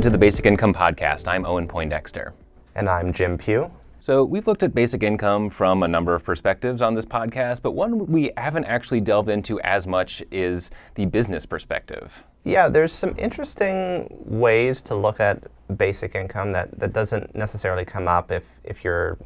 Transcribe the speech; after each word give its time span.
welcome 0.00 0.12
to 0.12 0.16
the 0.16 0.18
Basic 0.18 0.46
Income 0.46 0.72
Podcast. 0.72 1.28
I'm 1.28 1.44
Owen 1.44 1.68
Poindexter. 1.68 2.32
And 2.74 2.88
I'm 2.88 3.12
Jim 3.12 3.36
Pugh. 3.36 3.70
So, 4.00 4.24
we've 4.24 4.46
looked 4.46 4.62
at 4.62 4.74
basic 4.74 5.02
income 5.02 5.50
from 5.50 5.82
a 5.82 5.88
number 5.88 6.14
of 6.14 6.24
perspectives 6.24 6.80
on 6.80 6.94
this 6.94 7.04
podcast, 7.04 7.60
but 7.60 7.72
one 7.72 8.06
we 8.06 8.32
haven't 8.38 8.64
actually 8.64 9.02
delved 9.02 9.28
into 9.28 9.60
as 9.60 9.86
much 9.86 10.22
is 10.30 10.70
the 10.94 11.04
business 11.04 11.44
perspective. 11.44 12.24
Yeah, 12.44 12.70
there's 12.70 12.94
some 12.94 13.14
interesting 13.18 14.06
ways 14.24 14.80
to 14.82 14.94
look 14.94 15.20
at 15.20 15.42
basic 15.76 16.14
income 16.14 16.52
that, 16.52 16.78
that 16.78 16.94
doesn't 16.94 17.34
necessarily 17.34 17.84
come 17.84 18.08
up 18.08 18.32
if, 18.32 18.58
if 18.64 18.82
you're 18.82 19.18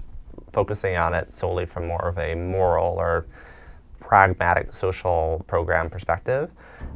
focusing 0.52 0.96
on 0.96 1.14
it 1.14 1.32
solely 1.32 1.66
from 1.66 1.86
more 1.86 2.08
of 2.08 2.18
a 2.18 2.34
moral 2.34 2.96
or 2.96 3.26
pragmatic 4.00 4.72
social 4.72 5.44
program 5.46 5.88
perspective. 5.88 6.50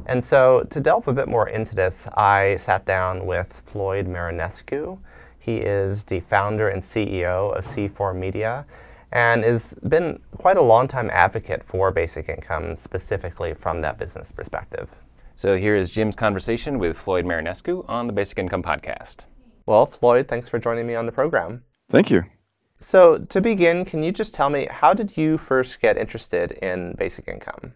And 0.09 0.23
so, 0.23 0.65
to 0.71 0.81
delve 0.81 1.07
a 1.07 1.13
bit 1.13 1.27
more 1.27 1.49
into 1.49 1.75
this, 1.75 2.07
I 2.17 2.55
sat 2.55 2.83
down 2.83 3.27
with 3.27 3.61
Floyd 3.67 4.07
Marinescu. 4.07 4.97
He 5.37 5.57
is 5.57 6.03
the 6.03 6.21
founder 6.21 6.67
and 6.67 6.81
CEO 6.81 7.55
of 7.55 7.63
C4Media 7.63 8.65
and 9.11 9.43
has 9.43 9.75
been 9.87 10.19
quite 10.35 10.57
a 10.57 10.63
long 10.63 10.87
time 10.87 11.11
advocate 11.13 11.63
for 11.63 11.91
basic 11.91 12.27
income, 12.27 12.75
specifically 12.75 13.53
from 13.53 13.81
that 13.81 13.99
business 13.99 14.31
perspective. 14.31 14.89
So, 15.35 15.57
here 15.57 15.75
is 15.75 15.91
Jim's 15.91 16.15
conversation 16.15 16.79
with 16.79 16.97
Floyd 16.97 17.25
Marinescu 17.25 17.87
on 17.87 18.07
the 18.07 18.13
Basic 18.13 18.39
Income 18.39 18.63
Podcast. 18.63 19.25
Well, 19.67 19.85
Floyd, 19.85 20.27
thanks 20.27 20.49
for 20.49 20.57
joining 20.57 20.87
me 20.87 20.95
on 20.95 21.05
the 21.05 21.11
program. 21.11 21.61
Thank 21.87 22.09
you. 22.09 22.23
So, 22.77 23.19
to 23.19 23.41
begin, 23.41 23.85
can 23.85 24.01
you 24.01 24.11
just 24.11 24.33
tell 24.33 24.49
me 24.49 24.67
how 24.71 24.95
did 24.95 25.17
you 25.17 25.37
first 25.37 25.79
get 25.79 25.99
interested 25.99 26.53
in 26.53 26.93
basic 26.93 27.27
income? 27.27 27.73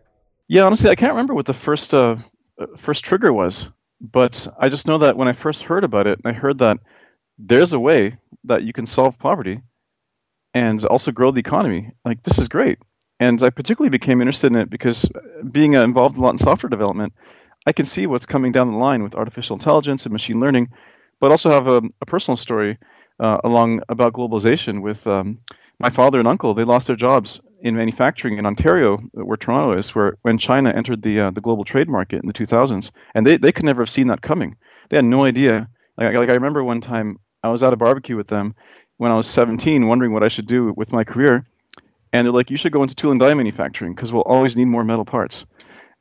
Yeah, 0.48 0.64
honestly, 0.64 0.90
I 0.90 0.96
can't 0.96 1.14
remember 1.14 1.34
what 1.34 1.46
the 1.46 1.54
first 1.54 1.94
uh, 1.94 2.18
uh, 2.60 2.66
first 2.78 3.04
trigger 3.04 3.32
was, 3.32 3.70
but 4.02 4.48
I 4.60 4.70
just 4.70 4.88
know 4.88 5.00
that 5.00 5.18
when 5.18 5.28
I 5.28 5.34
first 5.34 5.64
heard 5.64 5.84
about 5.84 6.08
it, 6.08 6.20
and 6.24 6.28
I 6.36 6.38
heard 6.38 6.60
that 6.60 6.80
there's 7.40 7.74
a 7.74 7.80
way 7.80 8.18
that 8.46 8.64
you 8.64 8.74
can 8.74 8.86
solve 8.86 9.20
poverty 9.20 9.62
and 10.54 10.84
also 10.86 11.12
grow 11.12 11.32
the 11.32 11.40
economy. 11.42 11.92
Like 12.06 12.24
this 12.24 12.40
is 12.40 12.48
great, 12.50 12.80
and 13.20 13.42
I 13.44 13.50
particularly 13.52 13.90
became 13.92 14.22
interested 14.22 14.48
in 14.48 14.58
it 14.58 14.70
because 14.70 15.06
uh, 15.06 15.44
being 15.52 15.76
uh, 15.78 15.84
involved 15.84 16.18
a 16.18 16.22
lot 16.22 16.32
in 16.32 16.38
software 16.38 16.70
development, 16.70 17.14
I 17.66 17.72
can 17.74 17.86
see 17.86 18.08
what's 18.08 18.26
coming 18.26 18.52
down 18.52 18.72
the 18.72 18.78
line 18.78 19.04
with 19.04 19.16
artificial 19.16 19.56
intelligence 19.56 20.06
and 20.06 20.14
machine 20.14 20.40
learning, 20.40 20.70
but 21.20 21.32
also 21.32 21.52
have 21.52 21.68
a, 21.68 21.82
a 22.02 22.06
personal 22.06 22.38
story 22.38 22.78
uh, 23.20 23.40
along 23.44 23.82
about 23.90 24.14
globalization 24.14 24.82
with 24.82 25.06
um, 25.08 25.40
my 25.80 25.90
father 25.90 26.20
and 26.20 26.28
uncle. 26.28 26.54
They 26.54 26.64
lost 26.66 26.88
their 26.88 26.96
jobs 26.96 27.42
in 27.64 27.78
manufacturing 27.78 28.38
in 28.38 28.46
Ontario, 28.46 28.98
where 29.14 29.38
Toronto 29.38 29.78
is, 29.78 29.96
where 29.96 30.18
when 30.22 30.38
China 30.38 30.70
entered 30.70 31.02
the 31.02 31.22
uh, 31.22 31.32
the 31.32 31.42
global 31.42 31.64
trade 31.64 31.88
market 31.90 32.22
in 32.22 32.28
the 32.28 32.34
2000s, 32.34 32.92
and 33.16 33.26
they, 33.26 33.38
they 33.38 33.54
could 33.54 33.64
never 33.64 33.82
have 33.82 33.90
seen 33.90 34.08
that 34.08 34.22
coming. 34.22 34.58
They 34.90 34.98
had 34.98 35.06
no 35.06 35.24
idea. 35.24 35.70
Like, 35.98 36.14
like 36.16 36.30
I 36.30 36.34
remember 36.34 36.62
one 36.64 36.82
time 36.82 37.20
I 37.42 37.50
was 37.50 37.64
at 37.64 37.72
a 37.72 37.78
barbecue 37.78 38.18
with 38.18 38.28
them 38.28 38.54
when 38.98 39.12
I 39.12 39.16
was 39.16 39.28
17, 39.28 39.88
wondering 39.88 40.12
what 40.12 40.24
I 40.24 40.28
should 40.28 40.46
do 40.46 40.74
with 40.76 40.92
my 40.92 41.06
career, 41.06 41.48
and 42.12 42.26
they're 42.26 42.34
like, 42.34 42.52
"You 42.52 42.58
should 42.58 42.74
go 42.74 42.84
into 42.84 42.96
tool 42.96 43.12
and 43.12 43.20
die 43.20 43.34
manufacturing 43.34 43.96
because 43.96 44.12
we'll 44.12 44.24
always 44.24 44.58
need 44.58 44.66
more 44.66 44.84
metal 44.84 45.06
parts." 45.06 45.46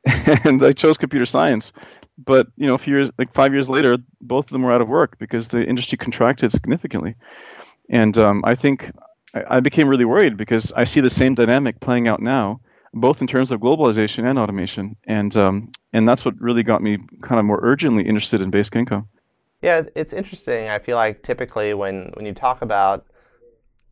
and 0.44 0.60
I 0.64 0.72
chose 0.72 0.98
computer 0.98 1.26
science, 1.26 1.72
but 2.18 2.48
you 2.56 2.66
know, 2.66 2.74
a 2.74 2.78
few 2.78 2.96
years, 2.96 3.12
like 3.18 3.32
five 3.32 3.52
years 3.52 3.68
later, 3.68 3.98
both 4.20 4.46
of 4.46 4.50
them 4.50 4.62
were 4.62 4.72
out 4.72 4.80
of 4.80 4.88
work 4.88 5.16
because 5.20 5.46
the 5.46 5.64
industry 5.64 5.96
contracted 5.96 6.50
significantly. 6.50 7.14
And 7.88 8.18
um, 8.18 8.42
I 8.44 8.56
think 8.56 8.90
I, 9.34 9.60
became 9.60 9.88
really 9.88 10.04
worried 10.04 10.36
because 10.36 10.72
I 10.72 10.84
see 10.84 11.00
the 11.00 11.10
same 11.10 11.34
dynamic 11.34 11.80
playing 11.80 12.06
out 12.08 12.20
now, 12.20 12.60
both 12.92 13.20
in 13.20 13.26
terms 13.26 13.50
of 13.50 13.60
globalization 13.60 14.28
and 14.28 14.38
automation. 14.38 14.96
And 15.06 15.34
um, 15.36 15.72
and 15.92 16.08
that's 16.08 16.24
what 16.24 16.34
really 16.40 16.62
got 16.62 16.82
me 16.82 16.98
kind 17.22 17.38
of 17.38 17.44
more 17.44 17.60
urgently 17.62 18.04
interested 18.04 18.40
in 18.40 18.50
basic 18.50 18.76
income. 18.76 19.08
Yeah, 19.62 19.82
it's 19.94 20.12
interesting. 20.12 20.68
I 20.68 20.78
feel 20.78 20.96
like 20.96 21.22
typically 21.22 21.72
when 21.74 22.10
when 22.14 22.26
you 22.26 22.34
talk 22.34 22.62
about 22.62 23.06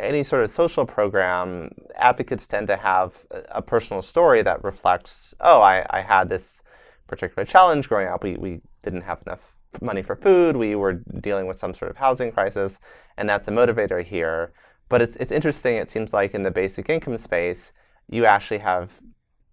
any 0.01 0.23
sort 0.23 0.43
of 0.43 0.51
social 0.51 0.87
program, 0.87 1.71
advocates 1.97 2.47
tend 2.47 2.67
to 2.69 2.77
have 2.77 3.27
a 3.51 3.63
personal 3.63 4.03
story 4.03 4.43
that 4.43 4.65
reflects, 4.65 5.35
oh, 5.41 5.61
I, 5.61 5.87
I 5.91 6.01
had 6.01 6.29
this 6.29 6.63
particular 7.07 7.45
challenge 7.45 7.89
growing 7.89 8.09
up. 8.09 8.25
We, 8.25 8.37
we 8.37 8.61
didn't 8.83 9.03
have 9.03 9.21
enough 9.27 9.55
money 9.81 10.03
for 10.03 10.17
food. 10.17 10.57
We 10.57 10.75
were 10.75 10.95
dealing 11.21 11.47
with 11.47 11.59
some 11.59 11.75
sort 11.75 11.91
of 11.91 11.97
housing 11.97 12.33
crisis, 12.33 12.81
and 13.17 13.29
that's 13.29 13.49
a 13.49 13.51
motivator 13.51 14.03
here. 14.03 14.53
But 14.91 15.01
it's, 15.01 15.17
it's 15.17 15.33
interesting, 15.33 15.77
it 15.77 15.89
seems 15.89 16.13
like 16.13 16.35
in 16.35 16.43
the 16.43 16.51
basic 16.51 16.91
income 16.91 17.17
space, 17.17 17.73
you 18.11 18.27
actually 18.27 18.59
have 18.59 19.01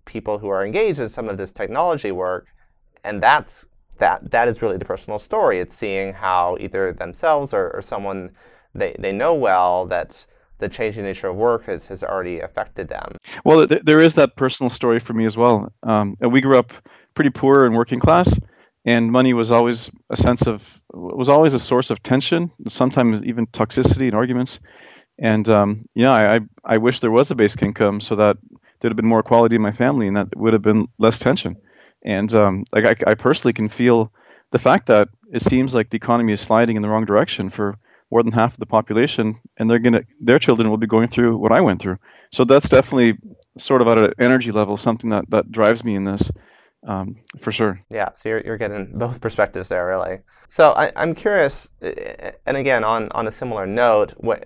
people 0.03 0.39
who 0.39 0.49
are 0.49 0.65
engaged 0.65 0.99
in 0.99 1.07
some 1.07 1.29
of 1.29 1.37
this 1.37 1.53
technology 1.53 2.11
work, 2.11 2.47
and 3.05 3.23
that's 3.23 3.65
that 3.99 4.31
that 4.31 4.47
is 4.47 4.61
really 4.61 4.77
the 4.77 4.85
personal 4.85 5.19
story. 5.19 5.59
It's 5.59 5.73
seeing 5.73 6.13
how 6.13 6.57
either 6.59 6.91
themselves 6.93 7.53
or, 7.53 7.71
or 7.71 7.81
someone 7.81 8.31
they, 8.73 8.95
they 8.99 9.11
know 9.11 9.33
well 9.33 9.85
that 9.87 10.25
the 10.59 10.69
changing 10.69 11.03
nature 11.03 11.27
of 11.27 11.35
work 11.35 11.65
has, 11.65 11.85
has 11.85 12.03
already 12.03 12.39
affected 12.39 12.89
them. 12.89 13.15
Well, 13.45 13.67
th- 13.67 13.83
there 13.83 14.01
is 14.01 14.15
that 14.15 14.35
personal 14.35 14.69
story 14.69 14.99
for 14.99 15.13
me 15.13 15.25
as 15.25 15.37
well. 15.37 15.71
Um, 15.83 16.17
we 16.19 16.41
grew 16.41 16.57
up 16.57 16.73
pretty 17.13 17.29
poor 17.29 17.65
and 17.65 17.75
working 17.75 17.99
class, 17.99 18.39
and 18.85 19.11
money 19.11 19.33
was 19.33 19.51
always 19.51 19.91
a 20.09 20.15
sense 20.15 20.47
of 20.47 20.81
was 20.93 21.29
always 21.29 21.53
a 21.53 21.59
source 21.59 21.91
of 21.91 22.01
tension, 22.01 22.51
sometimes 22.67 23.21
even 23.23 23.45
toxicity 23.47 24.07
and 24.07 24.15
arguments. 24.15 24.59
And 25.19 25.47
um, 25.49 25.81
yeah, 25.93 26.11
I 26.11 26.39
I 26.63 26.77
wish 26.77 26.99
there 26.99 27.11
was 27.11 27.31
a 27.31 27.35
basic 27.35 27.61
income 27.63 28.01
so 28.01 28.15
that 28.15 28.37
there'd 28.79 28.91
have 28.91 28.97
been 28.97 29.07
more 29.07 29.21
equality 29.21 29.55
in 29.55 29.61
my 29.61 29.71
family, 29.71 30.07
and 30.07 30.17
that 30.17 30.35
would 30.35 30.53
have 30.53 30.61
been 30.61 30.87
less 30.99 31.17
tension. 31.17 31.57
And 32.03 32.33
um, 32.35 32.65
like 32.71 32.85
I, 32.85 33.11
I 33.11 33.15
personally 33.15 33.53
can 33.53 33.69
feel 33.69 34.11
the 34.51 34.59
fact 34.59 34.87
that 34.87 35.09
it 35.31 35.41
seems 35.41 35.73
like 35.73 35.89
the 35.89 35.97
economy 35.97 36.33
is 36.33 36.41
sliding 36.41 36.75
in 36.75 36.81
the 36.81 36.89
wrong 36.89 37.05
direction 37.05 37.49
for 37.49 37.77
more 38.11 38.23
than 38.23 38.31
half 38.31 38.53
of 38.53 38.59
the 38.59 38.65
population, 38.65 39.39
and 39.57 39.69
they're 39.69 39.79
gonna 39.79 40.03
their 40.21 40.39
children 40.39 40.69
will 40.69 40.77
be 40.77 40.87
going 40.87 41.07
through 41.07 41.37
what 41.37 41.51
I 41.51 41.61
went 41.61 41.81
through. 41.81 41.97
So 42.31 42.45
that's 42.45 42.69
definitely 42.69 43.17
sort 43.57 43.81
of 43.81 43.87
at 43.87 43.97
an 43.97 44.13
energy 44.19 44.51
level 44.51 44.77
something 44.77 45.09
that 45.09 45.29
that 45.29 45.51
drives 45.51 45.83
me 45.83 45.95
in 45.95 46.03
this 46.05 46.31
um, 46.87 47.17
for 47.39 47.51
sure. 47.51 47.81
Yeah, 47.89 48.13
so 48.13 48.29
you're, 48.29 48.41
you're 48.41 48.57
getting 48.57 48.97
both 48.97 49.19
perspectives 49.19 49.69
there, 49.69 49.85
really. 49.85 50.19
So 50.47 50.71
I, 50.71 50.91
I'm 50.95 51.13
curious, 51.15 51.69
and 51.81 52.57
again, 52.57 52.83
on, 52.83 53.09
on 53.11 53.27
a 53.27 53.31
similar 53.31 53.65
note, 53.65 54.13
wh- 54.25 54.43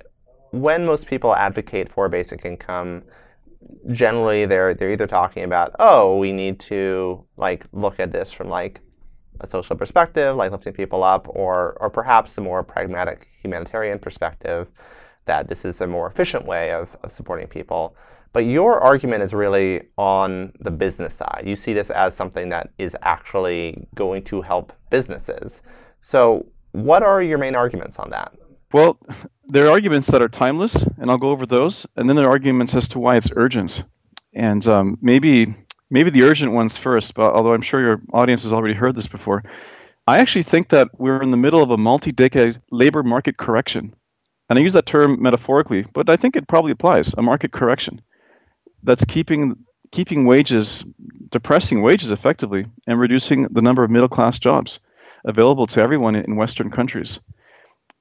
when 0.52 0.86
most 0.86 1.08
people 1.08 1.36
advocate 1.36 1.90
for 1.90 2.08
basic 2.10 2.46
income, 2.46 3.04
generally 3.92 4.46
they're 4.46 4.74
they're 4.74 4.92
either 4.92 5.08
talking 5.08 5.44
about, 5.44 5.76
oh, 5.80 6.18
we 6.18 6.32
need 6.32 6.60
to 6.60 7.26
like 7.38 7.66
look 7.72 8.00
at 8.00 8.12
this 8.12 8.32
from 8.32 8.50
like 8.50 8.82
a 9.40 9.48
social 9.48 9.76
perspective, 9.76 10.36
like 10.36 10.52
lifting 10.52 10.74
people 10.74 11.04
up, 11.04 11.28
or 11.30 11.78
or 11.80 11.90
perhaps 11.90 12.38
a 12.38 12.42
more 12.42 12.64
pragmatic 12.64 13.28
humanitarian 13.42 13.98
perspective, 13.98 14.68
that 15.26 15.48
this 15.48 15.66
is 15.66 15.82
a 15.82 15.88
more 15.88 16.08
efficient 16.08 16.46
way 16.46 16.72
of, 16.72 16.96
of 17.04 17.12
supporting 17.12 17.48
people. 17.48 17.96
But 18.34 18.46
your 18.46 18.80
argument 18.80 19.24
is 19.24 19.34
really 19.34 19.90
on 19.98 20.54
the 20.60 20.72
business 20.72 21.14
side. 21.14 21.44
You 21.46 21.56
see 21.56 21.74
this 21.74 21.90
as 21.90 22.16
something 22.16 22.48
that 22.50 22.70
is 22.78 22.96
actually 23.02 23.88
going 23.94 24.24
to 24.26 24.42
help 24.42 24.72
businesses. 24.90 25.64
So, 26.00 26.46
what 26.72 27.04
are 27.04 27.22
your 27.22 27.38
main 27.38 27.56
arguments 27.56 28.00
on 28.00 28.10
that? 28.12 28.34
Well, 28.72 29.00
there 29.46 29.68
are 29.68 29.72
arguments 29.72 30.08
that 30.08 30.22
are 30.22 30.30
timeless, 30.30 30.76
and 30.76 31.10
I'll 31.10 31.18
go 31.18 31.32
over 31.32 31.46
those. 31.46 31.86
And 31.96 32.08
then 32.08 32.16
there 32.16 32.26
are 32.26 32.32
arguments 32.32 32.76
as 32.76 32.90
to 32.90 33.00
why 33.00 33.18
it's 33.18 33.32
urgent. 33.36 33.84
And 34.34 34.66
um, 34.68 34.98
maybe 35.02 35.54
maybe 35.90 36.10
the 36.10 36.24
urgent 36.24 36.54
ones 36.54 36.78
first, 36.78 37.14
but 37.14 37.34
although 37.34 37.54
I'm 37.54 37.62
sure 37.62 37.82
your 37.82 38.02
audience 38.14 38.44
has 38.44 38.54
already 38.54 38.74
heard 38.74 38.96
this 38.96 39.08
before, 39.08 39.44
I 40.08 40.20
actually 40.20 40.44
think 40.44 40.70
that 40.70 40.88
we're 40.98 41.22
in 41.22 41.32
the 41.32 41.38
middle 41.38 41.62
of 41.62 41.70
a 41.70 41.78
multi-decade 41.78 42.62
labor 42.72 43.04
market 43.04 43.38
correction. 43.38 43.94
And 44.50 44.58
I 44.58 44.62
use 44.62 44.74
that 44.74 44.86
term 44.86 45.22
metaphorically, 45.22 45.86
but 45.94 46.10
I 46.10 46.16
think 46.16 46.36
it 46.36 46.48
probably 46.48 46.72
applies, 46.72 47.14
a 47.14 47.22
market 47.22 47.52
correction 47.52 48.02
that's 48.84 49.06
keeping 49.06 49.66
keeping 49.92 50.24
wages, 50.24 50.86
depressing 51.30 51.82
wages 51.82 52.12
effectively, 52.12 52.66
and 52.88 52.98
reducing 52.98 53.44
the 53.52 53.62
number 53.62 53.84
of 53.84 53.92
middle 53.92 54.08
class 54.08 54.40
jobs 54.40 54.80
available 55.26 55.68
to 55.68 55.82
everyone 55.82 56.16
in 56.16 56.38
Western 56.38 56.72
countries. 56.72 57.20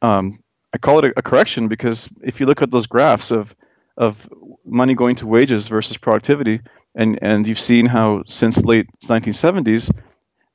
Um, 0.00 0.38
I 0.72 0.78
call 0.78 0.99
it 1.00 1.06
a, 1.06 1.19
a, 1.19 1.22
correction 1.22 1.69
because 1.69 2.08
if 2.22 2.40
you 2.40 2.46
look 2.46 2.62
at 2.62 2.70
those 2.70 2.87
graphs 2.87 3.31
of 3.31 3.55
of 3.96 4.28
money 4.64 4.94
going 4.94 5.17
to 5.17 5.26
wages 5.26 5.69
versus 5.69 5.96
productivity, 5.96 6.61
and 6.94 7.19
and 7.22 7.46
you've 7.46 7.61
seen 7.61 7.87
how 7.87 8.22
since 8.26 8.64
late 8.64 8.87
1970s 9.05 9.90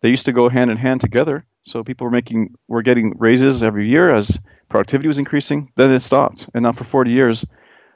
they 0.01 0.09
used 0.09 0.25
to 0.25 0.33
go 0.33 0.49
hand 0.49 0.71
in 0.71 0.77
hand 0.77 1.01
together. 1.01 1.45
So 1.63 1.83
people 1.83 2.05
were 2.05 2.11
making 2.11 2.55
were 2.67 2.81
getting 2.81 3.15
raises 3.17 3.63
every 3.63 3.89
year 3.89 4.13
as 4.13 4.39
productivity 4.69 5.07
was 5.07 5.19
increasing. 5.19 5.71
Then 5.75 5.91
it 5.91 6.01
stopped, 6.01 6.49
and 6.53 6.63
now 6.63 6.71
for 6.71 6.83
40 6.83 7.11
years 7.11 7.45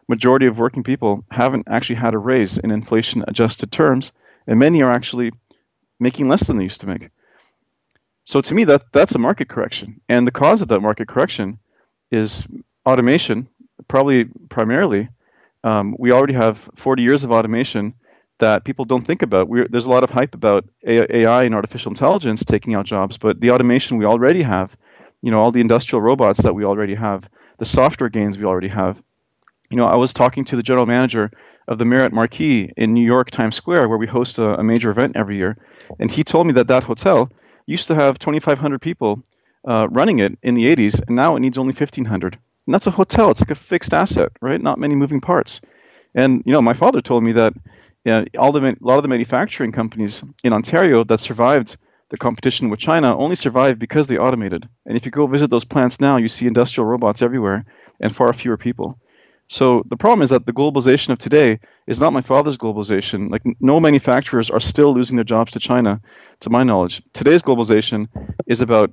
majority 0.08 0.48
of 0.48 0.58
working 0.58 0.84
people 0.84 1.24
haven't 1.30 1.68
actually 1.70 1.98
had 1.98 2.16
a 2.16 2.18
raise 2.18 2.58
in 2.58 2.72
inflation 2.72 3.24
adjusted 3.28 3.72
terms, 3.72 4.12
and 4.48 4.58
many 4.58 4.82
are 4.82 4.92
actually 4.92 5.32
making 6.00 6.28
less 6.28 6.48
than 6.48 6.58
they 6.58 6.64
used 6.64 6.82
to 6.82 6.88
make. 6.88 7.10
So 8.24 8.42
to 8.42 8.56
me, 8.56 8.64
that 8.66 8.92
that's 8.92 9.16
a 9.16 9.20
market 9.20 9.48
correction, 9.48 10.02
and 10.10 10.26
the 10.26 10.32
cause 10.32 10.62
of 10.62 10.68
that 10.70 10.82
market 10.82 11.08
correction 11.08 11.60
is 12.12 12.46
automation, 12.86 13.48
probably 13.88 14.26
primarily. 14.50 15.10
Um, 15.64 15.96
we 16.00 16.12
already 16.12 16.34
have 16.34 16.58
40 16.76 17.04
years 17.04 17.24
of 17.24 17.32
automation 17.32 17.94
that 18.40 18.64
people 18.64 18.86
don't 18.86 19.06
think 19.06 19.22
about. 19.22 19.50
We're, 19.50 19.68
there's 19.68 19.86
a 19.86 19.90
lot 19.90 20.04
of 20.04 20.10
hype 20.10 20.34
about 20.34 20.66
AI 20.86 21.44
and 21.44 21.54
artificial 21.54 21.92
intelligence 21.92 22.46
taking 22.46 22.74
out 22.74 22.86
jobs, 22.86 23.18
but 23.18 23.42
the 23.42 23.52
automation 23.52 23.98
we 23.98 24.06
already 24.06 24.42
have 24.44 24.78
you 25.22 25.32
know, 25.32 25.40
all 25.40 25.52
the 25.52 25.62
industrial 25.62 26.02
robots 26.02 26.42
that 26.42 26.56
we 26.56 26.66
already 26.66 26.96
have, 26.96 27.30
the 27.58 27.66
software 27.66 28.10
gains 28.10 28.38
we 28.38 28.46
already 28.46 28.68
have. 28.70 29.02
You 29.70 29.78
know, 29.78 29.86
I 29.86 29.96
was 29.96 30.14
talking 30.14 30.46
to 30.46 30.56
the 30.56 30.64
general 30.64 30.86
manager 30.86 31.32
of 31.68 31.78
the 31.78 31.86
Marriott 31.86 32.14
Marquis 32.14 32.72
in 32.78 32.94
New 32.94 33.06
York 33.06 33.30
Times 33.30 33.56
Square, 33.56 33.90
where 33.90 33.98
we 33.98 34.08
host 34.08 34.40
a, 34.40 34.60
a 34.60 34.64
major 34.64 34.90
event 34.90 35.16
every 35.16 35.38
year, 35.38 35.58
and 36.00 36.10
he 36.10 36.24
told 36.24 36.48
me 36.48 36.54
that 36.54 36.68
that 36.68 36.84
hotel 36.84 37.32
used 37.66 37.88
to 37.88 37.96
have 37.96 38.18
2,500 38.18 38.82
people 38.82 39.22
uh, 39.68 39.88
running 39.90 40.20
it 40.20 40.38
in 40.42 40.56
the 40.56 40.66
80s, 40.76 41.02
and 41.06 41.16
now 41.16 41.36
it 41.36 41.40
needs 41.42 41.58
only 41.58 41.74
1,500. 41.74 42.38
And 42.66 42.74
that's 42.74 42.88
a 42.88 42.92
hotel; 42.92 43.32
it's 43.32 43.42
like 43.42 43.52
a 43.52 43.56
fixed 43.56 43.94
asset, 43.94 44.32
right? 44.42 44.62
Not 44.62 44.80
many 44.80 44.96
moving 44.96 45.22
parts. 45.22 45.62
And 46.16 46.44
you 46.46 46.54
know, 46.54 46.62
my 46.62 46.74
father 46.74 47.02
told 47.02 47.24
me 47.24 47.34
that 47.34 47.54
you 48.06 48.26
all 48.38 48.52
the 48.52 48.66
a 48.66 48.76
lot 48.82 48.98
of 48.98 49.04
the 49.04 49.10
manufacturing 49.10 49.72
companies 49.72 50.24
in 50.44 50.54
Ontario 50.54 51.04
that 51.04 51.20
survived 51.20 51.78
the 52.10 52.18
competition 52.18 52.70
with 52.70 52.80
China 52.80 53.18
only 53.18 53.36
survived 53.36 53.80
because 53.80 54.08
they 54.08 54.18
automated. 54.18 54.68
And 54.86 54.98
if 54.98 55.06
you 55.06 55.12
go 55.12 55.28
visit 55.28 55.50
those 55.52 55.66
plants 55.66 56.00
now, 56.00 56.18
you 56.18 56.28
see 56.28 56.48
industrial 56.48 56.88
robots 56.88 57.22
everywhere 57.22 57.66
and 58.00 58.16
far 58.16 58.34
fewer 58.34 58.58
people. 58.58 59.00
So 59.48 59.84
the 59.88 59.98
problem 59.98 60.22
is 60.22 60.30
that 60.30 60.46
the 60.46 60.54
globalization 60.54 61.10
of 61.10 61.18
today 61.18 61.60
is 61.88 62.00
not 62.00 62.14
my 62.14 62.22
father's 62.22 62.58
globalization. 62.58 63.32
Like 63.32 63.42
no 63.60 63.80
manufacturers 63.80 64.50
are 64.50 64.60
still 64.60 64.94
losing 64.94 65.18
their 65.18 65.24
jobs 65.24 65.54
to 65.54 65.60
China, 65.60 66.02
to 66.42 66.50
my 66.50 66.64
knowledge. 66.64 67.02
Today's 67.14 67.42
globalization 67.42 68.08
is 68.46 68.62
about 68.62 68.92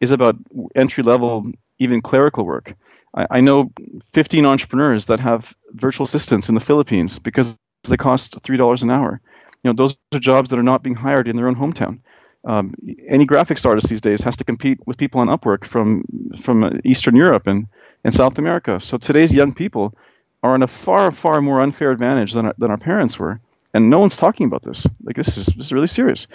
is 0.00 0.10
about 0.10 0.36
entry 0.74 1.02
level, 1.02 1.46
even 1.78 2.00
clerical 2.02 2.44
work. 2.44 2.74
I, 3.14 3.26
I 3.30 3.40
know 3.40 3.72
15 4.12 4.44
entrepreneurs 4.46 5.06
that 5.06 5.20
have 5.20 5.54
virtual 5.72 6.04
assistants 6.04 6.48
in 6.48 6.54
the 6.54 6.60
Philippines 6.60 7.18
because 7.18 7.56
they 7.88 7.96
cost 7.96 8.40
three 8.42 8.56
dollars 8.56 8.82
an 8.82 8.90
hour. 8.90 9.20
You 9.62 9.72
know, 9.72 9.76
those 9.76 9.96
are 10.14 10.18
jobs 10.18 10.50
that 10.50 10.58
are 10.58 10.64
not 10.64 10.82
being 10.82 10.96
hired 10.96 11.28
in 11.28 11.36
their 11.36 11.48
own 11.48 11.56
hometown. 11.56 12.00
Um, 12.44 12.74
any 13.08 13.26
graphics 13.26 13.66
artist 13.66 13.88
these 13.88 14.00
days 14.00 14.22
has 14.22 14.36
to 14.36 14.44
compete 14.44 14.78
with 14.86 14.98
people 14.98 15.20
on 15.20 15.28
Upwork 15.28 15.64
from 15.64 16.04
from 16.40 16.80
Eastern 16.84 17.16
Europe 17.16 17.48
and, 17.48 17.66
and 18.04 18.14
South 18.14 18.38
America. 18.38 18.78
So 18.78 18.98
today's 18.98 19.34
young 19.34 19.52
people 19.52 19.94
are 20.42 20.54
in 20.54 20.62
a 20.62 20.68
far 20.68 21.10
far 21.10 21.40
more 21.40 21.60
unfair 21.60 21.90
advantage 21.90 22.32
than 22.32 22.46
our, 22.46 22.54
than 22.58 22.70
our 22.70 22.76
parents 22.76 23.18
were, 23.18 23.40
and 23.74 23.90
no 23.90 23.98
one's 23.98 24.16
talking 24.16 24.46
about 24.46 24.62
this. 24.62 24.86
Like 25.02 25.16
this 25.16 25.36
is 25.36 25.46
this 25.46 25.66
is 25.66 25.72
really 25.72 25.88
serious. 25.88 26.28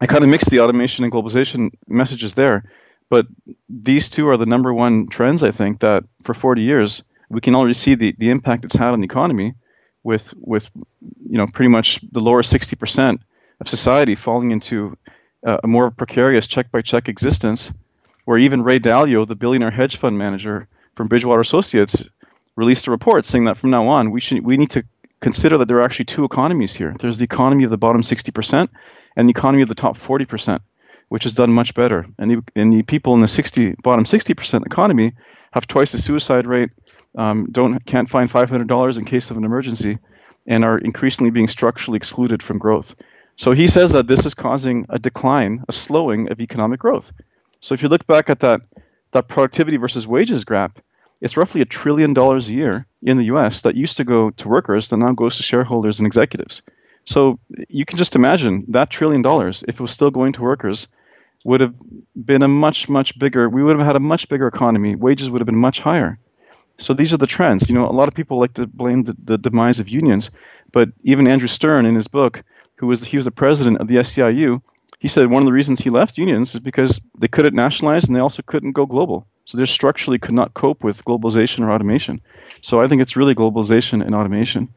I 0.00 0.06
kind 0.06 0.22
of 0.22 0.30
mix 0.30 0.48
the 0.48 0.60
automation 0.60 1.04
and 1.04 1.12
globalization 1.12 1.70
messages 1.88 2.34
there, 2.34 2.64
but 3.10 3.26
these 3.68 4.08
two 4.08 4.28
are 4.28 4.38
the 4.38 4.46
number 4.46 4.72
one 4.72 5.08
trends 5.08 5.42
I 5.42 5.50
think 5.50 5.80
that 5.80 6.04
for 6.22 6.32
40 6.32 6.62
years 6.62 7.02
we 7.28 7.42
can 7.42 7.54
already 7.54 7.74
see 7.74 7.94
the, 7.94 8.14
the 8.16 8.30
impact 8.30 8.64
it's 8.64 8.76
had 8.76 8.92
on 8.92 9.00
the 9.00 9.04
economy 9.04 9.54
with 10.02 10.32
with 10.38 10.70
you 11.28 11.36
know 11.36 11.46
pretty 11.52 11.68
much 11.68 12.00
the 12.10 12.20
lower 12.20 12.42
60% 12.42 13.18
of 13.60 13.68
society 13.68 14.14
falling 14.14 14.52
into 14.52 14.96
uh, 15.46 15.58
a 15.62 15.66
more 15.66 15.90
precarious 15.90 16.46
check 16.46 16.70
by 16.70 16.80
check 16.80 17.08
existence 17.08 17.72
where 18.24 18.38
even 18.38 18.62
Ray 18.62 18.78
Dalio 18.78 19.26
the 19.26 19.36
billionaire 19.36 19.70
hedge 19.70 19.96
fund 19.96 20.16
manager 20.16 20.68
from 20.94 21.08
Bridgewater 21.08 21.40
Associates 21.40 22.04
released 22.56 22.86
a 22.86 22.90
report 22.90 23.26
saying 23.26 23.44
that 23.44 23.58
from 23.58 23.70
now 23.70 23.88
on 23.88 24.10
we 24.10 24.20
should 24.20 24.44
we 24.44 24.56
need 24.56 24.70
to 24.70 24.84
consider 25.20 25.58
that 25.58 25.68
there 25.68 25.78
are 25.78 25.82
actually 25.82 26.06
two 26.06 26.24
economies 26.24 26.74
here. 26.74 26.96
There's 26.98 27.18
the 27.18 27.24
economy 27.24 27.64
of 27.64 27.70
the 27.70 27.76
bottom 27.76 28.00
60% 28.00 28.68
and 29.16 29.28
the 29.28 29.30
economy 29.30 29.62
of 29.62 29.68
the 29.68 29.74
top 29.74 29.98
40% 29.98 30.60
which 31.10 31.24
has 31.24 31.34
done 31.34 31.52
much 31.52 31.74
better 31.74 32.06
and 32.18 32.30
the, 32.30 32.42
and 32.56 32.72
the 32.72 32.82
people 32.82 33.14
in 33.14 33.20
the 33.20 33.28
60 33.28 33.74
bottom 33.82 34.04
60% 34.04 34.64
economy 34.64 35.12
have 35.52 35.66
twice 35.66 35.92
the 35.92 35.98
suicide 35.98 36.46
rate 36.46 36.70
um, 37.16 37.48
don't 37.50 37.84
can't 37.84 38.08
find 38.08 38.30
$500 38.30 38.98
in 38.98 39.04
case 39.04 39.30
of 39.30 39.36
an 39.36 39.44
emergency, 39.44 39.98
and 40.46 40.64
are 40.64 40.78
increasingly 40.78 41.30
being 41.30 41.48
structurally 41.48 41.96
excluded 41.96 42.42
from 42.42 42.58
growth. 42.58 42.94
So 43.36 43.52
he 43.52 43.68
says 43.68 43.92
that 43.92 44.06
this 44.06 44.26
is 44.26 44.34
causing 44.34 44.86
a 44.88 44.98
decline, 44.98 45.64
a 45.68 45.72
slowing 45.72 46.30
of 46.30 46.40
economic 46.40 46.80
growth. 46.80 47.12
So 47.60 47.74
if 47.74 47.82
you 47.82 47.88
look 47.88 48.06
back 48.06 48.30
at 48.30 48.40
that 48.40 48.62
that 49.12 49.28
productivity 49.28 49.76
versus 49.76 50.06
wages 50.06 50.44
gap, 50.44 50.78
it's 51.20 51.36
roughly 51.36 51.60
a 51.60 51.66
trillion 51.66 52.14
dollars 52.14 52.48
a 52.48 52.54
year 52.54 52.86
in 53.02 53.16
the 53.16 53.24
U.S. 53.24 53.62
that 53.62 53.74
used 53.74 53.96
to 53.96 54.04
go 54.04 54.30
to 54.30 54.48
workers 54.48 54.88
that 54.88 54.96
now 54.96 55.12
goes 55.12 55.36
to 55.36 55.42
shareholders 55.42 55.98
and 55.98 56.06
executives. 56.06 56.62
So 57.04 57.38
you 57.68 57.84
can 57.84 57.98
just 57.98 58.14
imagine 58.14 58.66
that 58.68 58.90
trillion 58.90 59.22
dollars, 59.22 59.64
if 59.66 59.74
it 59.74 59.80
was 59.80 59.90
still 59.90 60.10
going 60.10 60.34
to 60.34 60.42
workers, 60.42 60.86
would 61.44 61.60
have 61.60 61.74
been 62.14 62.42
a 62.42 62.48
much, 62.48 62.88
much 62.88 63.18
bigger, 63.18 63.48
we 63.48 63.62
would 63.62 63.78
have 63.78 63.86
had 63.86 63.96
a 63.96 64.00
much 64.00 64.28
bigger 64.28 64.46
economy. 64.46 64.94
Wages 64.94 65.30
would 65.30 65.40
have 65.40 65.46
been 65.46 65.56
much 65.56 65.80
higher. 65.80 66.18
So 66.78 66.94
these 66.94 67.12
are 67.12 67.18
the 67.18 67.26
trends. 67.26 67.68
You 67.68 67.74
know, 67.74 67.88
a 67.88 67.92
lot 67.92 68.08
of 68.08 68.14
people 68.14 68.38
like 68.38 68.54
to 68.54 68.66
blame 68.66 69.04
the, 69.04 69.16
the 69.22 69.38
demise 69.38 69.80
of 69.80 69.88
unions, 69.88 70.30
but 70.72 70.90
even 71.02 71.26
Andrew 71.26 71.48
Stern 71.48 71.86
in 71.86 71.94
his 71.94 72.08
book, 72.08 72.42
who 72.76 72.86
was 72.86 73.04
he 73.04 73.16
was 73.16 73.26
the 73.26 73.30
president 73.30 73.78
of 73.78 73.88
the 73.88 73.96
SEIU 73.96 74.62
he 75.00 75.08
said 75.08 75.30
one 75.30 75.42
of 75.42 75.46
the 75.46 75.52
reasons 75.52 75.80
he 75.80 75.88
left 75.88 76.18
unions 76.18 76.54
is 76.54 76.60
because 76.60 77.00
they 77.18 77.26
couldn't 77.26 77.54
nationalize 77.54 78.04
and 78.04 78.14
they 78.14 78.20
also 78.20 78.42
couldn't 78.42 78.72
go 78.72 78.84
global. 78.84 79.26
So 79.46 79.56
they 79.56 79.64
structurally 79.64 80.18
could 80.18 80.34
not 80.34 80.52
cope 80.52 80.84
with 80.84 81.04
globalization 81.06 81.64
or 81.64 81.72
automation. 81.72 82.20
So 82.60 82.82
I 82.82 82.86
think 82.86 83.00
it's 83.00 83.16
really 83.16 83.34
globalization 83.34 84.04
and 84.04 84.14
automation. 84.14 84.68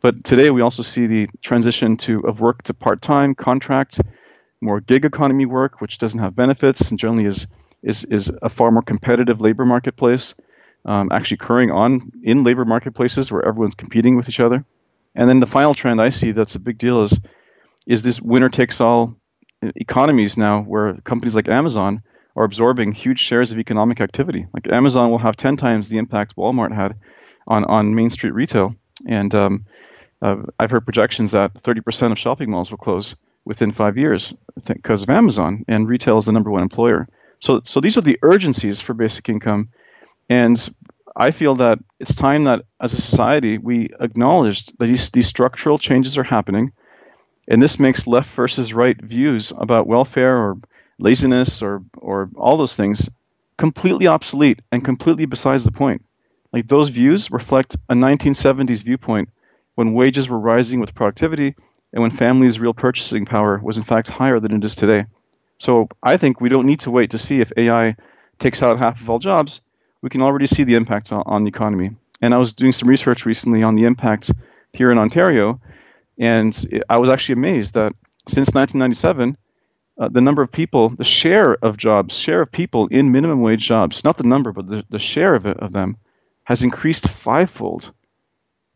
But 0.00 0.24
today 0.24 0.50
we 0.50 0.60
also 0.60 0.82
see 0.82 1.06
the 1.06 1.28
transition 1.40 1.96
to 1.98 2.26
of 2.26 2.40
work 2.40 2.64
to 2.64 2.74
part-time 2.74 3.36
contract, 3.36 4.00
more 4.60 4.80
gig 4.80 5.04
economy 5.04 5.46
work, 5.46 5.80
which 5.80 5.98
doesn't 5.98 6.20
have 6.20 6.36
benefits 6.36 6.90
and 6.90 6.98
generally 6.98 7.26
is 7.26 7.46
is 7.82 8.04
is 8.04 8.30
a 8.42 8.48
far 8.48 8.70
more 8.70 8.82
competitive 8.82 9.40
labor 9.40 9.64
marketplace 9.64 10.34
um, 10.84 11.10
actually 11.12 11.36
occurring 11.36 11.70
on 11.70 12.12
in 12.22 12.44
labor 12.44 12.64
marketplaces 12.64 13.30
where 13.30 13.46
everyone's 13.46 13.74
competing 13.74 14.16
with 14.16 14.28
each 14.28 14.40
other. 14.40 14.64
And 15.14 15.28
then 15.28 15.40
the 15.40 15.46
final 15.46 15.74
trend 15.74 16.00
I 16.00 16.10
see 16.10 16.32
that's 16.32 16.54
a 16.54 16.60
big 16.60 16.78
deal 16.78 17.02
is 17.04 17.18
is 17.86 18.02
this 18.02 18.20
winner 18.20 18.48
takes 18.48 18.80
all 18.80 19.16
economies 19.62 20.36
now 20.36 20.62
where 20.62 20.94
companies 21.02 21.34
like 21.34 21.48
Amazon 21.48 22.02
are 22.36 22.44
absorbing 22.44 22.92
huge 22.92 23.18
shares 23.18 23.52
of 23.52 23.58
economic 23.58 24.00
activity. 24.00 24.46
Like 24.52 24.68
Amazon 24.68 25.10
will 25.10 25.18
have 25.18 25.36
10 25.36 25.56
times 25.56 25.88
the 25.88 25.98
impact 25.98 26.36
Walmart 26.36 26.72
had 26.72 26.96
on, 27.46 27.64
on 27.64 27.94
Main 27.94 28.10
Street 28.10 28.32
retail. 28.32 28.76
And 29.06 29.34
um, 29.34 29.66
uh, 30.22 30.36
I've 30.58 30.70
heard 30.70 30.84
projections 30.84 31.32
that 31.32 31.54
30% 31.54 32.12
of 32.12 32.18
shopping 32.18 32.50
malls 32.50 32.70
will 32.70 32.78
close 32.78 33.16
within 33.44 33.72
five 33.72 33.96
years 33.96 34.34
because 34.66 35.02
of 35.02 35.10
Amazon, 35.10 35.64
and 35.68 35.88
retail 35.88 36.18
is 36.18 36.24
the 36.24 36.32
number 36.32 36.50
one 36.50 36.62
employer. 36.62 37.08
So, 37.40 37.62
so 37.64 37.80
these 37.80 37.96
are 37.96 38.02
the 38.02 38.18
urgencies 38.22 38.80
for 38.80 38.94
basic 38.94 39.28
income 39.28 39.70
and 40.30 40.74
I 41.16 41.32
feel 41.32 41.56
that 41.56 41.80
it's 41.98 42.14
time 42.14 42.44
that 42.44 42.62
as 42.80 42.92
a 42.92 43.00
society 43.02 43.58
we 43.58 43.90
acknowledge 43.98 44.66
that 44.66 44.86
these, 44.86 45.10
these 45.10 45.26
structural 45.26 45.76
changes 45.76 46.16
are 46.16 46.22
happening. 46.22 46.72
And 47.48 47.60
this 47.60 47.80
makes 47.80 48.06
left 48.06 48.30
versus 48.34 48.72
right 48.72 48.98
views 48.98 49.52
about 49.56 49.88
welfare 49.88 50.36
or 50.36 50.58
laziness 50.98 51.62
or, 51.62 51.82
or 51.98 52.30
all 52.36 52.56
those 52.56 52.76
things 52.76 53.10
completely 53.58 54.06
obsolete 54.06 54.62
and 54.70 54.84
completely 54.84 55.26
besides 55.26 55.64
the 55.64 55.72
point. 55.72 56.04
Like 56.52 56.68
those 56.68 56.88
views 56.88 57.30
reflect 57.30 57.76
a 57.88 57.94
1970s 57.94 58.84
viewpoint 58.84 59.30
when 59.74 59.94
wages 59.94 60.28
were 60.28 60.38
rising 60.38 60.78
with 60.78 60.94
productivity 60.94 61.56
and 61.92 62.02
when 62.02 62.10
families' 62.10 62.60
real 62.60 62.74
purchasing 62.74 63.26
power 63.26 63.58
was 63.62 63.76
in 63.76 63.84
fact 63.84 64.08
higher 64.08 64.40
than 64.40 64.54
it 64.54 64.64
is 64.64 64.74
today. 64.74 65.06
So 65.58 65.88
I 66.02 66.16
think 66.16 66.40
we 66.40 66.48
don't 66.48 66.66
need 66.66 66.80
to 66.80 66.90
wait 66.90 67.10
to 67.10 67.18
see 67.18 67.40
if 67.40 67.52
AI 67.56 67.96
takes 68.38 68.62
out 68.62 68.78
half 68.78 69.00
of 69.00 69.10
all 69.10 69.18
jobs 69.18 69.60
we 70.02 70.10
can 70.10 70.22
already 70.22 70.46
see 70.46 70.64
the 70.64 70.74
impacts 70.74 71.12
on, 71.12 71.22
on 71.26 71.44
the 71.44 71.48
economy. 71.48 71.90
And 72.20 72.34
I 72.34 72.38
was 72.38 72.52
doing 72.52 72.72
some 72.72 72.88
research 72.88 73.26
recently 73.26 73.62
on 73.62 73.74
the 73.74 73.84
impacts 73.84 74.30
here 74.72 74.90
in 74.90 74.98
Ontario, 74.98 75.60
and 76.18 76.54
it, 76.70 76.82
I 76.88 76.98
was 76.98 77.08
actually 77.08 77.34
amazed 77.34 77.74
that 77.74 77.92
since 78.28 78.52
1997, 78.54 79.36
uh, 79.98 80.08
the 80.08 80.20
number 80.20 80.42
of 80.42 80.52
people, 80.52 80.90
the 80.90 81.04
share 81.04 81.54
of 81.54 81.76
jobs, 81.76 82.16
share 82.16 82.42
of 82.42 82.52
people 82.52 82.86
in 82.88 83.12
minimum 83.12 83.40
wage 83.40 83.66
jobs, 83.66 84.04
not 84.04 84.16
the 84.16 84.24
number, 84.24 84.52
but 84.52 84.68
the, 84.68 84.84
the 84.88 84.98
share 84.98 85.34
of, 85.34 85.46
it, 85.46 85.58
of 85.58 85.72
them, 85.72 85.96
has 86.44 86.62
increased 86.62 87.08
fivefold. 87.08 87.92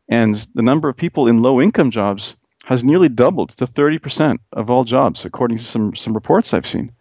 And 0.08 0.34
the 0.54 0.62
number 0.62 0.88
of 0.88 0.96
people 0.96 1.28
in 1.28 1.38
low 1.38 1.62
income 1.62 1.90
jobs 1.90 2.36
has 2.64 2.84
nearly 2.84 3.08
doubled 3.08 3.50
to 3.50 3.66
30% 3.66 4.38
of 4.52 4.70
all 4.70 4.84
jobs, 4.84 5.24
according 5.24 5.58
to 5.58 5.64
some, 5.64 5.94
some 5.94 6.14
reports 6.14 6.54
I've 6.54 6.66
seen. 6.66 6.92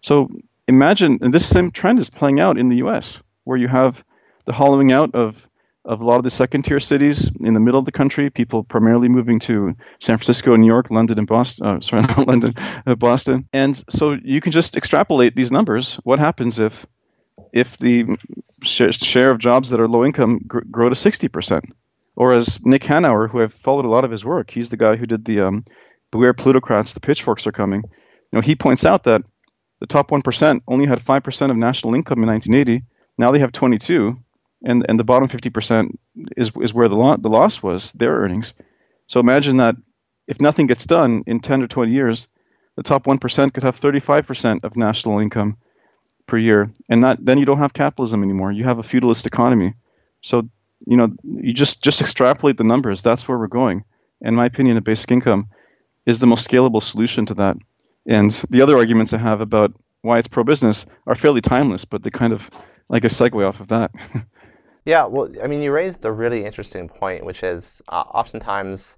So 0.00 0.28
imagine, 0.68 1.18
and 1.22 1.34
this 1.34 1.46
same 1.46 1.70
trend 1.70 1.98
is 1.98 2.10
playing 2.10 2.40
out 2.40 2.58
in 2.58 2.68
the 2.68 2.76
US 2.76 3.22
where 3.44 3.58
you 3.58 3.68
have 3.68 4.04
the 4.46 4.52
hollowing 4.52 4.92
out 4.92 5.14
of 5.14 5.46
of 5.84 6.02
a 6.02 6.04
lot 6.04 6.18
of 6.18 6.24
the 6.24 6.30
second 6.30 6.62
tier 6.62 6.78
cities 6.78 7.30
in 7.40 7.54
the 7.54 7.60
middle 7.60 7.78
of 7.78 7.86
the 7.86 7.92
country, 7.92 8.28
people 8.28 8.62
primarily 8.62 9.08
moving 9.08 9.38
to 9.40 9.74
San 9.98 10.18
Francisco, 10.18 10.54
New 10.54 10.66
York, 10.66 10.90
London, 10.90 11.18
and 11.18 11.26
Boston. 11.26 11.66
Uh, 11.66 11.80
sorry, 11.80 12.02
not 12.08 12.26
London, 12.26 12.54
uh, 12.86 12.94
Boston. 12.94 13.48
And 13.52 13.82
so 13.88 14.12
you 14.12 14.40
can 14.42 14.52
just 14.52 14.76
extrapolate 14.76 15.34
these 15.34 15.50
numbers. 15.50 15.94
What 16.04 16.18
happens 16.18 16.58
if 16.58 16.86
if 17.52 17.78
the 17.78 18.16
sh- 18.62 18.92
share 18.92 19.30
of 19.30 19.38
jobs 19.38 19.70
that 19.70 19.80
are 19.80 19.88
low 19.88 20.04
income 20.04 20.40
gr- 20.46 20.60
grow 20.70 20.90
to 20.90 20.94
60%? 20.94 21.72
Or 22.20 22.32
as 22.32 22.58
Nick 22.64 22.82
Hanauer, 22.82 23.28
who 23.30 23.40
I've 23.40 23.54
followed 23.54 23.86
a 23.86 23.94
lot 23.94 24.04
of 24.04 24.10
his 24.10 24.24
work, 24.24 24.50
he's 24.50 24.68
the 24.68 24.76
guy 24.76 24.96
who 24.96 25.06
did 25.06 25.24
the 25.24 25.40
um, 25.40 25.64
Beware 26.10 26.34
Plutocrats, 26.34 26.92
the 26.92 27.00
pitchforks 27.00 27.46
are 27.46 27.52
coming. 27.52 27.82
You 27.82 28.36
know, 28.36 28.40
he 28.40 28.54
points 28.54 28.84
out 28.84 29.04
that 29.04 29.22
the 29.80 29.86
top 29.86 30.10
1% 30.10 30.60
only 30.68 30.86
had 30.86 31.00
5% 31.00 31.50
of 31.50 31.56
national 31.56 31.94
income 31.94 32.22
in 32.22 32.28
1980 32.28 32.84
now 33.20 33.32
they 33.32 33.38
have 33.40 33.52
22, 33.52 34.18
and 34.64 34.86
and 34.88 34.98
the 34.98 35.04
bottom 35.04 35.28
50% 35.28 35.90
is 36.38 36.50
is 36.62 36.74
where 36.74 36.88
the 36.88 36.96
lo- 36.96 37.18
the 37.18 37.28
loss 37.28 37.62
was 37.62 37.92
their 37.92 38.12
earnings. 38.12 38.54
So 39.08 39.20
imagine 39.20 39.58
that 39.58 39.76
if 40.26 40.40
nothing 40.40 40.66
gets 40.66 40.86
done 40.86 41.24
in 41.26 41.40
10 41.40 41.62
or 41.62 41.66
20 41.66 41.92
years, 41.92 42.28
the 42.76 42.82
top 42.82 43.04
1% 43.04 43.52
could 43.52 43.64
have 43.64 43.80
35% 43.80 44.64
of 44.64 44.76
national 44.76 45.18
income 45.18 45.58
per 46.26 46.38
year, 46.38 46.72
and 46.88 47.04
that 47.04 47.18
then 47.24 47.36
you 47.36 47.44
don't 47.44 47.58
have 47.58 47.74
capitalism 47.74 48.22
anymore. 48.22 48.52
You 48.52 48.64
have 48.64 48.78
a 48.78 48.88
feudalist 48.90 49.26
economy. 49.26 49.74
So 50.22 50.48
you 50.86 50.96
know 50.96 51.08
you 51.24 51.52
just 51.52 51.82
just 51.82 52.00
extrapolate 52.00 52.56
the 52.56 52.64
numbers. 52.64 53.02
That's 53.02 53.26
where 53.28 53.38
we're 53.38 53.46
going. 53.46 53.84
In 54.20 54.34
my 54.34 54.46
opinion, 54.46 54.76
a 54.76 54.80
basic 54.80 55.10
income 55.10 55.48
is 56.06 56.18
the 56.18 56.26
most 56.26 56.48
scalable 56.48 56.82
solution 56.82 57.26
to 57.26 57.34
that. 57.34 57.56
And 58.06 58.30
the 58.50 58.62
other 58.62 58.76
arguments 58.76 59.12
I 59.12 59.18
have 59.18 59.40
about 59.40 59.72
why 60.02 60.18
it's 60.18 60.28
pro-business 60.28 60.86
are 61.06 61.14
fairly 61.14 61.40
timeless, 61.40 61.84
but 61.84 62.02
they 62.02 62.10
kind 62.10 62.32
of 62.32 62.50
like 62.88 63.04
a 63.04 63.08
segue 63.08 63.46
off 63.46 63.60
of 63.60 63.68
that. 63.68 63.90
yeah, 64.84 65.04
well, 65.06 65.30
I 65.42 65.46
mean, 65.46 65.62
you 65.62 65.72
raised 65.72 66.04
a 66.04 66.12
really 66.12 66.44
interesting 66.44 66.88
point, 66.88 67.24
which 67.24 67.42
is 67.42 67.82
uh, 67.88 68.04
oftentimes 68.12 68.96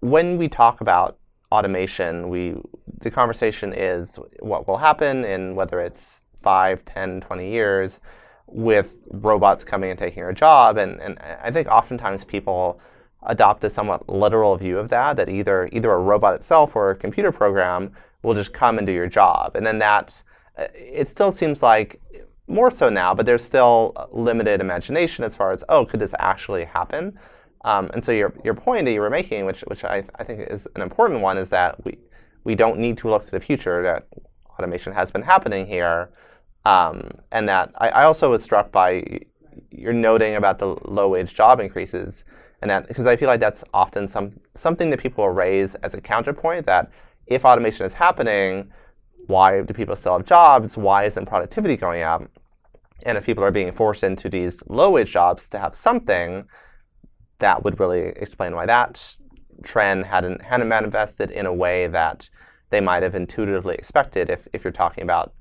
when 0.00 0.38
we 0.38 0.48
talk 0.48 0.80
about 0.80 1.18
automation, 1.52 2.28
we 2.28 2.56
the 3.00 3.10
conversation 3.10 3.72
is 3.72 4.18
what 4.40 4.66
will 4.66 4.78
happen 4.78 5.24
in 5.24 5.54
whether 5.54 5.80
it's 5.80 6.22
5, 6.36 6.84
10, 6.84 7.20
20 7.20 7.50
years 7.50 8.00
with 8.46 9.02
robots 9.10 9.64
coming 9.64 9.90
and 9.90 9.98
taking 9.98 10.22
our 10.22 10.32
job. 10.32 10.76
And, 10.76 11.00
and 11.00 11.18
I 11.42 11.50
think 11.50 11.68
oftentimes 11.68 12.24
people 12.24 12.80
adopt 13.22 13.64
a 13.64 13.70
somewhat 13.70 14.08
literal 14.08 14.56
view 14.56 14.78
of 14.78 14.88
that, 14.88 15.16
that 15.16 15.28
either 15.28 15.68
either 15.72 15.90
a 15.90 15.98
robot 15.98 16.34
itself 16.34 16.76
or 16.76 16.90
a 16.90 16.96
computer 16.96 17.32
program 17.32 17.92
will 18.22 18.34
just 18.34 18.52
come 18.52 18.78
and 18.78 18.86
do 18.86 18.92
your 18.92 19.08
job. 19.08 19.56
And 19.56 19.66
then 19.66 19.78
that, 19.80 20.22
uh, 20.56 20.66
it 20.74 21.08
still 21.08 21.32
seems 21.32 21.62
like 21.62 22.00
more 22.46 22.70
so 22.70 22.88
now, 22.88 23.14
but 23.14 23.26
there's 23.26 23.42
still 23.42 23.92
limited 24.12 24.60
imagination 24.60 25.24
as 25.24 25.34
far 25.34 25.50
as, 25.50 25.64
oh, 25.68 25.84
could 25.84 26.00
this 26.00 26.14
actually 26.18 26.64
happen? 26.64 27.18
Um, 27.64 27.90
and 27.92 28.02
so 28.02 28.12
your, 28.12 28.32
your 28.44 28.54
point 28.54 28.84
that 28.84 28.92
you 28.92 29.00
were 29.00 29.10
making, 29.10 29.44
which, 29.44 29.62
which 29.62 29.84
I, 29.84 30.04
I 30.16 30.24
think 30.24 30.48
is 30.48 30.68
an 30.76 30.82
important 30.82 31.20
one, 31.20 31.36
is 31.36 31.50
that 31.50 31.84
we, 31.84 31.98
we 32.44 32.54
don't 32.54 32.78
need 32.78 32.96
to 32.98 33.10
look 33.10 33.24
to 33.24 33.30
the 33.32 33.40
future, 33.40 33.82
that 33.82 34.06
automation 34.50 34.92
has 34.92 35.10
been 35.10 35.22
happening 35.22 35.66
here. 35.66 36.10
Um, 36.66 37.12
and 37.30 37.48
that 37.48 37.70
I, 37.78 37.88
I 37.90 38.04
also 38.04 38.32
was 38.32 38.42
struck 38.42 38.72
by 38.72 39.20
your 39.70 39.92
noting 39.92 40.34
about 40.34 40.58
the 40.58 40.76
low 40.84 41.08
wage 41.08 41.32
job 41.32 41.60
increases. 41.60 42.24
And 42.60 42.68
that 42.70 42.88
because 42.88 43.06
I 43.06 43.16
feel 43.16 43.28
like 43.28 43.38
that's 43.38 43.62
often 43.72 44.08
some 44.08 44.32
something 44.54 44.90
that 44.90 44.98
people 44.98 45.24
will 45.24 45.32
raise 45.32 45.76
as 45.76 45.94
a 45.94 46.00
counterpoint 46.00 46.66
that 46.66 46.90
if 47.26 47.44
automation 47.44 47.86
is 47.86 47.92
happening, 47.92 48.68
why 49.28 49.62
do 49.62 49.74
people 49.74 49.94
still 49.94 50.14
have 50.14 50.26
jobs? 50.26 50.76
Why 50.76 51.04
isn't 51.04 51.26
productivity 51.26 51.76
going 51.76 52.02
up? 52.02 52.24
And 53.04 53.16
if 53.16 53.24
people 53.24 53.44
are 53.44 53.52
being 53.52 53.70
forced 53.70 54.02
into 54.02 54.28
these 54.28 54.60
low 54.68 54.90
wage 54.90 55.12
jobs 55.12 55.48
to 55.50 55.60
have 55.60 55.74
something, 55.74 56.48
that 57.38 57.62
would 57.62 57.78
really 57.78 58.08
explain 58.16 58.56
why 58.56 58.66
that 58.66 59.16
trend 59.62 60.06
hadn't 60.06 60.42
hadn't 60.42 60.68
manifested 60.68 61.30
in 61.30 61.46
a 61.46 61.54
way 61.54 61.86
that 61.86 62.28
they 62.70 62.80
might 62.80 63.04
have 63.04 63.14
intuitively 63.14 63.76
expected 63.76 64.30
if, 64.30 64.48
if 64.52 64.64
you're 64.64 64.72
talking 64.72 65.04
about 65.04 65.32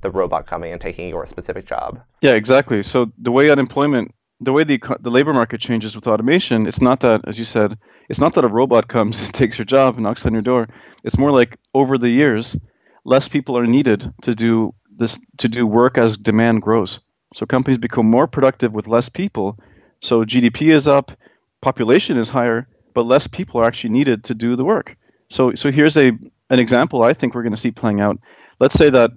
the 0.00 0.10
robot 0.10 0.46
coming 0.46 0.72
and 0.72 0.80
taking 0.80 1.08
your 1.08 1.26
specific 1.26 1.66
job. 1.66 2.00
Yeah, 2.20 2.32
exactly. 2.32 2.82
So 2.82 3.12
the 3.18 3.30
way 3.30 3.50
unemployment, 3.50 4.14
the 4.40 4.52
way 4.52 4.64
the 4.64 4.80
the 5.00 5.10
labor 5.10 5.32
market 5.32 5.60
changes 5.60 5.94
with 5.94 6.06
automation, 6.06 6.66
it's 6.66 6.80
not 6.80 7.00
that, 7.00 7.22
as 7.26 7.38
you 7.38 7.44
said, 7.44 7.78
it's 8.08 8.20
not 8.20 8.34
that 8.34 8.44
a 8.44 8.48
robot 8.48 8.88
comes 8.88 9.20
and 9.24 9.34
takes 9.34 9.58
your 9.58 9.66
job 9.66 9.94
and 9.94 10.04
knocks 10.04 10.24
on 10.26 10.32
your 10.32 10.42
door. 10.42 10.68
It's 11.04 11.18
more 11.18 11.30
like 11.30 11.58
over 11.74 11.98
the 11.98 12.08
years, 12.08 12.56
less 13.04 13.28
people 13.28 13.56
are 13.56 13.66
needed 13.66 14.12
to 14.22 14.34
do 14.34 14.74
this 14.90 15.18
to 15.38 15.48
do 15.48 15.66
work 15.66 15.98
as 15.98 16.16
demand 16.16 16.62
grows. 16.62 17.00
So 17.32 17.46
companies 17.46 17.78
become 17.78 18.06
more 18.10 18.26
productive 18.26 18.72
with 18.72 18.88
less 18.88 19.08
people. 19.08 19.58
So 20.00 20.24
GDP 20.24 20.72
is 20.72 20.88
up, 20.88 21.12
population 21.60 22.18
is 22.18 22.28
higher, 22.28 22.66
but 22.94 23.06
less 23.06 23.26
people 23.26 23.60
are 23.60 23.64
actually 23.64 23.90
needed 23.90 24.24
to 24.24 24.34
do 24.34 24.56
the 24.56 24.64
work. 24.64 24.96
So, 25.28 25.54
so 25.54 25.70
here's 25.70 25.96
a 25.96 26.12
an 26.50 26.58
example 26.58 27.02
I 27.02 27.12
think 27.12 27.34
we're 27.34 27.42
going 27.42 27.54
to 27.54 27.60
see 27.60 27.70
playing 27.70 28.00
out. 28.00 28.18
Let's 28.58 28.74
say 28.74 28.90
that 28.90 29.12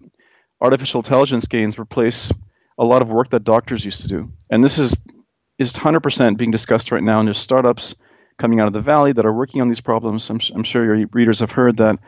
artificial 0.64 1.02
intelligence 1.02 1.46
gains 1.46 1.78
replace 1.78 2.32
a 2.80 2.84
lot 2.84 3.02
of 3.02 3.12
work 3.12 3.30
that 3.30 3.44
doctors 3.44 3.86
used 3.86 4.02
to 4.02 4.08
do, 4.08 4.32
and 4.50 4.64
this 4.64 4.80
is 4.80 4.96
is 5.60 5.74
100% 5.74 6.38
being 6.38 6.50
discussed 6.50 6.92
right 6.92 7.04
now. 7.04 7.20
And 7.20 7.28
there's 7.28 7.38
startups 7.38 7.96
coming 8.38 8.60
out 8.60 8.68
of 8.68 8.74
the 8.74 8.82
valley 8.82 9.14
that 9.14 9.26
are 9.26 9.34
working 9.34 9.62
on 9.62 9.68
these 9.68 9.82
problems. 9.82 10.30
I'm, 10.30 10.40
I'm 10.56 10.64
sure 10.64 10.84
your 10.84 11.08
readers 11.14 11.40
have 11.40 11.52
heard 11.52 11.78
that 11.78 12.00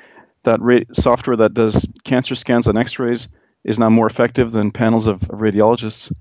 that 0.44 0.62
ra- 0.62 0.80
software 0.94 1.38
that 1.38 1.54
does 1.54 1.88
cancer 2.04 2.36
scans 2.36 2.68
on 2.68 2.78
X-rays 2.78 3.28
is 3.64 3.80
now 3.80 3.90
more 3.90 4.08
effective 4.08 4.52
than 4.52 4.72
panels 4.72 5.08
of, 5.08 5.24
of 5.24 5.40
radiologists. 5.40 6.14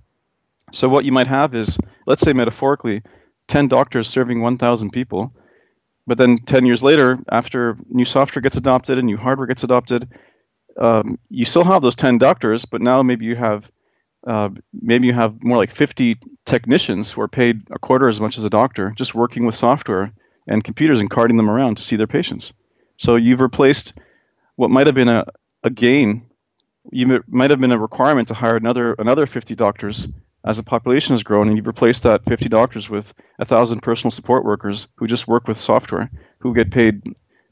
So 0.73 0.89
what 0.89 1.05
you 1.05 1.13
might 1.13 1.27
have 1.27 1.55
is, 1.55 1.79
let's 2.07 2.23
say 2.23 2.33
metaphorically, 2.33 3.03
10 3.49 3.69
doctors 3.69 4.09
serving 4.09 4.41
1,000 4.41 4.91
people. 4.91 5.35
But 6.07 6.19
then 6.19 6.39
10 6.39 6.65
years 6.67 6.83
later, 6.83 7.19
after 7.31 7.77
new 7.89 8.05
software 8.07 8.41
gets 8.41 8.57
adopted 8.57 8.99
and 8.99 9.07
new 9.07 9.19
hardware 9.19 9.47
gets 9.47 9.63
adopted, 9.63 10.09
um, 10.79 11.19
you 11.29 11.45
still 11.45 11.65
have 11.65 11.83
those 11.83 11.95
10 11.95 12.19
doctors, 12.19 12.65
but 12.65 12.83
now 12.83 13.03
maybe 13.03 13.25
you 13.25 13.37
have 13.37 13.71
uh, 14.27 14.49
maybe 14.73 15.07
you 15.07 15.13
have 15.13 15.43
more 15.43 15.59
like 15.59 15.71
50 15.71 16.19
technicians 16.47 17.11
who 17.11 17.21
are 17.21 17.29
paid 17.29 17.63
a 17.71 17.79
quarter 17.79 18.09
as 18.09 18.21
much 18.21 18.39
as 18.39 18.45
a 18.45 18.51
doctor, 18.51 18.91
just 18.97 19.15
working 19.15 19.45
with 19.45 19.55
software 19.55 20.13
and 20.47 20.65
computers 20.65 21.01
and 21.01 21.11
carting 21.11 21.37
them 21.37 21.51
around 21.51 21.77
to 21.77 21.83
see 21.83 21.97
their 21.97 22.07
patients. 22.07 22.55
So 22.97 23.17
you've 23.17 23.41
replaced 23.41 23.93
what 24.57 24.71
might 24.71 24.87
have 24.87 24.95
been 24.95 25.09
a, 25.09 25.27
a 25.63 25.71
gain. 25.71 26.27
You 26.91 27.23
might 27.29 27.51
have 27.51 27.61
been 27.61 27.73
a 27.73 27.79
requirement 27.79 28.29
to 28.29 28.35
hire 28.35 28.57
another 28.57 28.95
another 28.95 29.27
50 29.27 29.55
doctors 29.55 30.07
as 30.45 30.59
the 30.59 30.63
population 30.63 31.15
has 31.15 31.23
grown, 31.23 31.49
and 31.49 31.57
you've 31.57 31.67
replaced 31.67 32.03
that 32.03 32.25
50 32.25 32.49
doctors 32.49 32.91
with 32.91 33.15
a 33.39 33.45
thousand 33.45 33.81
personal 33.81 34.11
support 34.11 34.45
workers 34.45 34.89
who 34.97 35.07
just 35.07 35.27
work 35.27 35.49
with 35.49 35.59
software, 35.59 36.11
who 36.39 36.55
get 36.55 36.71
paid, 36.71 37.03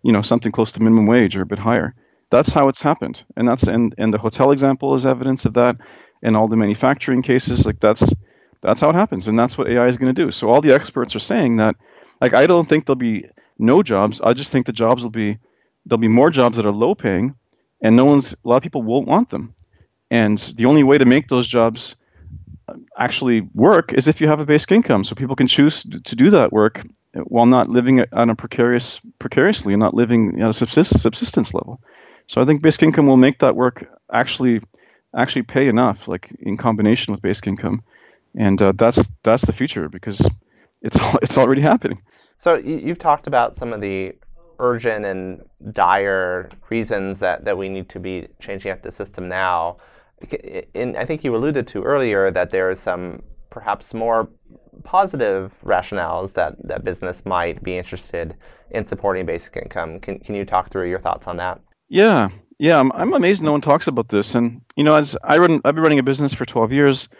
you 0.02 0.12
know, 0.12 0.20
something 0.22 0.52
close 0.52 0.72
to 0.72 0.82
minimum 0.82 1.06
wage 1.06 1.36
or 1.36 1.42
a 1.42 1.46
bit 1.46 1.58
higher. 1.58 1.94
That's 2.32 2.50
how 2.50 2.68
it's 2.68 2.80
happened, 2.80 3.22
and 3.36 3.46
that's 3.46 3.64
and 3.64 3.94
and 3.98 4.10
the 4.12 4.16
hotel 4.16 4.52
example 4.52 4.94
is 4.94 5.04
evidence 5.04 5.44
of 5.44 5.52
that, 5.52 5.76
and 6.22 6.34
all 6.34 6.48
the 6.48 6.56
manufacturing 6.56 7.20
cases, 7.20 7.66
like 7.66 7.78
that's 7.78 8.10
that's 8.62 8.80
how 8.80 8.88
it 8.88 8.94
happens, 8.94 9.28
and 9.28 9.38
that's 9.38 9.58
what 9.58 9.68
AI 9.68 9.86
is 9.86 9.98
going 9.98 10.14
to 10.14 10.24
do. 10.24 10.30
So 10.30 10.48
all 10.48 10.62
the 10.62 10.72
experts 10.72 11.14
are 11.14 11.26
saying 11.32 11.56
that, 11.56 11.76
like 12.22 12.32
I 12.32 12.46
don't 12.46 12.66
think 12.66 12.86
there'll 12.86 12.96
be 12.96 13.26
no 13.58 13.82
jobs. 13.82 14.22
I 14.22 14.32
just 14.32 14.50
think 14.50 14.64
the 14.64 14.72
jobs 14.72 15.02
will 15.02 15.10
be 15.10 15.40
there'll 15.84 16.00
be 16.00 16.08
more 16.08 16.30
jobs 16.30 16.56
that 16.56 16.64
are 16.64 16.72
low 16.72 16.94
paying, 16.94 17.34
and 17.82 17.96
no 17.96 18.06
one's 18.06 18.32
a 18.32 18.48
lot 18.48 18.56
of 18.56 18.62
people 18.62 18.82
won't 18.82 19.06
want 19.06 19.28
them, 19.28 19.54
and 20.10 20.38
the 20.38 20.64
only 20.64 20.84
way 20.84 20.96
to 20.96 21.04
make 21.04 21.28
those 21.28 21.46
jobs 21.46 21.96
uh, 22.66 22.76
actually 22.98 23.42
work 23.52 23.92
is 23.92 24.08
if 24.08 24.22
you 24.22 24.28
have 24.28 24.40
a 24.40 24.46
basic 24.46 24.72
income, 24.72 25.04
so 25.04 25.14
people 25.14 25.36
can 25.36 25.48
choose 25.48 25.82
to 25.82 26.16
do 26.16 26.30
that 26.30 26.50
work 26.50 26.82
while 27.12 27.44
not 27.44 27.68
living 27.68 28.02
on 28.10 28.30
a 28.30 28.34
precarious 28.34 29.00
precariously 29.18 29.74
and 29.74 29.80
not 29.80 29.92
living 29.92 30.40
at 30.40 30.48
a 30.48 30.52
subsist, 30.54 30.98
subsistence 30.98 31.52
level. 31.52 31.78
So 32.26 32.40
I 32.40 32.44
think 32.44 32.62
basic 32.62 32.82
income 32.82 33.06
will 33.06 33.16
make 33.16 33.38
that 33.40 33.56
work 33.56 33.88
actually 34.12 34.60
actually 35.14 35.42
pay 35.42 35.68
enough, 35.68 36.08
like 36.08 36.30
in 36.40 36.56
combination 36.56 37.12
with 37.12 37.20
basic 37.20 37.46
income, 37.46 37.82
and 38.34 38.60
uh, 38.62 38.72
that's 38.76 39.06
that's 39.22 39.44
the 39.44 39.52
future 39.52 39.88
because 39.88 40.28
it's 40.80 40.98
it's 41.22 41.38
already 41.38 41.62
happening. 41.62 42.02
So 42.36 42.56
you've 42.56 42.98
talked 42.98 43.26
about 43.26 43.54
some 43.54 43.72
of 43.72 43.80
the 43.80 44.14
urgent 44.58 45.04
and 45.04 45.42
dire 45.72 46.48
reasons 46.70 47.20
that, 47.20 47.44
that 47.44 47.58
we 47.58 47.68
need 47.68 47.88
to 47.88 47.98
be 47.98 48.28
changing 48.40 48.70
up 48.70 48.82
the 48.82 48.90
system 48.90 49.28
now 49.28 49.76
And 50.74 50.96
I 50.96 51.04
think 51.04 51.24
you 51.24 51.34
alluded 51.34 51.66
to 51.68 51.82
earlier 51.82 52.30
that 52.30 52.50
there 52.50 52.70
are 52.70 52.74
some 52.74 53.22
perhaps 53.50 53.92
more 53.92 54.28
positive 54.84 55.52
rationales 55.64 56.34
that, 56.34 56.56
that 56.66 56.84
business 56.84 57.24
might 57.26 57.62
be 57.62 57.76
interested 57.76 58.36
in 58.70 58.84
supporting 58.84 59.26
basic 59.26 59.56
income. 59.56 60.00
Can, 60.00 60.18
can 60.20 60.34
you 60.34 60.44
talk 60.44 60.70
through 60.70 60.88
your 60.88 60.98
thoughts 60.98 61.26
on 61.26 61.36
that? 61.36 61.60
Yeah, 61.92 62.30
yeah, 62.58 62.80
I'm, 62.80 62.90
I'm 62.92 63.12
amazed 63.12 63.42
no 63.42 63.52
one 63.52 63.60
talks 63.60 63.86
about 63.86 64.08
this. 64.08 64.34
And 64.34 64.62
you 64.76 64.82
know, 64.82 64.94
as 64.94 65.14
I 65.22 65.36
run, 65.36 65.60
I've 65.62 65.74
been 65.74 65.82
running 65.82 65.98
a 65.98 66.02
business 66.02 66.32
for 66.32 66.46
12 66.46 66.72
years. 66.72 67.10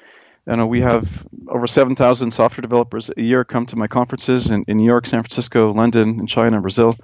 Know, 0.47 0.67
we 0.67 0.81
have 0.81 1.26
over 1.47 1.67
7,000 1.67 2.31
software 2.31 2.62
developers 2.62 3.11
a 3.14 3.21
year 3.21 3.45
come 3.45 3.67
to 3.67 3.76
my 3.76 3.87
conferences 3.87 4.50
in, 4.50 4.64
in 4.67 4.79
New 4.79 4.87
York, 4.87 5.07
San 5.07 5.23
Francisco, 5.23 5.75
London, 5.75 6.21
and 6.21 6.26
China, 6.26 6.57
and 6.57 6.62
Brazil. 6.62 6.97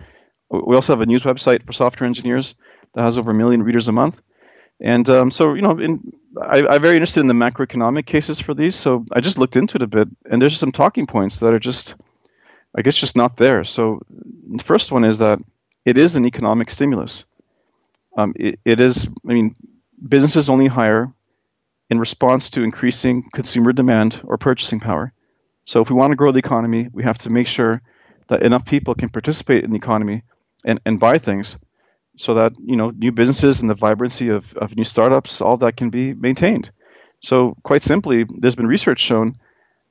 We 0.51 0.77
also 0.77 0.95
have 0.95 1.03
a 1.03 1.07
news 1.07 1.25
website 1.25 1.67
for 1.67 1.75
software 1.75 2.07
engineers 2.07 2.55
that 2.95 3.03
has 3.03 3.19
over 3.19 3.33
a 3.33 3.35
million 3.35 3.63
readers 3.63 3.89
a 3.89 3.93
month. 3.93 4.23
And 4.81 5.07
um, 5.11 5.31
so, 5.31 5.53
you 5.53 5.61
know, 5.61 5.79
in, 5.79 6.11
I, 6.41 6.77
am 6.77 6.81
very 6.81 6.97
interested 6.97 7.21
in 7.21 7.27
the 7.27 7.35
macroeconomic 7.35 8.07
cases 8.07 8.41
for 8.41 8.55
these. 8.55 8.77
So 8.77 9.05
I 9.13 9.21
just 9.21 9.37
looked 9.37 9.57
into 9.57 9.77
it 9.77 9.83
a 9.83 9.87
bit, 9.87 10.09
and 10.25 10.41
there's 10.41 10.57
some 10.57 10.73
talking 10.73 11.07
points 11.07 11.41
that 11.41 11.53
are 11.53 11.61
just, 11.61 11.97
I 12.75 12.81
guess, 12.81 12.97
just 12.97 13.15
not 13.15 13.37
there. 13.37 13.63
So 13.65 14.01
the 14.09 14.65
first 14.65 14.91
one 14.91 15.05
is 15.05 15.19
that 15.19 15.39
it 15.85 15.99
is 15.99 16.17
an 16.17 16.25
economic 16.25 16.71
stimulus. 16.71 17.27
Um, 18.19 18.33
it, 18.35 18.59
it 18.65 18.81
is, 18.81 19.07
I 19.07 19.33
mean, 19.33 19.55
businesses 20.07 20.51
only 20.51 20.67
hire 20.67 21.13
in 21.89 22.01
response 22.01 22.51
to 22.51 22.65
increasing 22.65 23.31
consumer 23.33 23.73
demand 23.73 24.21
or 24.25 24.37
purchasing 24.39 24.81
power. 24.81 25.13
So 25.65 25.83
if 25.83 25.89
we 25.89 25.95
want 25.95 26.11
to 26.11 26.17
grow 26.17 26.33
the 26.33 26.41
economy, 26.41 26.89
we 26.93 27.05
have 27.05 27.19
to 27.19 27.31
make 27.31 27.47
sure 27.47 27.81
that 28.27 28.43
enough 28.43 28.65
people 28.65 28.97
can 28.97 29.09
participate 29.09 29.63
in 29.63 29.71
the 29.71 29.77
economy 29.77 30.25
and, 30.65 30.81
and 30.85 30.99
buy 30.99 31.19
things 31.19 31.59
so 32.17 32.35
that 32.35 32.53
you 32.59 32.75
know 32.75 32.91
new 32.91 33.13
businesses 33.13 33.61
and 33.61 33.71
the 33.71 33.75
vibrancy 33.75 34.31
of, 34.31 34.53
of 34.57 34.77
new 34.77 34.85
startups 34.85 35.41
all 35.41 35.57
that 35.59 35.77
can 35.77 35.91
be 35.91 36.13
maintained 36.13 36.71
so 37.21 37.57
quite 37.63 37.83
simply 37.83 38.27
there's 38.39 38.57
been 38.57 38.67
research 38.67 38.99
shown 38.99 39.37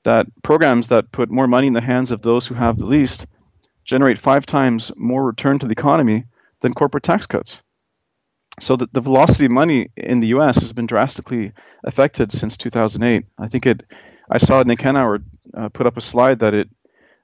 that 0.04 0.28
programs 0.44 0.88
that 0.88 1.12
put 1.12 1.32
more 1.32 1.48
money 1.48 1.68
in 1.68 1.74
the 1.74 1.82
hands 1.82 2.12
of 2.12 2.22
those 2.22 2.46
who 2.46 2.54
have 2.54 2.78
the 2.78 2.86
least 2.86 3.26
generate 3.86 4.18
five 4.18 4.46
times 4.46 4.92
more 4.98 5.26
return 5.26 5.58
to 5.58 5.68
the 5.68 5.72
economy 5.72 6.26
than 6.60 6.74
corporate 6.74 7.04
tax 7.04 7.26
cuts 7.26 7.62
So 8.60 8.76
the, 8.76 8.88
the 8.92 9.02
velocity 9.02 9.46
of 9.46 9.52
money 9.52 9.90
in 9.96 10.20
the 10.20 10.28
U.S. 10.28 10.58
has 10.58 10.74
been 10.74 10.88
drastically 10.88 11.54
affected 11.84 12.32
since 12.32 12.58
2008. 12.58 13.26
I 13.38 13.48
think 13.48 13.66
it. 13.66 13.84
I 14.30 14.40
saw 14.40 14.64
Nick 14.64 14.80
Hanauer 14.80 15.24
uh, 15.54 15.70
put 15.70 15.86
up 15.86 15.96
a 15.96 16.02
slide 16.02 16.40
that 16.40 16.54
it, 16.54 16.70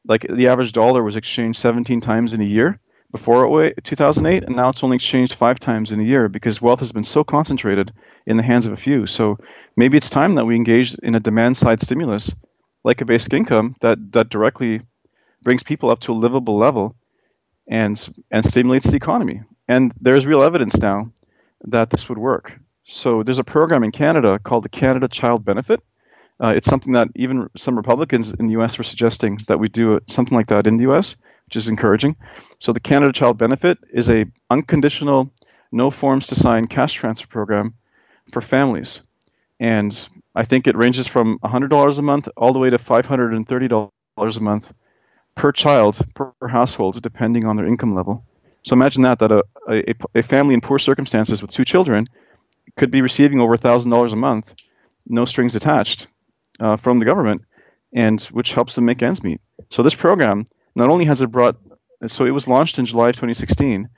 like 0.05 0.25
the 0.29 0.47
average 0.47 0.71
dollar 0.71 1.03
was 1.03 1.17
exchanged 1.17 1.59
17 1.59 2.01
times 2.01 2.33
in 2.33 2.41
a 2.41 2.45
year 2.45 2.79
before 3.11 3.71
2008, 3.83 4.43
and 4.43 4.55
now 4.55 4.69
it's 4.69 4.83
only 4.83 4.95
exchanged 4.95 5.33
five 5.33 5.59
times 5.59 5.91
in 5.91 5.99
a 5.99 6.03
year 6.03 6.29
because 6.29 6.61
wealth 6.61 6.79
has 6.79 6.91
been 6.91 7.03
so 7.03 7.23
concentrated 7.23 7.91
in 8.25 8.37
the 8.37 8.43
hands 8.43 8.65
of 8.65 8.73
a 8.73 8.77
few. 8.77 9.05
So 9.05 9.37
maybe 9.75 9.97
it's 9.97 10.09
time 10.09 10.35
that 10.35 10.45
we 10.45 10.55
engage 10.55 10.95
in 10.95 11.13
a 11.13 11.19
demand 11.19 11.57
side 11.57 11.81
stimulus 11.81 12.33
like 12.83 13.01
a 13.01 13.05
basic 13.05 13.33
income 13.33 13.75
that, 13.81 14.11
that 14.13 14.29
directly 14.29 14.81
brings 15.41 15.63
people 15.63 15.89
up 15.89 15.99
to 16.01 16.13
a 16.13 16.15
livable 16.15 16.57
level 16.57 16.95
and 17.67 17.95
and 18.31 18.45
stimulates 18.45 18.89
the 18.89 18.97
economy. 18.97 19.41
And 19.67 19.93
there's 20.01 20.25
real 20.25 20.43
evidence 20.43 20.77
now 20.77 21.11
that 21.63 21.89
this 21.89 22.09
would 22.09 22.17
work. 22.17 22.59
So 22.83 23.23
there's 23.23 23.39
a 23.39 23.43
program 23.43 23.83
in 23.83 23.91
Canada 23.91 24.39
called 24.39 24.63
the 24.63 24.69
Canada 24.69 25.07
Child 25.07 25.45
Benefit. 25.45 25.81
Uh, 26.43 26.53
it's 26.55 26.67
something 26.67 26.93
that 26.93 27.09
even 27.15 27.49
some 27.55 27.77
Republicans 27.77 28.33
in 28.33 28.47
the 28.47 28.53
U.S. 28.53 28.77
were 28.77 28.83
suggesting 28.83 29.39
that 29.47 29.59
we 29.59 29.69
do 29.69 29.99
something 30.07 30.35
like 30.35 30.47
that 30.47 30.67
in 30.67 30.77
the 30.77 30.83
U.S., 30.83 31.15
which 31.45 31.55
is 31.55 31.69
encouraging. 31.69 32.15
So 32.59 32.73
the 32.73 32.79
Canada 32.79 33.13
Child 33.13 33.37
Benefit 33.37 33.77
is 33.93 34.09
a 34.09 34.25
unconditional, 34.49 35.31
no 35.71 35.89
forms 35.91 36.27
to 36.27 36.35
sign 36.35 36.67
cash 36.67 36.93
transfer 36.93 37.27
program 37.27 37.75
for 38.31 38.41
families, 38.41 39.01
and 39.59 40.09
I 40.35 40.43
think 40.43 40.67
it 40.67 40.75
ranges 40.75 41.07
from 41.07 41.39
$100 41.39 41.99
a 41.99 42.01
month 42.01 42.27
all 42.35 42.53
the 42.53 42.59
way 42.59 42.69
to 42.69 42.77
$530 42.77 43.91
a 44.17 44.39
month 44.39 44.73
per 45.35 45.51
child 45.51 45.97
per 46.15 46.33
household, 46.47 47.01
depending 47.01 47.45
on 47.45 47.55
their 47.55 47.67
income 47.67 47.95
level. 47.95 48.25
So 48.63 48.73
imagine 48.73 49.03
that 49.03 49.19
that 49.19 49.31
a, 49.31 49.43
a, 49.69 49.95
a 50.15 50.21
family 50.21 50.53
in 50.53 50.61
poor 50.61 50.79
circumstances 50.79 51.41
with 51.41 51.51
two 51.51 51.65
children 51.65 52.07
could 52.77 52.91
be 52.91 53.01
receiving 53.01 53.39
over 53.39 53.57
$1,000 53.57 54.13
a 54.13 54.15
month, 54.15 54.55
no 55.07 55.25
strings 55.25 55.55
attached, 55.55 56.07
uh, 56.59 56.77
from 56.77 56.99
the 56.99 57.05
government, 57.05 57.43
and 57.93 58.21
which 58.23 58.53
helps 58.53 58.75
them 58.75 58.85
make 58.85 59.03
ends 59.03 59.23
meet. 59.23 59.41
So 59.69 59.83
this 59.83 59.95
program 59.95 60.45
not 60.75 60.89
only 60.89 61.05
has 61.05 61.21
it 61.21 61.31
brought, 61.31 61.57
so 62.07 62.25
it 62.25 62.31
was 62.31 62.47
launched 62.47 62.79
in 62.79 62.85
July 62.85 63.09
of 63.09 63.15
2016. 63.15 63.89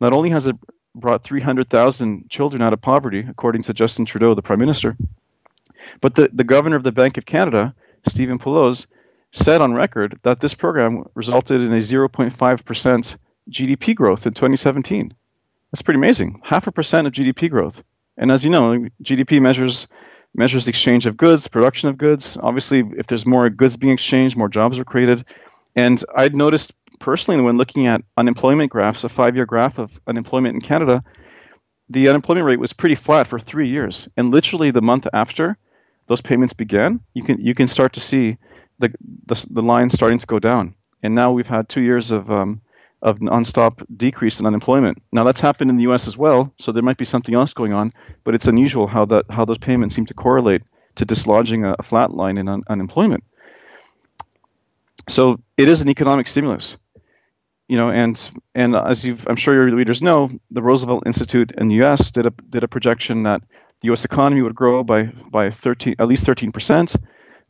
Not 0.00 0.12
only 0.12 0.30
has 0.30 0.46
it 0.46 0.56
brought 0.94 1.24
300,000 1.24 2.28
children 2.30 2.62
out 2.62 2.72
of 2.72 2.80
poverty, 2.80 3.24
according 3.28 3.62
to 3.62 3.74
Justin 3.74 4.04
Trudeau, 4.04 4.34
the 4.34 4.42
Prime 4.42 4.58
Minister, 4.58 4.96
but 6.00 6.14
the, 6.14 6.30
the 6.32 6.44
governor 6.44 6.76
of 6.76 6.82
the 6.82 6.92
Bank 6.92 7.16
of 7.16 7.24
Canada, 7.24 7.74
Stephen 8.06 8.38
Poloz, 8.38 8.86
said 9.32 9.60
on 9.60 9.72
record 9.72 10.18
that 10.22 10.40
this 10.40 10.54
program 10.54 11.04
resulted 11.14 11.60
in 11.60 11.72
a 11.72 11.76
0.5% 11.76 13.16
GDP 13.50 13.94
growth 13.94 14.26
in 14.26 14.34
2017. 14.34 15.14
That's 15.70 15.82
pretty 15.82 15.98
amazing. 15.98 16.40
Half 16.44 16.66
a 16.66 16.72
percent 16.72 17.06
of 17.06 17.12
GDP 17.12 17.50
growth. 17.50 17.82
And 18.16 18.30
as 18.30 18.44
you 18.44 18.50
know, 18.50 18.86
GDP 19.02 19.40
measures 19.40 19.88
measures 20.34 20.64
the 20.64 20.70
exchange 20.70 21.06
of 21.06 21.16
goods, 21.16 21.48
production 21.48 21.88
of 21.88 21.98
goods. 21.98 22.36
Obviously, 22.36 22.84
if 22.96 23.06
there's 23.06 23.26
more 23.26 23.50
goods 23.50 23.76
being 23.76 23.92
exchanged, 23.92 24.36
more 24.36 24.48
jobs 24.48 24.78
are 24.78 24.84
created. 24.84 25.24
And 25.74 26.02
I'd 26.14 26.36
noticed 26.36 26.72
personally 27.00 27.40
when 27.40 27.56
looking 27.56 27.86
at 27.86 28.02
unemployment 28.16 28.70
graphs, 28.70 29.04
a 29.04 29.08
five-year 29.08 29.46
graph 29.46 29.78
of 29.78 30.00
unemployment 30.06 30.54
in 30.54 30.60
Canada, 30.60 31.02
the 31.88 32.08
unemployment 32.08 32.46
rate 32.46 32.60
was 32.60 32.72
pretty 32.72 32.94
flat 32.94 33.26
for 33.26 33.40
three 33.40 33.68
years. 33.68 34.08
And 34.16 34.30
literally 34.30 34.70
the 34.70 34.82
month 34.82 35.08
after 35.12 35.56
those 36.06 36.20
payments 36.20 36.52
began, 36.52 37.00
you 37.14 37.22
can 37.22 37.40
you 37.40 37.54
can 37.54 37.68
start 37.68 37.94
to 37.94 38.00
see 38.00 38.38
the 38.78 38.92
the, 39.26 39.46
the 39.50 39.62
line 39.62 39.90
starting 39.90 40.18
to 40.18 40.26
go 40.26 40.38
down. 40.38 40.74
And 41.02 41.14
now 41.14 41.32
we've 41.32 41.46
had 41.46 41.68
two 41.68 41.80
years 41.80 42.10
of 42.10 42.30
um, 42.30 42.60
of 43.02 43.18
nonstop 43.18 43.84
decrease 43.94 44.40
in 44.40 44.46
unemployment. 44.46 45.02
Now 45.12 45.24
that's 45.24 45.40
happened 45.40 45.70
in 45.70 45.76
the 45.76 45.84
U.S. 45.84 46.06
as 46.06 46.16
well, 46.16 46.52
so 46.58 46.72
there 46.72 46.82
might 46.82 46.98
be 46.98 47.04
something 47.04 47.34
else 47.34 47.54
going 47.54 47.72
on. 47.72 47.92
But 48.24 48.34
it's 48.34 48.46
unusual 48.46 48.86
how 48.86 49.06
that 49.06 49.26
how 49.30 49.44
those 49.44 49.58
payments 49.58 49.94
seem 49.94 50.06
to 50.06 50.14
correlate 50.14 50.62
to 50.96 51.06
dislodging 51.06 51.64
a, 51.64 51.76
a 51.78 51.82
flat 51.82 52.12
line 52.12 52.38
in 52.38 52.48
un- 52.48 52.62
unemployment. 52.68 53.24
So 55.08 55.40
it 55.56 55.68
is 55.68 55.82
an 55.82 55.88
economic 55.88 56.26
stimulus, 56.26 56.76
you 57.68 57.76
know, 57.76 57.90
and 57.90 58.30
and 58.54 58.76
as 58.76 59.04
you 59.04 59.16
I'm 59.26 59.36
sure 59.36 59.54
your 59.54 59.74
readers 59.74 60.02
know, 60.02 60.30
the 60.50 60.62
Roosevelt 60.62 61.04
Institute 61.06 61.52
in 61.56 61.68
the 61.68 61.76
U.S. 61.76 62.10
did 62.10 62.26
a 62.26 62.30
did 62.30 62.64
a 62.64 62.68
projection 62.68 63.22
that 63.22 63.42
the 63.80 63.86
U.S. 63.86 64.04
economy 64.04 64.42
would 64.42 64.54
grow 64.54 64.84
by 64.84 65.04
by 65.04 65.50
13 65.50 65.96
at 65.98 66.06
least 66.06 66.26
13 66.26 66.52
percent 66.52 66.96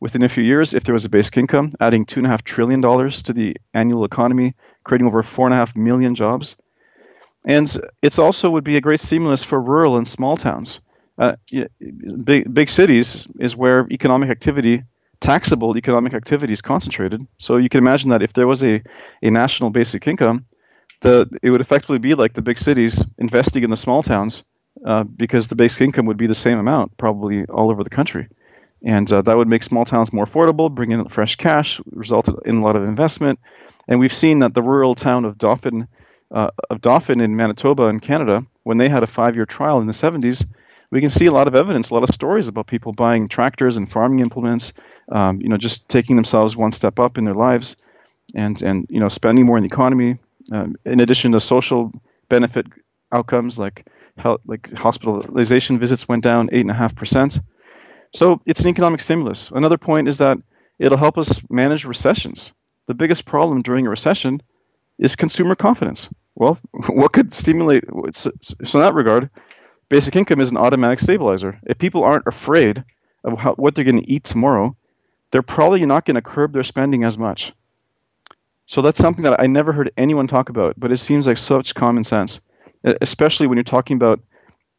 within 0.01 0.23
a 0.23 0.29
few 0.29 0.43
years 0.43 0.73
if 0.73 0.83
there 0.83 0.93
was 0.93 1.05
a 1.05 1.09
basic 1.09 1.37
income, 1.37 1.71
adding 1.79 2.05
two 2.05 2.19
and 2.19 2.27
a 2.27 2.29
half 2.29 2.43
trillion 2.43 2.81
dollars 2.81 3.21
to 3.21 3.33
the 3.33 3.55
annual 3.73 4.03
economy, 4.03 4.55
creating 4.83 5.07
over 5.07 5.23
four 5.23 5.45
and 5.45 5.53
a 5.53 5.57
half 5.57 5.75
million 5.75 6.15
jobs. 6.15 6.57
And 7.45 7.71
it's 8.01 8.19
also 8.19 8.49
would 8.49 8.63
be 8.65 8.77
a 8.77 8.81
great 8.81 8.99
stimulus 8.99 9.43
for 9.43 9.61
rural 9.61 9.97
and 9.97 10.07
small 10.07 10.35
towns. 10.35 10.81
Uh, 11.17 11.35
big 12.23 12.51
big 12.51 12.69
cities 12.69 13.27
is 13.39 13.55
where 13.55 13.87
economic 13.91 14.29
activity, 14.29 14.83
taxable 15.19 15.77
economic 15.77 16.13
activity 16.13 16.53
is 16.53 16.61
concentrated. 16.61 17.25
So 17.37 17.57
you 17.57 17.69
can 17.69 17.77
imagine 17.77 18.09
that 18.09 18.23
if 18.23 18.33
there 18.33 18.47
was 18.47 18.63
a, 18.63 18.81
a 19.21 19.29
national 19.29 19.69
basic 19.69 20.07
income, 20.07 20.45
the 21.01 21.29
it 21.43 21.51
would 21.51 21.61
effectively 21.61 21.99
be 21.99 22.15
like 22.15 22.33
the 22.33 22.41
big 22.41 22.57
cities 22.57 23.03
investing 23.19 23.63
in 23.63 23.69
the 23.69 23.77
small 23.77 24.01
towns, 24.01 24.43
uh, 24.83 25.03
because 25.03 25.47
the 25.47 25.55
basic 25.55 25.81
income 25.81 26.07
would 26.07 26.17
be 26.17 26.27
the 26.27 26.35
same 26.35 26.57
amount 26.57 26.97
probably 26.97 27.45
all 27.45 27.69
over 27.69 27.83
the 27.83 27.89
country 27.89 28.27
and 28.83 29.11
uh, 29.11 29.21
that 29.21 29.37
would 29.37 29.47
make 29.47 29.63
small 29.63 29.85
towns 29.85 30.11
more 30.11 30.25
affordable, 30.25 30.73
bring 30.73 30.91
in 30.91 31.07
fresh 31.09 31.35
cash, 31.35 31.79
result 31.91 32.29
in 32.45 32.57
a 32.57 32.61
lot 32.61 32.75
of 32.75 32.83
investment. 32.83 33.39
And 33.87 33.99
we've 33.99 34.13
seen 34.13 34.39
that 34.39 34.53
the 34.53 34.61
rural 34.61 34.95
town 34.95 35.25
of 35.25 35.37
Dauphin, 35.37 35.87
uh, 36.31 36.51
of 36.69 36.81
Dauphin 36.81 37.21
in 37.21 37.35
Manitoba 37.35 37.83
in 37.83 37.99
Canada, 37.99 38.45
when 38.63 38.77
they 38.77 38.89
had 38.89 39.03
a 39.03 39.07
five-year 39.07 39.45
trial 39.45 39.79
in 39.79 39.87
the 39.87 39.93
70s, 39.93 40.45
we 40.91 40.99
can 40.99 41.09
see 41.09 41.25
a 41.27 41.31
lot 41.31 41.47
of 41.47 41.55
evidence, 41.55 41.89
a 41.89 41.93
lot 41.93 42.03
of 42.03 42.13
stories 42.13 42.47
about 42.47 42.67
people 42.67 42.91
buying 42.91 43.27
tractors 43.27 43.77
and 43.77 43.89
farming 43.89 44.19
implements, 44.19 44.73
um, 45.09 45.41
you 45.41 45.49
know, 45.49 45.57
just 45.57 45.87
taking 45.87 46.15
themselves 46.15 46.55
one 46.55 46.71
step 46.71 46.99
up 46.99 47.17
in 47.17 47.23
their 47.23 47.33
lives, 47.33 47.77
and 48.35 48.61
and 48.61 48.87
you 48.89 48.99
know, 48.99 49.07
spending 49.07 49.45
more 49.45 49.57
in 49.57 49.63
the 49.63 49.69
economy. 49.69 50.19
Um, 50.51 50.75
in 50.85 50.99
addition 50.99 51.31
to 51.31 51.39
social 51.39 51.93
benefit 52.27 52.67
outcomes 53.11 53.57
like 53.57 53.85
health, 54.17 54.41
like 54.45 54.73
hospitalization 54.73 55.79
visits 55.79 56.07
went 56.09 56.23
down 56.23 56.49
eight 56.51 56.61
and 56.61 56.71
a 56.71 56.75
half 56.75 56.93
percent. 56.93 57.39
So 58.13 58.41
it's 58.45 58.61
an 58.61 58.69
economic 58.69 58.99
stimulus. 58.99 59.51
Another 59.51 59.77
point 59.77 60.07
is 60.07 60.17
that 60.17 60.37
it'll 60.79 60.97
help 60.97 61.17
us 61.17 61.41
manage 61.49 61.85
recessions. 61.85 62.53
The 62.87 62.93
biggest 62.93 63.25
problem 63.25 63.61
during 63.61 63.87
a 63.87 63.89
recession 63.89 64.41
is 64.97 65.15
consumer 65.15 65.55
confidence. 65.55 66.09
Well, 66.35 66.59
what 66.87 67.13
could 67.13 67.33
stimulate? 67.33 67.85
So, 68.11 68.31
in 68.59 68.79
that 68.81 68.93
regard, 68.93 69.29
basic 69.89 70.15
income 70.15 70.41
is 70.41 70.51
an 70.51 70.57
automatic 70.57 70.99
stabilizer. 70.99 71.59
If 71.63 71.77
people 71.77 72.03
aren't 72.03 72.27
afraid 72.27 72.83
of 73.23 73.39
how, 73.39 73.53
what 73.53 73.75
they're 73.75 73.85
going 73.85 74.01
to 74.01 74.11
eat 74.11 74.23
tomorrow, 74.23 74.75
they're 75.31 75.41
probably 75.41 75.85
not 75.85 76.05
going 76.05 76.15
to 76.15 76.21
curb 76.21 76.53
their 76.53 76.63
spending 76.63 77.03
as 77.03 77.17
much. 77.17 77.53
So 78.65 78.81
that's 78.81 78.99
something 78.99 79.23
that 79.23 79.39
I 79.39 79.47
never 79.47 79.73
heard 79.73 79.91
anyone 79.97 80.27
talk 80.27 80.49
about, 80.49 80.79
but 80.79 80.91
it 80.91 80.97
seems 80.97 81.27
like 81.27 81.37
such 81.37 81.75
common 81.75 82.03
sense, 82.03 82.41
especially 82.83 83.47
when 83.47 83.57
you're 83.57 83.63
talking 83.63 83.95
about 83.97 84.21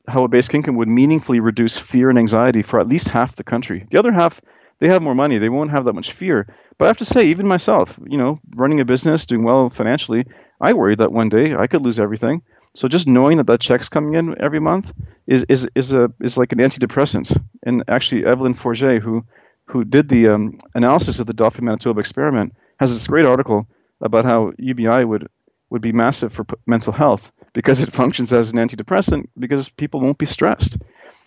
how 0.08 0.24
a 0.24 0.28
basic 0.28 0.54
income 0.54 0.76
would 0.76 0.88
meaningfully 0.88 1.40
reduce 1.40 1.78
fear 1.78 2.10
and 2.10 2.18
anxiety 2.18 2.62
for 2.62 2.80
at 2.80 2.88
least 2.88 3.08
half 3.08 3.36
the 3.36 3.44
country. 3.44 3.86
The 3.90 3.98
other 3.98 4.12
half, 4.12 4.40
they 4.78 4.88
have 4.88 5.02
more 5.02 5.14
money, 5.14 5.38
they 5.38 5.48
won't 5.48 5.70
have 5.70 5.84
that 5.84 5.94
much 5.94 6.12
fear. 6.12 6.46
But 6.78 6.86
I 6.86 6.88
have 6.88 6.98
to 6.98 7.04
say, 7.04 7.26
even 7.26 7.46
myself, 7.46 7.98
you 8.04 8.18
know, 8.18 8.40
running 8.56 8.80
a 8.80 8.84
business, 8.84 9.26
doing 9.26 9.44
well 9.44 9.70
financially, 9.70 10.26
I 10.60 10.72
worry 10.72 10.96
that 10.96 11.12
one 11.12 11.28
day 11.28 11.54
I 11.54 11.66
could 11.66 11.82
lose 11.82 12.00
everything. 12.00 12.42
So 12.74 12.88
just 12.88 13.06
knowing 13.06 13.36
that 13.36 13.46
that 13.48 13.60
check's 13.60 13.88
coming 13.88 14.14
in 14.14 14.40
every 14.40 14.60
month 14.60 14.92
is 15.26 15.44
is 15.48 15.68
is 15.74 15.92
a 15.92 16.10
is 16.20 16.38
like 16.38 16.52
an 16.52 16.58
antidepressant. 16.58 17.38
And 17.62 17.84
actually, 17.86 18.24
Evelyn 18.24 18.54
Forget, 18.54 19.02
who 19.02 19.24
who 19.66 19.84
did 19.84 20.08
the 20.08 20.28
um, 20.28 20.58
analysis 20.74 21.20
of 21.20 21.26
the 21.26 21.34
Dauphin 21.34 21.64
Manitoba 21.66 22.00
experiment, 22.00 22.54
has 22.80 22.92
this 22.92 23.06
great 23.06 23.26
article 23.26 23.66
about 24.00 24.24
how 24.24 24.52
UBI 24.58 25.04
would 25.04 25.28
would 25.70 25.82
be 25.82 25.92
massive 25.92 26.32
for 26.32 26.44
p- 26.44 26.54
mental 26.66 26.92
health 26.92 27.30
because 27.52 27.80
it 27.80 27.92
functions 27.92 28.32
as 28.32 28.52
an 28.52 28.58
antidepressant 28.58 29.28
because 29.38 29.68
people 29.68 30.00
won't 30.00 30.18
be 30.18 30.26
stressed. 30.26 30.78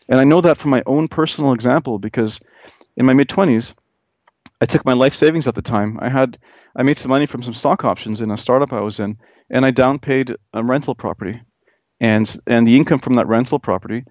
And 0.08 0.20
I 0.20 0.24
know 0.24 0.42
that 0.42 0.58
from 0.58 0.72
my 0.72 0.84
own 0.86 1.08
personal 1.08 1.54
example 1.54 2.00
because 2.00 2.40
in 2.96 3.06
my 3.06 3.14
mid 3.14 3.30
20s, 3.30 3.74
I 4.62 4.66
took 4.66 4.86
my 4.86 4.94
life 4.94 5.16
savings 5.16 5.48
at 5.48 5.56
the 5.56 5.62
time. 5.62 6.00
I 6.02 6.10
had 6.10 6.38
I 6.76 6.84
made 6.84 6.98
some 6.98 7.10
money 7.10 7.26
from 7.26 7.44
some 7.44 7.54
stock 7.54 7.84
options 7.84 8.22
in 8.22 8.32
a 8.32 8.38
startup 8.38 8.74
I 8.74 8.82
was 8.82 9.00
in, 9.00 9.18
and 9.50 9.66
I 9.66 9.72
downpaid 9.72 10.36
a 10.54 10.64
rental 10.64 10.96
property, 10.96 11.42
and 12.00 12.38
and 12.48 12.66
the 12.66 12.78
income 12.78 13.00
from 13.00 13.16
that 13.16 13.28
rental 13.28 13.60
property 13.60 14.06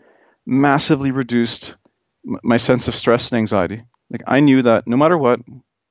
massively 0.46 1.10
reduced 1.10 1.76
my 2.24 2.56
sense 2.56 2.88
of 2.88 2.94
stress 2.94 3.30
and 3.30 3.38
anxiety. 3.38 3.82
Like 4.10 4.22
I 4.26 4.40
knew 4.40 4.62
that 4.62 4.86
no 4.86 4.96
matter 4.96 5.16
what, 5.16 5.40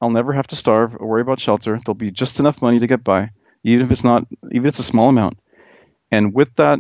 I'll 0.02 0.10
never 0.12 0.34
have 0.34 0.48
to 0.48 0.56
starve 0.56 0.96
or 0.96 1.08
worry 1.08 1.22
about 1.22 1.40
shelter. 1.40 1.80
There'll 1.84 1.96
be 1.96 2.12
just 2.12 2.40
enough 2.40 2.62
money 2.62 2.80
to 2.80 2.88
get 2.88 3.04
by, 3.04 3.32
even 3.64 3.86
if 3.86 3.92
it's 3.92 4.04
not 4.04 4.28
even 4.52 4.66
if 4.66 4.70
it's 4.70 4.80
a 4.80 4.84
small 4.84 5.10
amount. 5.10 5.38
And 6.14 6.32
with 6.32 6.54
that 6.58 6.80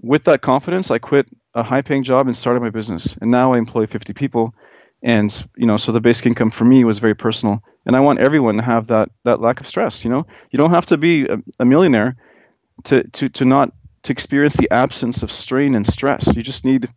with 0.00 0.24
that 0.24 0.40
confidence, 0.40 0.90
I 0.90 0.98
quit 0.98 1.26
a 1.54 1.62
high 1.62 1.82
paying 1.82 2.02
job 2.02 2.26
and 2.26 2.34
started 2.34 2.60
my 2.60 2.70
business. 2.70 3.14
And 3.20 3.30
now 3.30 3.52
I 3.52 3.58
employ 3.58 3.86
50 3.86 4.14
people. 4.14 4.54
And, 5.02 5.30
you 5.54 5.66
know, 5.66 5.76
so 5.76 5.92
the 5.92 6.00
basic 6.00 6.24
income 6.24 6.50
for 6.50 6.64
me 6.64 6.84
was 6.84 6.98
very 6.98 7.14
personal. 7.14 7.62
And 7.84 7.94
I 7.94 8.00
want 8.00 8.20
everyone 8.20 8.56
to 8.56 8.62
have 8.62 8.86
that, 8.86 9.10
that 9.24 9.38
lack 9.40 9.60
of 9.60 9.66
stress. 9.66 10.02
You 10.02 10.10
know, 10.10 10.26
you 10.50 10.56
don't 10.56 10.70
have 10.70 10.86
to 10.86 10.96
be 10.96 11.26
a, 11.26 11.36
a 11.58 11.66
millionaire 11.66 12.16
to, 12.84 13.06
to, 13.08 13.28
to 13.28 13.44
not 13.44 13.70
to 14.04 14.12
experience 14.12 14.56
the 14.56 14.70
absence 14.70 15.22
of 15.22 15.30
strain 15.30 15.74
and 15.74 15.86
stress. 15.86 16.34
You 16.34 16.42
just 16.42 16.64
need 16.64 16.88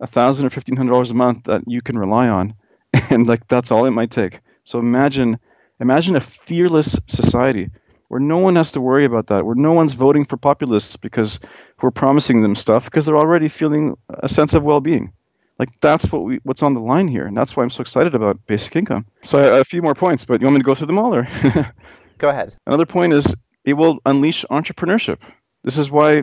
a 0.00 0.06
thousand 0.06 0.46
or 0.46 0.50
fifteen 0.50 0.76
hundred 0.76 0.92
dollars 0.92 1.10
a 1.10 1.14
month 1.14 1.44
that 1.44 1.64
you 1.66 1.82
can 1.82 1.98
rely 1.98 2.28
on, 2.28 2.54
and 3.10 3.26
like 3.26 3.46
that's 3.48 3.70
all 3.70 3.84
it 3.84 3.90
might 3.90 4.10
take. 4.10 4.40
So 4.64 4.78
imagine, 4.78 5.38
imagine 5.78 6.16
a 6.16 6.22
fearless 6.22 6.98
society 7.06 7.68
where 8.08 8.20
no 8.20 8.38
one 8.38 8.56
has 8.56 8.72
to 8.72 8.80
worry 8.80 9.04
about 9.04 9.28
that, 9.28 9.44
where 9.44 9.54
no 9.54 9.72
one's 9.72 9.92
voting 9.92 10.24
for 10.24 10.36
populists 10.36 10.96
because 10.96 11.40
we're 11.80 11.90
promising 11.90 12.42
them 12.42 12.54
stuff 12.54 12.84
because 12.86 13.06
they're 13.06 13.16
already 13.16 13.48
feeling 13.48 13.96
a 14.08 14.28
sense 14.28 14.54
of 14.54 14.62
well-being. 14.62 15.12
Like 15.58 15.78
that's 15.80 16.10
what 16.10 16.24
we 16.24 16.40
what's 16.44 16.62
on 16.62 16.74
the 16.74 16.80
line 16.80 17.08
here, 17.08 17.26
and 17.26 17.36
that's 17.36 17.56
why 17.56 17.64
I'm 17.64 17.70
so 17.70 17.80
excited 17.80 18.14
about 18.14 18.46
basic 18.46 18.76
income. 18.76 19.06
So 19.22 19.38
I, 19.38 19.58
a 19.58 19.64
few 19.64 19.82
more 19.82 19.94
points, 19.94 20.24
but 20.24 20.40
you 20.40 20.46
want 20.46 20.54
me 20.54 20.60
to 20.60 20.64
go 20.64 20.74
through 20.74 20.86
them 20.86 20.98
all, 20.98 21.14
or? 21.14 21.26
go 22.18 22.28
ahead. 22.28 22.54
Another 22.66 22.86
point 22.86 23.12
is 23.12 23.34
it 23.64 23.74
will 23.74 23.98
unleash 24.06 24.44
entrepreneurship. 24.50 25.18
This 25.64 25.76
is 25.76 25.90
why 25.90 26.22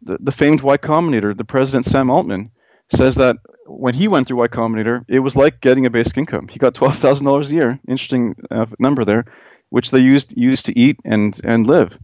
the, 0.00 0.16
the 0.18 0.32
famed 0.32 0.62
Y 0.62 0.78
Combinator, 0.78 1.36
the 1.36 1.44
president 1.44 1.84
Sam 1.84 2.10
Altman, 2.10 2.50
says 2.88 3.16
that 3.16 3.36
when 3.66 3.92
he 3.94 4.08
went 4.08 4.26
through 4.26 4.38
Y 4.38 4.48
Combinator, 4.48 5.04
it 5.06 5.18
was 5.18 5.36
like 5.36 5.60
getting 5.60 5.84
a 5.84 5.90
basic 5.90 6.16
income. 6.16 6.48
He 6.48 6.58
got 6.58 6.74
twelve 6.74 6.96
thousand 6.96 7.26
dollars 7.26 7.52
a 7.52 7.54
year. 7.54 7.80
Interesting 7.86 8.36
uh, 8.50 8.66
number 8.78 9.04
there, 9.04 9.26
which 9.72 9.90
they 9.90 10.00
used 10.00 10.36
used 10.36 10.66
to 10.66 10.78
eat 10.78 11.00
and 11.04 11.40
and 11.44 11.66
live. 11.66 11.98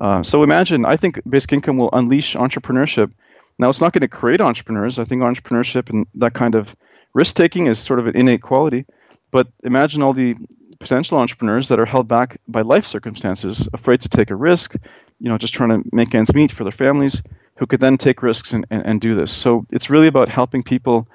Uh, 0.00 0.22
so 0.22 0.42
imagine, 0.42 0.84
I 0.84 0.96
think 0.96 1.20
basic 1.28 1.52
income 1.52 1.76
will 1.76 1.90
unleash 1.92 2.34
entrepreneurship. 2.34 3.12
Now, 3.58 3.68
it's 3.68 3.80
not 3.80 3.92
going 3.92 4.00
to 4.00 4.08
create 4.08 4.40
entrepreneurs. 4.40 4.98
I 4.98 5.04
think 5.04 5.22
entrepreneurship 5.22 5.90
and 5.90 6.06
that 6.14 6.32
kind 6.32 6.54
of 6.54 6.74
risk 7.12 7.36
taking 7.36 7.66
is 7.66 7.78
sort 7.78 8.00
of 8.00 8.06
an 8.06 8.16
innate 8.16 8.42
quality. 8.42 8.86
But 9.30 9.46
imagine 9.62 10.02
all 10.02 10.14
the 10.14 10.34
potential 10.80 11.18
entrepreneurs 11.18 11.68
that 11.68 11.78
are 11.78 11.86
held 11.86 12.08
back 12.08 12.40
by 12.48 12.62
life 12.62 12.86
circumstances, 12.86 13.68
afraid 13.72 14.00
to 14.00 14.08
take 14.08 14.30
a 14.30 14.36
risk, 14.36 14.74
you 15.20 15.28
know, 15.28 15.38
just 15.38 15.54
trying 15.54 15.70
to 15.70 15.88
make 15.92 16.14
ends 16.14 16.34
meet 16.34 16.52
for 16.52 16.64
their 16.64 16.72
families 16.72 17.22
who 17.56 17.66
could 17.66 17.80
then 17.80 17.98
take 17.98 18.22
risks 18.22 18.52
and, 18.52 18.66
and, 18.70 18.82
and 18.86 19.00
do 19.00 19.14
this. 19.14 19.30
So 19.30 19.66
it's 19.70 19.90
really 19.90 20.08
about 20.08 20.28
helping 20.28 20.62
people 20.62 21.06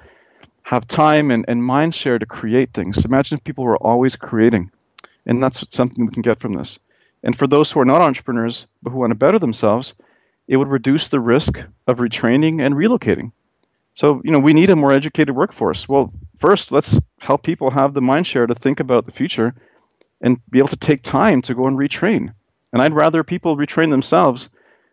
have 0.62 0.86
time 0.86 1.30
and, 1.30 1.44
and 1.48 1.62
mind 1.62 1.94
share 1.94 2.18
to 2.18 2.26
create 2.26 2.72
things. 2.72 3.04
Imagine 3.04 3.38
if 3.38 3.44
people 3.44 3.64
were 3.64 3.76
always 3.76 4.16
creating. 4.16 4.70
And 5.30 5.40
that's 5.40 5.64
something 5.74 6.04
we 6.04 6.12
can 6.12 6.22
get 6.22 6.40
from 6.40 6.54
this. 6.54 6.80
And 7.22 7.38
for 7.38 7.46
those 7.46 7.70
who 7.70 7.78
are 7.78 7.84
not 7.84 8.02
entrepreneurs 8.02 8.66
but 8.82 8.90
who 8.90 8.98
want 8.98 9.12
to 9.12 9.14
better 9.14 9.38
themselves, 9.38 9.94
it 10.48 10.56
would 10.56 10.66
reduce 10.66 11.08
the 11.08 11.20
risk 11.20 11.64
of 11.86 11.98
retraining 11.98 12.60
and 12.60 12.74
relocating. 12.74 13.30
So, 13.94 14.20
you 14.24 14.32
know, 14.32 14.40
we 14.40 14.54
need 14.54 14.70
a 14.70 14.76
more 14.76 14.90
educated 14.90 15.34
workforce. 15.34 15.88
Well, 15.88 16.12
first, 16.38 16.72
let's 16.72 17.00
help 17.18 17.44
people 17.44 17.70
have 17.70 17.94
the 17.94 18.00
mindshare 18.00 18.48
to 18.48 18.56
think 18.56 18.80
about 18.80 19.06
the 19.06 19.12
future 19.12 19.54
and 20.20 20.40
be 20.50 20.58
able 20.58 20.68
to 20.68 20.76
take 20.76 21.02
time 21.02 21.42
to 21.42 21.54
go 21.54 21.68
and 21.68 21.78
retrain. 21.78 22.34
And 22.72 22.82
I'd 22.82 22.92
rather 22.92 23.22
people 23.22 23.56
retrain 23.56 23.90
themselves 23.90 24.48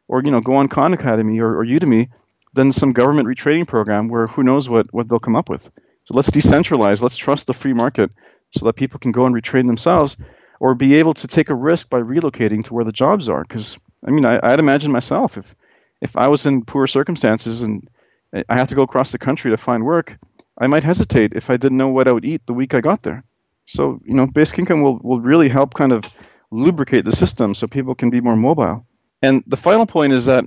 or 0.07 0.21
you 0.23 0.29
know 0.29 0.41
go 0.41 0.53
on 0.53 0.67
Khan 0.67 0.93
Academy 0.93 1.39
or, 1.39 1.59
or 1.59 1.65
Udemy 1.65 2.09
than 2.53 2.71
some 2.71 2.93
government 2.93 3.27
retraining 3.27 3.67
program 3.67 4.07
where 4.07 4.27
who 4.27 4.43
knows 4.43 4.69
what, 4.69 4.93
what 4.93 5.09
they'll 5.09 5.19
come 5.19 5.35
up 5.35 5.49
with. 5.49 5.63
So 6.05 6.13
let's 6.13 6.29
decentralize, 6.29 7.01
let's 7.01 7.17
trust 7.17 7.47
the 7.47 7.53
free 7.53 7.73
market 7.73 8.11
so 8.51 8.65
that 8.65 8.73
people 8.73 8.99
can 8.99 9.11
go 9.11 9.25
and 9.25 9.35
retrain 9.35 9.67
themselves 9.67 10.17
or 10.59 10.75
be 10.75 10.95
able 10.95 11.13
to 11.13 11.27
take 11.27 11.49
a 11.49 11.55
risk 11.55 11.89
by 11.89 11.99
relocating 11.99 12.63
to 12.63 12.73
where 12.73 12.85
the 12.85 12.91
jobs 12.91 13.29
are. 13.29 13.43
Because 13.43 13.77
I 14.05 14.11
mean, 14.11 14.25
I, 14.25 14.39
I'd 14.41 14.59
imagine 14.59 14.91
myself 14.91 15.37
if 15.37 15.55
if 16.01 16.15
I 16.15 16.27
was 16.27 16.45
in 16.45 16.65
poor 16.65 16.87
circumstances 16.87 17.63
and 17.63 17.89
I 18.49 18.55
have 18.55 18.69
to 18.69 18.75
go 18.75 18.83
across 18.83 19.11
the 19.11 19.17
country 19.17 19.51
to 19.51 19.57
find 19.57 19.83
work, 19.83 20.17
I 20.57 20.67
might 20.67 20.83
hesitate 20.83 21.33
if 21.33 21.49
I 21.49 21.57
didn't 21.57 21.77
know 21.77 21.89
what 21.89 22.07
I 22.07 22.11
would 22.11 22.25
eat 22.25 22.45
the 22.45 22.53
week 22.53 22.73
I 22.73 22.81
got 22.81 23.03
there. 23.03 23.23
So 23.65 23.99
you 24.05 24.13
know, 24.13 24.27
basic 24.27 24.59
income 24.59 24.81
will 24.81 24.99
will 24.99 25.21
really 25.21 25.49
help 25.49 25.73
kind 25.73 25.91
of 25.91 26.03
lubricate 26.51 27.05
the 27.05 27.11
system 27.11 27.53
so 27.53 27.67
people 27.67 27.95
can 27.95 28.09
be 28.09 28.21
more 28.21 28.35
mobile. 28.35 28.85
And 29.21 29.43
the 29.47 29.57
final 29.57 29.85
point 29.85 30.13
is 30.13 30.25
that 30.25 30.45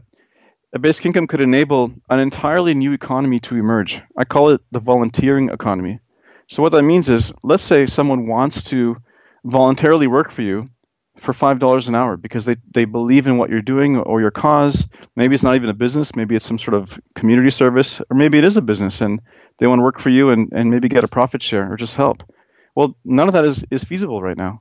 a 0.73 0.79
basic 0.79 1.05
income 1.07 1.27
could 1.27 1.41
enable 1.41 1.93
an 2.09 2.21
entirely 2.21 2.75
new 2.75 2.93
economy 2.93 3.41
to 3.41 3.57
emerge. 3.57 4.01
I 4.17 4.25
call 4.25 4.51
it 4.51 4.61
the 4.71 4.79
volunteering 4.79 5.51
economy. 5.51 5.99
So 6.51 6.65
what 6.65 6.73
that 6.73 6.83
means 6.83 7.09
is, 7.09 7.33
let's 7.45 7.63
say 7.63 7.87
someone 7.87 8.27
wants 8.27 8.65
to 8.65 8.97
voluntarily 9.45 10.09
work 10.09 10.33
for 10.33 10.43
you 10.43 10.67
for 11.17 11.33
five 11.33 11.61
dollars 11.61 11.87
an 11.87 11.95
hour 11.95 12.17
because 12.17 12.45
they, 12.45 12.57
they 12.75 12.87
believe 12.87 13.29
in 13.29 13.37
what 13.37 13.51
you're 13.51 13.63
doing 13.63 13.97
or 13.97 14.21
your 14.21 14.33
cause. 14.33 14.89
Maybe 15.15 15.37
it's 15.37 15.45
not 15.45 15.55
even 15.55 15.71
a 15.71 15.75
business, 15.75 16.17
maybe 16.17 16.35
it's 16.35 16.45
some 16.45 16.59
sort 16.59 16.75
of 16.75 17.01
community 17.15 17.51
service, 17.51 18.01
or 18.11 18.17
maybe 18.17 18.37
it 18.37 18.45
is 18.45 18.57
a 18.57 18.63
business 18.63 19.01
and 19.01 19.21
they 19.59 19.69
want 19.69 19.79
to 19.79 19.85
work 19.85 20.01
for 20.01 20.09
you 20.09 20.31
and, 20.31 20.53
and 20.53 20.73
maybe 20.73 20.89
get 20.89 21.05
a 21.05 21.09
profit 21.09 21.41
share 21.41 21.73
or 21.73 21.77
just 21.77 21.95
help. 21.95 22.29
Well, 22.75 22.97
none 23.05 23.29
of 23.29 23.35
that 23.35 23.45
is, 23.45 23.65
is 23.71 23.85
feasible 23.85 24.21
right 24.21 24.37
now. 24.37 24.61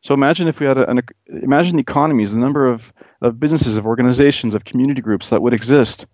So 0.00 0.14
imagine 0.14 0.48
if 0.48 0.58
we 0.58 0.66
had 0.66 0.76
an 0.76 1.02
imagine 1.28 1.76
the 1.76 1.82
economies, 1.82 2.32
the 2.32 2.40
number 2.40 2.66
of, 2.66 2.92
of 3.20 3.38
businesses, 3.38 3.76
of 3.76 3.86
organizations, 3.86 4.56
of 4.56 4.64
community 4.64 5.02
groups 5.02 5.28
that 5.28 5.40
would 5.40 5.54
exist 5.54 6.06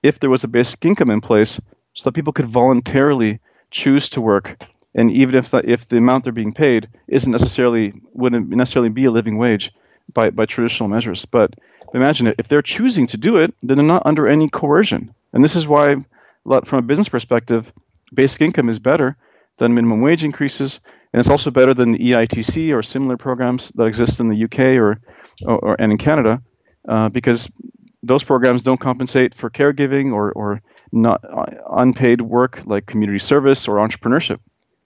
if 0.00 0.20
there 0.20 0.30
was 0.30 0.44
a 0.44 0.48
basic 0.48 0.84
income 0.84 1.10
in 1.10 1.20
place, 1.20 1.60
so 1.92 2.04
that 2.04 2.14
people 2.14 2.32
could 2.32 2.46
voluntarily 2.46 3.40
choose 3.74 4.08
to 4.10 4.20
work, 4.20 4.64
and 4.94 5.10
even 5.10 5.34
if 5.34 5.50
the, 5.50 5.58
if 5.68 5.88
the 5.88 5.98
amount 5.98 6.24
they're 6.24 6.32
being 6.32 6.52
paid 6.52 6.88
isn't 7.08 7.32
necessarily 7.32 7.92
wouldn't 8.12 8.48
necessarily 8.48 8.90
be 8.90 9.06
a 9.06 9.10
living 9.10 9.36
wage 9.36 9.72
by 10.12 10.30
by 10.30 10.46
traditional 10.46 10.88
measures. 10.88 11.24
But 11.24 11.54
imagine 11.92 12.28
it 12.28 12.36
if 12.38 12.48
they're 12.48 12.62
choosing 12.62 13.06
to 13.08 13.16
do 13.16 13.38
it, 13.38 13.54
then 13.62 13.76
they're 13.76 13.86
not 13.86 14.06
under 14.06 14.28
any 14.28 14.48
coercion, 14.48 15.14
and 15.32 15.42
this 15.42 15.56
is 15.56 15.66
why, 15.66 15.96
from 16.64 16.78
a 16.78 16.82
business 16.82 17.08
perspective, 17.08 17.72
basic 18.12 18.42
income 18.42 18.68
is 18.68 18.78
better 18.78 19.16
than 19.56 19.74
minimum 19.74 20.00
wage 20.00 20.24
increases 20.24 20.80
and 21.14 21.20
it's 21.20 21.30
also 21.30 21.52
better 21.52 21.72
than 21.72 21.92
the 21.92 21.98
EITC 22.10 22.74
or 22.74 22.82
similar 22.82 23.16
programs 23.16 23.68
that 23.76 23.84
exist 23.84 24.18
in 24.18 24.28
the 24.28 24.44
UK 24.44 24.58
or, 24.82 25.00
or, 25.46 25.58
or 25.58 25.76
and 25.78 25.92
in 25.92 25.96
Canada, 25.96 26.42
uh, 26.88 27.08
because 27.08 27.48
those 28.02 28.24
programs 28.24 28.62
don't 28.62 28.80
compensate 28.80 29.32
for 29.32 29.48
caregiving 29.48 30.12
or, 30.12 30.32
or 30.32 30.60
not 30.92 31.24
uh, 31.24 31.46
unpaid 31.70 32.20
work 32.20 32.62
like 32.66 32.86
community 32.86 33.18
service 33.18 33.68
or 33.68 33.76
entrepreneurship. 33.76 34.38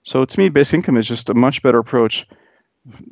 So 0.03 0.25
to 0.25 0.39
me, 0.39 0.49
basic 0.49 0.75
income 0.75 0.97
is 0.97 1.07
just 1.07 1.29
a 1.29 1.33
much 1.33 1.61
better 1.61 1.79
approach 1.79 2.27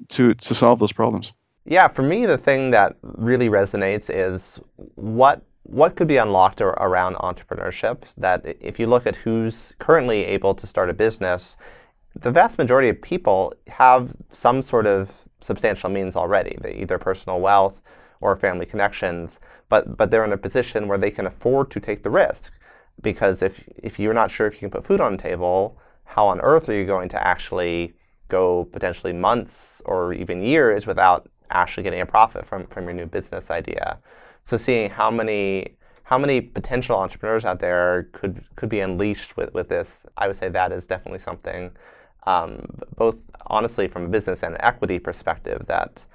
to 0.10 0.34
to 0.34 0.56
solve 0.56 0.80
those 0.80 0.94
problems. 0.94 1.34
Yeah, 1.66 1.90
for 1.90 2.02
me, 2.02 2.26
the 2.26 2.38
thing 2.38 2.72
that 2.72 2.96
really 3.02 3.50
resonates 3.50 4.10
is 4.14 4.60
what 4.96 5.44
what 5.64 5.96
could 5.98 6.08
be 6.08 6.18
unlocked 6.18 6.62
around 6.62 7.16
entrepreneurship. 7.16 8.04
That 8.18 8.58
if 8.62 8.80
you 8.80 8.88
look 8.88 9.06
at 9.06 9.18
who's 9.18 9.76
currently 9.80 10.24
able 10.26 10.56
to 10.56 10.66
start 10.66 10.90
a 10.90 10.94
business, 10.94 11.58
the 12.16 12.32
vast 12.32 12.58
majority 12.58 12.90
of 12.90 13.02
people 13.02 13.54
have 13.68 14.14
some 14.32 14.62
sort 14.62 14.88
of 14.88 15.26
substantial 15.42 15.90
means 15.90 16.16
already, 16.16 16.58
either 16.76 16.98
personal 16.98 17.40
wealth 17.40 17.82
or 18.22 18.36
family 18.36 18.66
connections, 18.66 19.40
but, 19.70 19.98
but 19.98 20.10
they're 20.10 20.26
in 20.26 20.34
a 20.34 20.38
position 20.38 20.88
where 20.88 20.98
they 20.98 21.12
can 21.12 21.28
afford 21.28 21.70
to 21.72 21.80
take 21.80 22.04
the 22.04 22.10
risk. 22.10 22.54
Because 23.02 23.42
if, 23.44 23.68
if 23.78 24.00
you're 24.00 24.14
not 24.14 24.32
sure 24.32 24.48
if 24.48 24.54
you 24.54 24.60
can 24.60 24.70
put 24.70 24.86
food 24.86 25.02
on 25.02 25.12
the 25.12 25.18
table, 25.18 25.78
how 26.04 26.28
on 26.28 26.40
earth 26.42 26.68
are 26.70 26.74
you 26.74 26.86
going 26.86 27.10
to 27.10 27.28
actually 27.28 27.94
go 28.28 28.66
potentially 28.66 29.14
months 29.14 29.82
or 29.86 30.14
even 30.14 30.42
years 30.42 30.88
without 30.88 31.30
actually 31.50 31.84
getting 31.84 32.02
a 32.02 32.06
profit 32.06 32.46
from, 32.46 32.66
from 32.68 32.86
your 32.86 32.94
new 32.94 33.06
business 33.06 33.52
idea? 33.52 34.00
So 34.44 34.58
seeing 34.58 34.90
how 34.90 35.12
many 35.12 35.74
how 36.04 36.18
many 36.18 36.40
potential 36.40 36.96
entrepreneurs 36.96 37.44
out 37.44 37.60
there 37.60 38.08
could 38.14 38.42
could 38.56 38.70
be 38.70 38.80
unleashed 38.80 39.36
with, 39.36 39.54
with 39.54 39.68
this, 39.68 40.06
I 40.16 40.28
would 40.28 40.38
say 40.38 40.48
that 40.48 40.72
is 40.72 40.88
definitely 40.88 41.20
something 41.20 41.72
um, 42.28 42.66
both 42.96 43.22
honestly 43.48 43.88
from 43.88 44.06
a 44.06 44.08
business 44.10 44.44
and 44.44 44.58
equity 44.60 45.00
perspective 45.00 45.66
that 45.68 46.06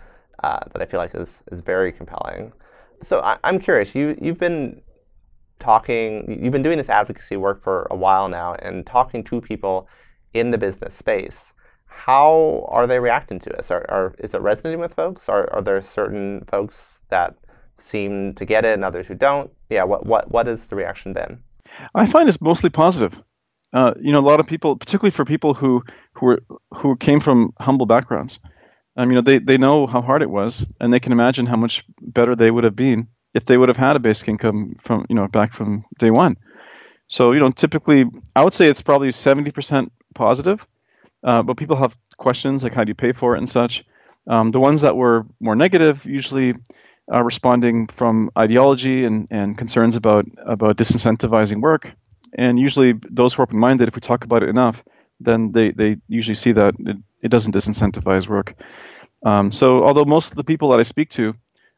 uh, 0.45 0.61
that 0.73 0.83
I 0.83 0.87
feel 0.87 1.01
like 1.01 1.15
is 1.15 1.43
is 1.53 1.61
very 1.61 1.91
compelling. 1.91 2.53
So 3.01 3.21
I, 3.21 3.39
am 3.45 3.59
curious. 3.59 3.95
You 3.95 4.17
you've 4.21 4.39
been 4.39 4.81
talking. 5.63 6.41
You've 6.43 6.53
been 6.53 6.63
doing 6.63 6.79
this 6.79 6.91
advocacy 6.91 7.37
work 7.37 7.63
for 7.63 7.87
a 7.91 7.97
while 7.97 8.29
now, 8.29 8.55
and 8.55 8.87
talking 8.87 9.25
to 9.25 9.41
people 9.41 9.89
in 10.35 10.51
the 10.51 10.59
business 10.59 10.95
space. 10.95 11.55
How 11.87 12.67
are 12.69 12.87
they 12.87 12.99
reacting 12.99 13.39
to 13.41 13.51
this? 13.51 13.71
Are, 13.71 13.85
are 13.91 14.15
is 14.19 14.35
it 14.35 14.41
resonating 14.41 14.81
with 14.81 14.95
folks? 14.95 15.29
Are 15.29 15.51
are 15.53 15.63
there 15.63 15.81
certain 15.81 16.45
folks 16.47 17.03
that 17.09 17.37
seem 17.75 18.35
to 18.35 18.45
get 18.45 18.65
it 18.65 18.75
and 18.75 18.85
others 18.85 19.07
who 19.07 19.15
don't? 19.15 19.51
Yeah. 19.71 19.85
What 19.85 20.07
what 20.07 20.31
what 20.31 20.47
has 20.47 20.67
the 20.67 20.77
reaction 20.77 21.13
been? 21.13 21.43
I 21.95 22.07
find 22.07 22.29
it's 22.29 22.41
mostly 22.41 22.71
positive 22.71 23.23
uh, 23.73 23.95
you 24.01 24.13
know, 24.13 24.21
a 24.21 24.21
lot 24.21 24.41
of 24.41 24.47
people, 24.47 24.77
particularly 24.77 25.11
for 25.11 25.25
people 25.25 25.55
who 25.55 25.83
who 26.15 26.27
were 26.27 26.43
who 26.75 26.97
came 26.97 27.21
from 27.21 27.53
humble 27.59 27.87
backgrounds, 27.87 28.39
um, 28.97 29.11
you 29.11 29.15
know, 29.15 29.23
they 29.23 29.39
they 29.39 29.57
know 29.57 29.87
how 29.87 30.03
hard 30.03 30.23
it 30.23 30.31
was, 30.31 30.67
and 30.81 30.93
they 30.93 31.01
can 31.01 31.13
imagine 31.13 31.47
how 31.47 31.57
much 31.57 31.85
better 32.01 32.35
they 32.35 32.51
would 32.51 32.65
have 32.65 32.77
been 32.77 33.09
if 33.35 33.45
they 33.45 33.57
would 33.57 33.69
have 33.69 33.77
had 33.77 33.97
a 33.97 34.01
basic 34.01 34.29
income 34.29 34.77
from 34.79 35.07
you 35.09 35.15
know 35.15 35.29
back 35.29 35.53
from 35.53 35.85
day 35.99 36.11
one. 36.11 36.37
So 37.09 37.33
you 37.33 37.41
know, 37.41 37.51
typically, 37.51 38.05
I 38.35 38.45
would 38.45 38.55
say 38.55 38.69
it's 38.69 38.83
probably 38.83 39.09
70% 39.09 39.91
positive, 40.15 40.67
uh, 41.23 41.43
but 41.43 41.57
people 41.57 41.77
have 41.77 41.97
questions 42.17 42.63
like 42.63 42.75
how 42.75 42.85
do 42.85 42.91
you 42.91 42.95
pay 42.95 43.13
for 43.13 43.35
it 43.35 43.39
and 43.39 43.49
such. 43.49 43.85
Um, 44.27 44.51
the 44.51 44.61
ones 44.61 44.83
that 44.83 44.97
were 44.97 45.27
more 45.41 45.57
negative 45.57 46.05
usually 46.07 46.55
uh, 47.13 47.23
responding 47.23 47.89
from 47.89 48.31
ideology 48.39 49.05
and, 49.05 49.27
and 49.31 49.59
concerns 49.59 49.97
about 49.97 50.27
about 50.47 50.77
disincentivizing 50.77 51.61
work 51.61 51.93
and 52.33 52.59
usually, 52.59 52.95
those 53.11 53.35
who 53.35 53.43
are 53.43 53.45
open 53.45 53.59
minded, 53.59 53.89
if 53.89 53.95
we 53.95 54.01
talk 54.01 54.25
about 54.25 54.43
it 54.43 54.49
enough, 54.49 54.83
then 55.21 55.53
they, 55.53 55.71
they 55.71 55.99
usually 56.09 56.35
see 56.35 56.53
that 56.53 56.75
it, 56.79 56.97
it 57.21 57.29
doesn't 57.29 57.55
disincentivize 57.55 58.27
work. 58.27 58.55
Um, 59.25 59.51
so, 59.51 59.85
although 59.85 60.05
most 60.05 60.31
of 60.31 60.37
the 60.37 60.45
people 60.45 60.71
that 60.71 60.81
I 60.81 60.85
speak 60.85 61.11
to 61.11 61.35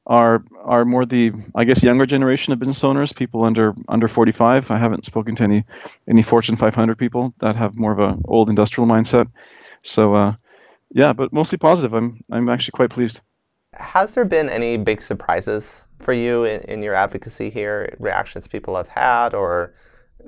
are 0.06 0.44
are 0.62 0.84
more 0.84 1.06
the 1.06 1.32
I 1.54 1.64
guess 1.64 1.82
younger 1.82 2.06
generation 2.06 2.52
of 2.52 2.58
business 2.58 2.84
owners, 2.84 3.12
people 3.12 3.44
under 3.44 3.74
under 3.88 4.08
45. 4.08 4.70
I 4.70 4.78
haven't 4.78 5.04
spoken 5.04 5.34
to 5.36 5.44
any 5.44 5.64
any 6.08 6.22
Fortune 6.22 6.56
500 6.56 6.98
people 6.98 7.34
that 7.38 7.56
have 7.56 7.76
more 7.76 7.92
of 7.92 7.98
a 7.98 8.18
old 8.26 8.48
industrial 8.48 8.88
mindset. 8.88 9.30
So 9.84 10.14
uh, 10.14 10.34
yeah, 10.90 11.12
but 11.12 11.32
mostly 11.32 11.58
positive. 11.58 11.94
I'm 11.94 12.20
I'm 12.30 12.48
actually 12.48 12.72
quite 12.72 12.90
pleased. 12.90 13.20
Has 13.72 14.14
there 14.14 14.24
been 14.24 14.48
any 14.48 14.76
big 14.76 15.02
surprises 15.02 15.88
for 15.98 16.12
you 16.12 16.44
in, 16.44 16.60
in 16.62 16.82
your 16.82 16.94
advocacy 16.94 17.50
here? 17.50 17.96
Reactions 17.98 18.46
people 18.46 18.76
have 18.76 18.88
had, 18.88 19.34
or 19.34 19.74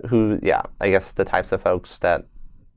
who? 0.09 0.41
Yeah, 0.43 0.63
I 0.81 0.91
guess 0.91 1.13
the 1.13 1.25
types 1.25 1.53
of 1.53 1.63
folks 1.63 1.99
that 1.99 2.27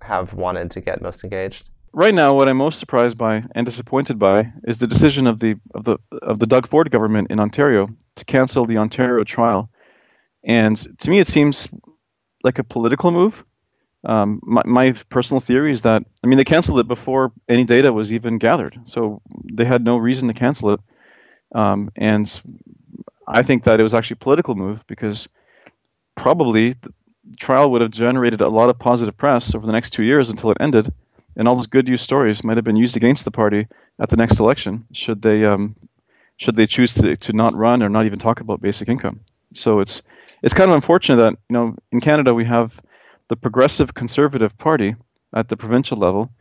have 0.02 0.34
wanted 0.34 0.72
to 0.72 0.82
get 0.82 1.02
most 1.02 1.24
engaged. 1.24 1.72
Right 1.92 2.14
now, 2.14 2.36
what 2.36 2.48
I'm 2.48 2.58
most 2.58 2.80
surprised 2.80 3.18
by 3.18 3.44
and 3.56 3.66
disappointed 3.66 4.20
by 4.20 4.54
is 4.64 4.78
the 4.78 4.88
decision 4.88 5.26
of 5.26 5.40
the 5.40 5.56
of 5.74 5.84
the 5.84 5.98
of 6.22 6.38
the 6.38 6.46
Doug 6.46 6.68
Ford 6.68 6.92
government 6.92 7.32
in 7.32 7.40
Ontario 7.40 7.90
to 8.16 8.26
cancel 8.26 8.66
the 8.66 8.78
Ontario 8.78 9.24
trial. 9.24 9.70
And 10.44 10.78
to 11.00 11.10
me, 11.10 11.20
it 11.20 11.28
seems 11.28 11.68
like 12.44 12.60
a 12.60 12.64
political 12.64 13.12
move. 13.12 13.44
Um, 14.06 14.40
my, 14.44 14.62
my 14.66 14.92
personal 15.10 15.42
theory 15.42 15.72
is 15.72 15.82
that 15.82 16.04
I 16.24 16.28
mean 16.28 16.38
they 16.38 16.44
canceled 16.44 16.80
it 16.80 16.88
before 16.88 17.34
any 17.50 17.64
data 17.64 17.92
was 17.92 18.14
even 18.14 18.38
gathered, 18.38 18.80
so 18.84 19.22
they 19.52 19.66
had 19.66 19.84
no 19.84 19.98
reason 19.98 20.28
to 20.28 20.34
cancel 20.36 20.72
it. 20.72 20.80
Um, 21.56 21.90
and 21.96 22.42
I 23.28 23.42
think 23.42 23.64
that 23.64 23.80
it 23.80 23.84
was 23.84 23.96
actually 23.96 24.16
a 24.16 24.26
political 24.26 24.54
move 24.54 24.86
because 24.86 25.28
probably 26.16 26.74
the 26.74 26.94
trial 27.38 27.72
would 27.72 27.82
have 27.82 27.92
generated 27.92 28.42
a 28.42 28.48
lot 28.48 28.70
of 28.70 28.78
positive 28.78 29.18
press 29.18 29.56
over 29.56 29.66
the 29.66 29.72
next 29.74 29.90
two 29.90 30.04
years 30.04 30.30
until 30.30 30.52
it 30.52 30.58
ended 30.60 30.94
and 31.36 31.48
all 31.48 31.56
those 31.56 31.68
good 31.68 31.88
news 31.88 32.02
stories 32.02 32.44
might 32.44 32.58
have 32.58 32.64
been 32.64 32.76
used 32.76 32.98
against 32.98 33.26
the 33.26 33.32
party 33.32 33.68
at 34.00 34.10
the 34.10 34.18
next 34.18 34.40
election 34.40 34.86
should 34.92 35.22
they 35.22 35.46
um, 35.46 35.76
should 36.38 36.56
they 36.56 36.68
choose 36.68 36.94
to, 36.96 37.16
to 37.18 37.34
not 37.34 37.56
run 37.56 37.84
or 37.84 37.90
not 37.90 38.06
even 38.06 38.20
talk 38.20 38.40
about 38.40 38.62
basic 38.62 38.90
income. 38.90 39.20
So 39.54 39.80
it's 39.82 40.02
it's 40.42 40.54
kind 40.54 40.70
of 40.70 40.76
unfortunate 40.76 41.18
that 41.18 41.34
you 41.50 41.54
know 41.54 41.76
in 41.92 42.00
Canada 42.00 42.34
we 42.34 42.46
have 42.46 42.80
the 43.28 43.36
Progressive 43.36 43.94
Conservative 43.94 44.58
Party 44.58 44.96
at 45.34 45.48
the 45.48 45.58
provincial 45.58 45.98
level, 45.98 46.32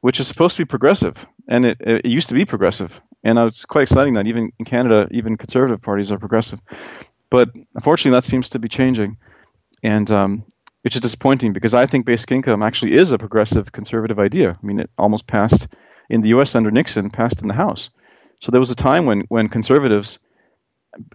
which 0.00 0.20
is 0.20 0.26
supposed 0.26 0.56
to 0.56 0.62
be 0.62 0.68
progressive, 0.68 1.26
and 1.48 1.66
it, 1.66 1.76
it 1.80 2.06
used 2.06 2.28
to 2.28 2.34
be 2.34 2.44
progressive, 2.44 3.00
and 3.22 3.38
it's 3.38 3.64
quite 3.64 3.82
exciting 3.82 4.14
that 4.14 4.26
even 4.26 4.52
in 4.58 4.64
Canada 4.64 5.08
even 5.10 5.36
conservative 5.36 5.82
parties 5.82 6.12
are 6.12 6.18
progressive, 6.18 6.60
but 7.28 7.50
unfortunately 7.74 8.16
that 8.16 8.24
seems 8.24 8.50
to 8.50 8.58
be 8.58 8.68
changing, 8.68 9.18
and 9.82 10.10
um, 10.10 10.44
which 10.82 10.94
is 10.94 11.00
disappointing 11.00 11.52
because 11.52 11.74
I 11.74 11.86
think 11.86 12.06
basic 12.06 12.32
income 12.32 12.62
actually 12.62 12.92
is 12.92 13.12
a 13.12 13.18
progressive 13.18 13.72
conservative 13.72 14.18
idea. 14.18 14.58
I 14.62 14.66
mean, 14.66 14.80
it 14.80 14.90
almost 14.96 15.26
passed 15.26 15.68
in 16.08 16.20
the 16.22 16.30
U.S. 16.30 16.54
under 16.54 16.70
Nixon, 16.70 17.10
passed 17.10 17.42
in 17.42 17.48
the 17.48 17.54
House. 17.54 17.90
So 18.40 18.50
there 18.50 18.60
was 18.60 18.70
a 18.70 18.76
time 18.76 19.04
when 19.04 19.20
when 19.28 19.48
conservatives 19.48 20.18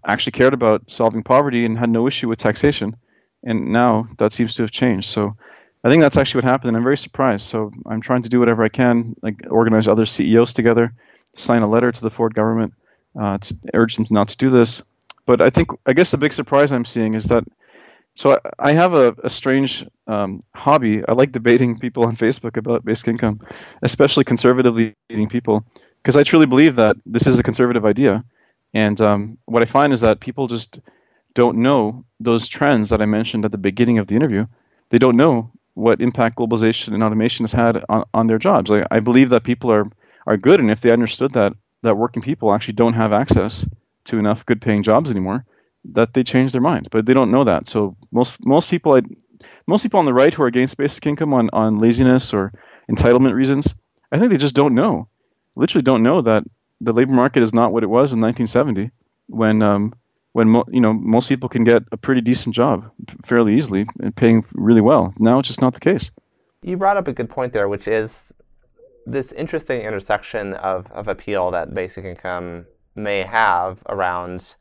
actually 0.06 0.32
cared 0.32 0.54
about 0.54 0.90
solving 0.90 1.24
poverty 1.24 1.66
and 1.66 1.78
had 1.78 1.90
no 1.90 2.08
issue 2.08 2.30
with 2.30 2.40
taxation, 2.40 2.96
and 3.44 3.72
now 3.74 4.08
that 4.18 4.34
seems 4.34 4.56
to 4.56 4.64
have 4.64 4.72
changed. 4.72 5.10
So 5.10 5.36
I 5.84 5.90
think 5.90 6.02
that's 6.02 6.18
actually 6.18 6.40
what 6.40 6.52
happened, 6.52 6.70
and 6.70 6.78
I'm 6.78 6.84
very 6.84 6.98
surprised. 6.98 7.48
So 7.48 7.72
I'm 7.86 8.02
trying 8.02 8.24
to 8.24 8.30
do 8.30 8.40
whatever 8.40 8.64
I 8.64 8.70
can, 8.70 9.16
like 9.22 9.42
organize 9.50 9.88
other 9.88 10.06
CEOs 10.06 10.54
together, 10.54 10.94
sign 11.36 11.62
a 11.62 11.68
letter 11.70 11.92
to 11.92 12.02
the 12.02 12.10
Ford 12.10 12.34
government 12.34 12.74
uh, 13.20 13.38
to 13.40 13.56
urge 13.74 13.96
them 13.96 14.06
not 14.10 14.30
to 14.30 14.38
do 14.38 14.50
this. 14.50 14.84
But 15.26 15.42
I 15.42 15.50
think 15.50 15.70
I 15.86 15.94
guess 15.94 16.12
the 16.12 16.18
big 16.18 16.34
surprise 16.34 16.72
I'm 16.72 16.86
seeing 16.86 17.16
is 17.16 17.26
that 17.26 17.44
so 18.16 18.40
I, 18.58 18.72
have 18.72 18.94
a, 18.94 19.14
a 19.24 19.30
strange 19.30 19.86
um, 20.08 20.40
hobby. 20.56 21.04
I 21.06 21.12
like 21.12 21.34
debating 21.34 21.78
people 21.78 22.06
on 22.06 22.16
Facebook 22.16 22.56
about 22.56 22.86
basic 22.86 23.10
income, 23.10 23.42
especially 23.82 24.24
conservatively 24.24 24.96
leading 25.10 25.28
people, 25.28 25.66
because 26.02 26.16
I 26.16 26.24
truly 26.24 26.46
believe 26.46 26.78
that 26.78 26.96
this 27.06 27.28
is 27.28 27.38
a 27.38 27.44
conservative 27.44 27.86
idea. 27.86 28.24
And 28.74 29.00
um, 29.02 29.38
what 29.46 29.64
I 29.64 29.66
find 29.66 29.92
is 29.92 30.02
that 30.02 30.22
people 30.22 30.48
just 30.48 30.80
don't 31.34 31.58
know 31.58 32.06
those 32.22 32.48
trends 32.48 32.90
that 32.90 33.02
I 33.02 33.06
mentioned 33.06 33.44
at 33.44 33.52
the 33.52 33.58
beginning 33.58 34.00
of 34.00 34.08
the 34.08 34.16
interview. 34.16 34.46
They 34.90 34.98
don't 34.98 35.18
know 35.18 35.52
what 35.74 36.00
impact 36.00 36.38
globalization 36.38 36.94
and 36.94 37.04
automation 37.04 37.44
has 37.44 37.52
had 37.52 37.84
on, 37.90 38.06
on 38.14 38.28
their 38.28 38.40
jobs. 38.40 38.72
I, 38.72 38.86
I 38.90 39.02
believe 39.02 39.30
that 39.30 39.44
people 39.44 39.72
are, 39.72 39.86
are 40.26 40.38
good, 40.38 40.62
and 40.62 40.72
if 40.72 40.80
they 40.80 40.92
understood 40.92 41.34
that 41.34 41.54
that 41.82 41.98
working 41.98 42.22
people 42.22 42.54
actually 42.54 42.74
don't 42.74 42.94
have 42.94 43.14
access 43.14 43.68
to 44.06 44.18
enough 44.18 44.46
good 44.46 44.62
paying 44.62 44.84
jobs 44.84 45.12
anymore, 45.12 45.46
that 45.94 46.14
they 46.14 46.24
change 46.24 46.52
their 46.52 46.62
mind, 46.62 46.88
but 46.92 47.06
they 47.06 47.14
don't 47.14 47.32
know 47.32 47.44
that. 47.44 47.68
So 47.68 47.96
most 48.12 48.46
most 48.46 48.70
people, 48.70 48.96
I, 48.96 49.02
most 49.68 49.84
people 49.84 50.00
on 50.00 50.06
the 50.06 50.14
right 50.14 50.34
who 50.34 50.44
are 50.44 50.48
against 50.48 50.78
basic 50.78 51.06
income 51.06 51.34
on 51.34 51.50
on 51.54 51.80
laziness 51.80 52.34
or 52.34 52.54
entitlement 52.90 53.34
reasons, 53.34 53.76
I 54.12 54.20
think 54.20 54.32
they 54.32 54.38
just 54.38 54.56
don't 54.56 54.76
know, 54.76 55.08
literally 55.56 55.84
don't 55.84 56.04
know 56.04 56.22
that 56.22 56.44
the 56.82 56.94
labor 56.94 57.14
market 57.14 57.44
is 57.44 57.54
not 57.54 57.72
what 57.72 57.84
it 57.84 57.88
was 57.88 58.14
in 58.14 58.22
1970 58.22 58.92
when 59.28 59.62
um, 59.62 59.94
when 60.34 60.50
mo- 60.50 60.66
you 60.70 60.82
know 60.82 60.94
most 60.94 61.30
people 61.30 61.50
can 61.50 61.64
get 61.64 61.84
a 61.92 61.98
pretty 61.98 62.22
decent 62.22 62.56
job 62.56 62.92
fairly 63.24 63.56
easily 63.56 63.86
and 64.02 64.16
paying 64.16 64.46
really 64.54 64.82
well. 64.82 65.14
Now 65.20 65.40
it's 65.40 65.48
just 65.48 65.62
not 65.62 65.74
the 65.74 65.80
case. 65.80 66.12
You 66.62 66.78
brought 66.78 66.98
up 66.98 67.08
a 67.08 67.14
good 67.14 67.30
point 67.30 67.54
there, 67.54 67.70
which 67.70 67.88
is 67.88 68.34
this 69.06 69.32
interesting 69.34 69.82
intersection 69.82 70.54
of, 70.56 70.92
of 70.92 71.08
appeal 71.08 71.52
that 71.52 71.74
basic 71.74 72.06
income 72.06 72.66
may 72.96 73.22
have 73.22 73.84
around 73.88 74.56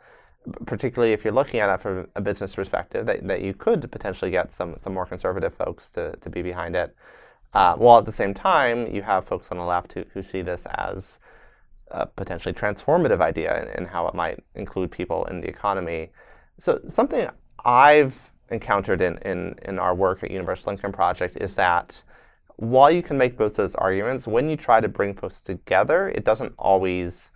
particularly 0.67 1.13
if 1.13 1.25
you're 1.25 1.33
looking 1.33 1.61
at 1.61 1.71
it 1.71 1.81
from 1.81 2.09
a 2.15 2.21
business 2.21 2.55
perspective, 2.55 3.07
that, 3.07 3.27
that 3.27 3.43
you 3.43 3.55
could 3.55 3.91
potentially 3.91 4.31
get 4.31 4.53
some, 4.53 4.77
some 4.79 4.93
more 4.93 5.07
conservative 5.07 5.55
folks 5.55 5.91
to, 5.93 6.15
to 6.21 6.31
be 6.31 6.43
behind 6.43 6.77
it. 6.77 6.95
Uh, 7.53 7.75
while 7.77 7.99
at 7.99 8.05
the 8.05 8.13
same 8.13 8.35
time, 8.35 8.93
you 8.93 9.03
have 9.03 9.25
folks 9.25 9.51
on 9.51 9.59
the 9.59 9.65
left 9.65 9.93
who, 9.93 10.05
who 10.13 10.23
see 10.23 10.43
this 10.43 10.67
as 10.67 11.21
a 11.89 12.07
potentially 12.07 12.53
transformative 12.53 13.21
idea 13.21 13.73
and 13.77 13.87
how 13.87 14.07
it 14.09 14.15
might 14.15 14.43
include 14.55 14.91
people 14.91 15.25
in 15.27 15.41
the 15.41 15.49
economy. 15.49 16.11
So, 16.59 16.81
something 16.89 17.29
I've 17.65 18.33
encountered 18.51 19.01
in, 19.01 19.19
in, 19.19 19.55
in 19.63 19.79
our 19.79 19.95
work 19.95 20.23
at 20.23 20.31
Universal 20.31 20.73
Income 20.73 20.93
Project 20.93 21.37
is 21.41 21.55
that 21.55 22.03
while 22.57 22.91
you 22.91 23.03
can 23.03 23.19
make 23.19 23.37
both 23.37 23.57
those 23.57 23.75
arguments, 23.77 24.27
when 24.27 24.49
you 24.49 24.57
try 24.57 24.81
to 24.81 24.89
bring 24.89 25.15
folks 25.15 25.41
together, 25.41 26.09
it 26.09 26.25
doesn't 26.25 26.55
always 26.59 27.31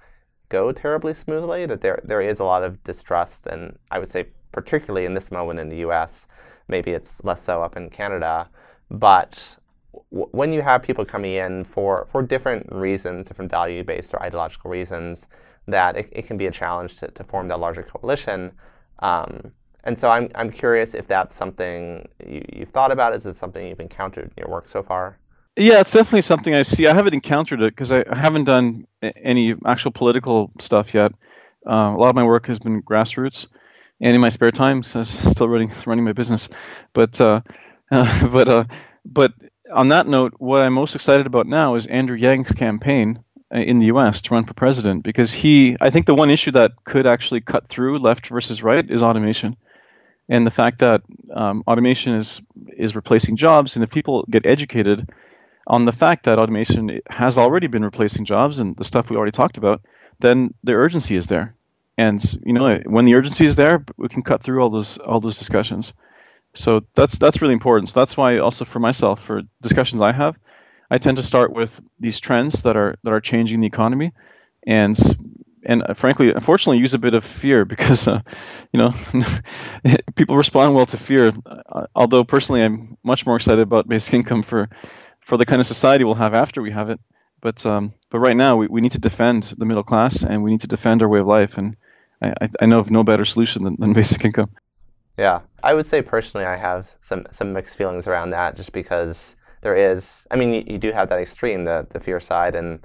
go 0.49 0.73
terribly 0.73 1.15
smoothly. 1.15 1.67
That 1.67 1.81
there 1.81 2.01
there 2.05 2.21
is 2.21 2.41
a 2.41 2.45
lot 2.45 2.63
of 2.63 2.83
distrust, 2.85 3.47
and 3.47 3.79
I 3.91 3.99
would 3.99 4.09
say 4.09 4.27
particularly 4.53 5.07
in 5.07 5.15
this 5.15 5.31
moment 5.31 5.61
in 5.61 5.69
the 5.69 5.79
U.S. 5.79 6.27
Maybe 6.69 6.93
it's 6.93 7.23
less 7.25 7.43
so 7.43 7.63
up 7.63 7.77
in 7.77 7.91
Canada, 7.91 8.49
but 8.91 9.59
when 10.11 10.53
you 10.53 10.63
have 10.63 10.83
people 10.83 11.05
coming 11.05 11.33
in 11.35 11.65
for 11.65 12.07
for 12.11 12.23
different 12.23 12.71
reasons, 12.71 13.27
different 13.27 13.51
value 13.51 13.85
based 13.85 14.15
or 14.15 14.23
ideological 14.23 14.71
reasons, 14.71 15.29
that 15.67 15.97
it, 15.97 16.09
it 16.13 16.27
can 16.27 16.37
be 16.37 16.47
a 16.47 16.51
challenge 16.51 16.99
to, 16.99 17.09
to 17.09 17.25
form 17.25 17.49
that 17.49 17.61
larger 17.61 17.83
coalition. 17.83 18.53
Um, 19.01 19.51
and 19.85 19.97
so 19.97 20.11
I'm, 20.11 20.29
I'm 20.35 20.51
curious 20.51 20.95
if 20.95 21.07
that's 21.07 21.35
something 21.35 22.09
you, 22.27 22.45
you've 22.53 22.71
thought 22.71 22.91
about. 22.91 23.15
Is 23.15 23.27
it 23.27 23.35
something 23.35 23.67
you've 23.67 23.81
encountered 23.81 24.25
in 24.25 24.33
your 24.37 24.49
work 24.49 24.69
so 24.69 24.83
far? 24.83 25.19
Yeah, 25.59 25.81
it's 25.81 25.93
definitely 25.93 26.23
something 26.23 26.55
I 26.55 26.63
see. 26.63 26.87
I 26.87 26.95
haven't 26.95 27.15
encountered 27.15 27.63
it 27.63 27.73
because 27.75 27.93
I 27.93 28.05
haven't 28.17 28.45
done 28.45 28.87
any 29.03 29.57
actual 29.67 29.91
political 29.91 30.53
stuff 30.61 30.95
yet. 30.95 31.13
Uh, 31.69 31.95
a 31.95 31.99
lot 31.99 32.11
of 32.11 32.15
my 32.15 32.25
work 32.25 32.47
has 32.47 32.61
been 32.61 32.81
grassroots, 32.81 33.49
and 34.01 34.15
in 34.15 34.21
my 34.21 34.29
spare 34.29 34.53
time, 34.53 34.85
so 34.85 35.01
I'm 35.01 35.05
still 35.35 35.49
running 35.49 35.73
running 35.85 36.05
my 36.05 36.13
business. 36.13 36.49
But 36.93 37.21
uh, 37.21 37.43
uh, 37.91 38.29
but 38.29 38.71
but 39.05 39.33
on 39.73 39.89
that 39.89 40.07
note, 40.07 40.35
what 40.39 40.63
I'm 40.63 40.75
most 40.75 40.95
excited 40.95 41.27
about 41.27 41.49
now 41.49 41.75
is 41.75 41.89
Andrew 41.89 42.17
Yang's 42.17 42.53
campaign 42.53 43.25
uh, 43.53 43.59
in 43.59 43.81
the 43.81 43.87
U.S. 43.87 44.21
to 44.23 44.35
run 44.35 44.45
for 44.45 44.55
president 44.55 45.03
because 45.03 45.33
he, 45.33 45.77
I 45.81 45.91
think, 45.91 46.07
the 46.07 46.15
one 46.15 46.31
issue 46.31 46.53
that 46.53 46.73
could 46.85 47.07
actually 47.07 47.41
cut 47.41 47.69
through 47.69 47.99
left 47.99 48.29
versus 48.29 48.63
right 48.63 48.89
is 48.89 49.03
automation, 49.03 49.57
and 50.29 50.47
the 50.47 50.53
fact 50.53 50.81
that 50.81 51.03
um, 51.35 51.65
automation 51.67 52.15
is 52.15 52.43
is 52.77 52.97
replacing 52.97 53.37
jobs, 53.37 53.77
and 53.77 53.83
if 53.83 53.91
people 53.91 54.25
get 54.31 54.47
educated 54.47 55.09
on 55.69 55.85
the 55.85 55.93
fact 55.93 56.25
that 56.25 56.39
automation 56.39 57.01
has 57.09 57.39
already 57.39 57.67
been 57.67 57.85
replacing 57.85 58.25
jobs 58.25 58.59
and 58.59 58.77
the 58.77 58.85
stuff 58.85 59.11
we 59.11 59.17
already 59.17 59.33
talked 59.33 59.59
about, 59.59 59.83
then 60.19 60.55
the 60.65 60.73
urgency 60.73 61.15
is 61.15 61.27
there. 61.27 61.55
And 61.99 62.23
you 62.45 62.55
know, 62.55 62.79
when 62.87 63.05
the 63.05 63.15
urgency 63.15 63.45
is 63.45 63.57
there, 63.57 63.85
we 63.97 64.09
can 64.09 64.23
cut 64.23 64.43
through 64.43 64.63
all 64.63 64.71
those 64.71 64.99
all 64.99 65.21
those 65.21 65.39
discussions. 65.39 65.93
So 66.55 66.85
that's 66.95 67.19
that's 67.19 67.43
really 67.43 67.55
important. 67.55 67.91
So 67.91 68.01
that's 68.01 68.17
why 68.17 68.39
also 68.39 68.65
for 68.65 68.79
myself, 68.79 69.23
for 69.23 69.43
discussions 69.61 70.01
I 70.01 70.13
have, 70.13 70.39
I 70.91 70.99
tend 70.99 71.19
to 71.19 71.23
start 71.23 71.53
with 71.53 71.81
these 72.01 72.21
trends 72.21 72.63
that 72.63 72.77
are 72.77 72.97
that 73.03 73.13
are 73.13 73.21
changing 73.21 73.61
the 73.61 73.67
economy, 73.67 74.13
and 74.67 74.99
and 75.65 75.83
uh, 75.83 75.95
frankly, 75.95 76.33
unfortunately, 76.33 76.79
use 76.79 76.95
a 76.95 76.99
bit 76.99 77.15
of 77.15 77.25
fear 77.25 77.65
because 77.65 78.09
uh, 78.09 78.21
you 78.73 78.79
know 78.79 78.95
people 80.15 80.37
respond 80.37 80.75
well 80.75 80.87
to 80.87 80.97
fear. 80.97 81.33
Uh, 81.47 81.87
although 81.95 82.25
personally, 82.25 82.63
I'm 82.63 82.97
much 83.03 83.27
more 83.27 83.37
excited 83.37 83.61
about 83.61 83.89
basic 83.89 84.15
income 84.15 84.43
for 84.43 84.69
for 85.29 85.37
the 85.37 85.45
kind 85.45 85.61
of 85.61 85.67
society 85.67 86.05
we'll 86.05 86.15
have 86.15 86.33
after 86.33 86.63
we 86.63 86.71
have 86.71 86.89
it. 86.89 86.99
But 87.41 87.65
um, 87.67 87.93
but 88.11 88.19
right 88.19 88.37
now 88.37 88.57
we, 88.57 88.67
we 88.67 88.81
need 88.81 88.93
to 88.93 89.01
defend 89.01 89.43
the 89.59 89.67
middle 89.67 89.85
class 89.85 90.25
and 90.25 90.43
we 90.43 90.51
need 90.51 90.63
to 90.63 90.67
defend 90.67 91.03
our 91.03 91.09
way 91.09 91.21
of 91.21 91.27
life. 91.27 91.59
And 91.59 91.77
I, 92.23 92.49
I 92.61 92.67
know 92.67 92.81
of 92.81 92.91
no 92.91 93.05
better 93.05 93.27
solution 93.27 93.63
than, 93.63 93.77
than 93.79 93.93
basic 93.93 94.25
income. 94.25 94.51
Yeah, 95.19 95.41
I 95.63 95.75
would 95.75 95.87
say 95.87 96.01
personally 96.01 96.47
I 96.47 96.57
have 96.57 96.97
some 97.01 97.27
some 97.31 97.53
mixed 97.53 97.77
feelings 97.77 98.07
around 98.07 98.31
that, 98.31 98.57
just 98.57 98.73
because 98.73 99.37
there 99.61 99.77
is. 99.77 100.27
I 100.31 100.37
mean, 100.37 100.55
you, 100.55 100.65
you 100.67 100.79
do 100.79 100.93
have 100.93 101.11
that 101.11 101.21
extreme, 101.21 101.65
the 101.65 101.87
the 101.91 102.01
fear 102.01 102.21
side 102.21 102.55
and 102.55 102.81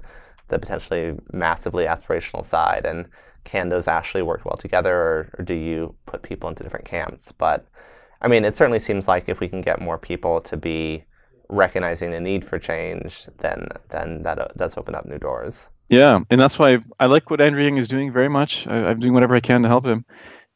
the 0.48 0.58
potentially 0.58 1.16
massively 1.32 1.86
aspirational 1.86 2.44
side, 2.44 2.84
and 2.84 3.06
can 3.44 3.70
those 3.70 3.88
actually 3.88 4.22
work 4.22 4.44
well 4.44 4.56
together, 4.56 4.94
or, 4.94 5.30
or 5.38 5.44
do 5.44 5.54
you 5.54 5.94
put 6.04 6.22
people 6.22 6.50
into 6.50 6.62
different 6.62 6.84
camps? 6.84 7.32
But 7.32 7.66
I 8.20 8.28
mean, 8.28 8.44
it 8.44 8.54
certainly 8.54 8.80
seems 8.80 9.08
like 9.08 9.28
if 9.28 9.40
we 9.40 9.48
can 9.48 9.62
get 9.62 9.80
more 9.80 9.98
people 9.98 10.42
to 10.42 10.56
be 10.56 11.04
recognizing 11.48 12.10
the 12.10 12.20
need 12.20 12.44
for 12.44 12.58
change, 12.58 13.28
then 13.38 13.68
then 13.90 14.22
that 14.22 14.38
uh, 14.38 14.48
does 14.56 14.76
open 14.76 14.94
up 14.94 15.06
new 15.06 15.18
doors. 15.18 15.70
Yeah, 15.88 16.20
and 16.30 16.40
that's 16.40 16.58
why 16.58 16.78
I 16.98 17.06
like 17.06 17.30
what 17.30 17.40
Andrew 17.40 17.62
Yang 17.62 17.78
is 17.78 17.88
doing 17.88 18.12
very 18.12 18.28
much. 18.28 18.66
I, 18.66 18.90
am 18.90 19.00
doing 19.00 19.12
whatever 19.12 19.34
I 19.34 19.40
can 19.40 19.62
to 19.62 19.68
help 19.68 19.86
him, 19.86 20.04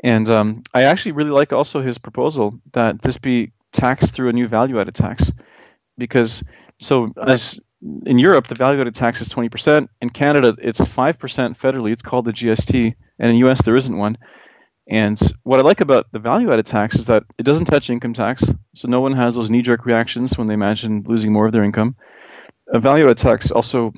and 0.03 0.29
um, 0.31 0.63
I 0.73 0.85
actually 0.85 1.13
really 1.13 1.31
like 1.31 1.53
also 1.53 1.81
his 1.81 1.99
proposal 1.99 2.61
that 2.73 3.03
this 3.03 3.19
be 3.19 3.53
taxed 3.73 4.15
through 4.15 4.31
a 4.31 4.33
new 4.33 4.49
value-added 4.49 4.95
tax, 4.95 5.31
because 5.97 6.43
so 6.79 7.13
as 7.21 7.61
in 8.07 8.19
Europe 8.19 8.49
the 8.49 8.55
value-added 8.55 8.95
tax 8.95 9.21
is 9.21 9.29
20%. 9.29 9.89
In 10.01 10.11
Canada 10.11 10.57
it's 10.61 10.81
5% 10.81 11.19
federally. 11.59 11.93
It's 11.93 12.03
called 12.03 12.25
the 12.25 12.33
GST, 12.33 12.95
and 13.19 13.31
in 13.31 13.37
U.S. 13.39 13.63
there 13.63 13.77
isn't 13.77 13.97
one. 13.97 14.17
And 14.89 15.21
what 15.43 15.61
I 15.61 15.63
like 15.63 15.83
about 15.83 16.11
the 16.13 16.19
value-added 16.19 16.65
tax 16.65 16.97
is 16.97 17.07
that 17.07 17.25
it 17.39 17.43
doesn't 17.43 17.67
touch 17.67 17.91
income 17.91 18.15
tax, 18.15 18.51
so 18.75 18.89
no 18.89 19.01
one 19.01 19.13
has 19.13 19.35
those 19.35 19.51
knee-jerk 19.51 19.85
reactions 19.85 20.39
when 20.39 20.47
they 20.47 20.55
imagine 20.55 21.05
losing 21.07 21.33
more 21.33 21.45
of 21.45 21.53
their 21.53 21.65
income. 21.65 21.95
A 22.73 22.81
value-added 22.81 23.19
tax 23.19 23.51
also 23.51 23.93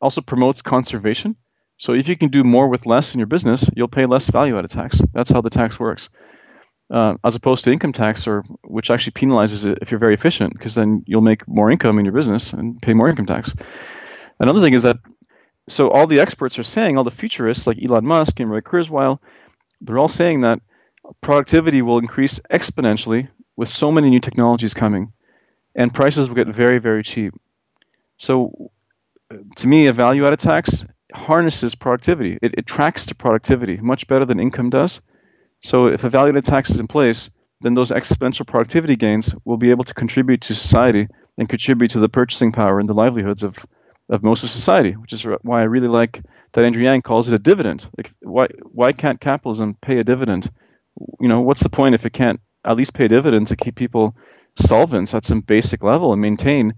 also 0.00 0.20
promotes 0.20 0.62
conservation. 0.62 1.36
So 1.78 1.92
if 1.92 2.08
you 2.08 2.16
can 2.16 2.28
do 2.28 2.44
more 2.44 2.68
with 2.68 2.86
less 2.86 3.14
in 3.14 3.20
your 3.20 3.26
business, 3.26 3.70
you'll 3.74 3.88
pay 3.88 4.06
less 4.06 4.28
value-added 4.28 4.70
tax. 4.70 5.00
That's 5.12 5.30
how 5.30 5.42
the 5.42 5.50
tax 5.50 5.78
works, 5.78 6.10
uh, 6.90 7.16
as 7.24 7.36
opposed 7.36 7.64
to 7.64 7.72
income 7.72 7.92
tax, 7.92 8.26
or 8.26 8.42
which 8.64 8.90
actually 8.90 9.12
penalizes 9.12 9.64
it 9.64 9.78
if 9.80 9.90
you're 9.90 10.00
very 10.00 10.14
efficient, 10.14 10.52
because 10.52 10.74
then 10.74 11.04
you'll 11.06 11.20
make 11.20 11.46
more 11.46 11.70
income 11.70 11.98
in 11.98 12.04
your 12.04 12.14
business 12.14 12.52
and 12.52 12.82
pay 12.82 12.94
more 12.94 13.08
income 13.08 13.26
tax. 13.26 13.54
Another 14.40 14.60
thing 14.60 14.74
is 14.74 14.82
that 14.82 14.98
so 15.68 15.90
all 15.90 16.06
the 16.06 16.20
experts 16.20 16.58
are 16.58 16.64
saying, 16.64 16.96
all 16.96 17.04
the 17.04 17.10
futurists 17.10 17.66
like 17.66 17.82
Elon 17.82 18.06
Musk 18.06 18.40
and 18.40 18.50
Ray 18.50 18.60
Kurzweil, 18.60 19.18
they're 19.80 19.98
all 19.98 20.08
saying 20.08 20.42
that 20.42 20.60
productivity 21.20 21.82
will 21.82 21.98
increase 21.98 22.40
exponentially 22.50 23.28
with 23.56 23.68
so 23.68 23.90
many 23.90 24.10
new 24.10 24.20
technologies 24.20 24.74
coming, 24.74 25.12
and 25.74 25.92
prices 25.92 26.28
will 26.28 26.36
get 26.36 26.48
very, 26.48 26.78
very 26.78 27.02
cheap. 27.02 27.34
So, 28.18 28.70
to 29.56 29.66
me, 29.66 29.86
a 29.86 29.92
value-added 29.92 30.38
tax 30.38 30.84
harnesses 31.12 31.74
productivity. 31.74 32.38
It, 32.42 32.54
it 32.58 32.66
tracks 32.66 33.06
to 33.06 33.14
productivity 33.14 33.76
much 33.78 34.06
better 34.08 34.24
than 34.24 34.40
income 34.40 34.70
does. 34.70 35.00
So, 35.60 35.86
if 35.86 36.04
a 36.04 36.10
value-added 36.10 36.44
tax 36.44 36.70
is 36.70 36.80
in 36.80 36.86
place, 36.86 37.30
then 37.60 37.74
those 37.74 37.90
exponential 37.90 38.46
productivity 38.46 38.96
gains 38.96 39.34
will 39.44 39.56
be 39.56 39.70
able 39.70 39.84
to 39.84 39.94
contribute 39.94 40.42
to 40.42 40.54
society 40.54 41.08
and 41.38 41.48
contribute 41.48 41.92
to 41.92 42.00
the 42.00 42.08
purchasing 42.08 42.52
power 42.52 42.78
and 42.78 42.88
the 42.88 42.94
livelihoods 42.94 43.42
of, 43.42 43.64
of 44.08 44.22
most 44.22 44.44
of 44.44 44.50
society, 44.50 44.92
which 44.92 45.12
is 45.12 45.24
why 45.42 45.60
I 45.60 45.64
really 45.64 45.88
like 45.88 46.22
that 46.56 46.64
Andrew 46.64 46.82
Yang 46.82 47.02
calls 47.02 47.28
it 47.28 47.34
a 47.34 47.38
dividend. 47.38 47.86
Like, 47.96 48.10
why 48.20 48.48
why 48.72 48.92
can't 48.92 49.20
capitalism 49.20 49.74
pay 49.74 49.98
a 49.98 50.04
dividend? 50.04 50.50
You 51.20 51.28
know, 51.28 51.42
what's 51.42 51.62
the 51.62 51.68
point 51.68 51.94
if 51.94 52.06
it 52.06 52.14
can't 52.14 52.40
at 52.64 52.76
least 52.76 52.94
pay 52.94 53.08
dividends 53.08 53.50
to 53.50 53.56
keep 53.56 53.76
people 53.76 54.16
solvents 54.56 55.14
at 55.14 55.26
some 55.26 55.42
basic 55.42 55.84
level 55.84 56.14
and 56.14 56.22
maintain, 56.22 56.72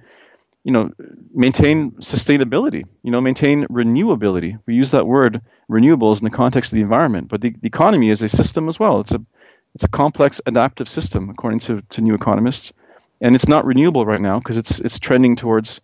you 0.64 0.72
know, 0.72 0.90
maintain 1.32 1.92
sustainability. 1.92 2.84
You 3.04 3.12
know, 3.12 3.20
maintain 3.20 3.66
renewability. 3.66 4.58
We 4.66 4.74
use 4.74 4.90
that 4.90 5.06
word 5.06 5.42
renewables 5.70 6.18
in 6.18 6.24
the 6.24 6.36
context 6.36 6.72
of 6.72 6.76
the 6.76 6.82
environment, 6.82 7.28
but 7.28 7.40
the, 7.40 7.50
the 7.50 7.68
economy 7.68 8.10
is 8.10 8.20
a 8.20 8.28
system 8.28 8.68
as 8.68 8.80
well. 8.80 8.98
It's 9.00 9.14
a 9.14 9.24
it's 9.76 9.84
a 9.84 9.88
complex 9.88 10.40
adaptive 10.44 10.88
system 10.88 11.30
according 11.30 11.60
to, 11.60 11.82
to 11.90 12.00
new 12.00 12.14
economists, 12.14 12.72
and 13.20 13.36
it's 13.36 13.46
not 13.46 13.64
renewable 13.64 14.04
right 14.04 14.20
now 14.20 14.40
because 14.40 14.58
it's 14.58 14.80
it's 14.80 14.98
trending 14.98 15.36
towards 15.36 15.82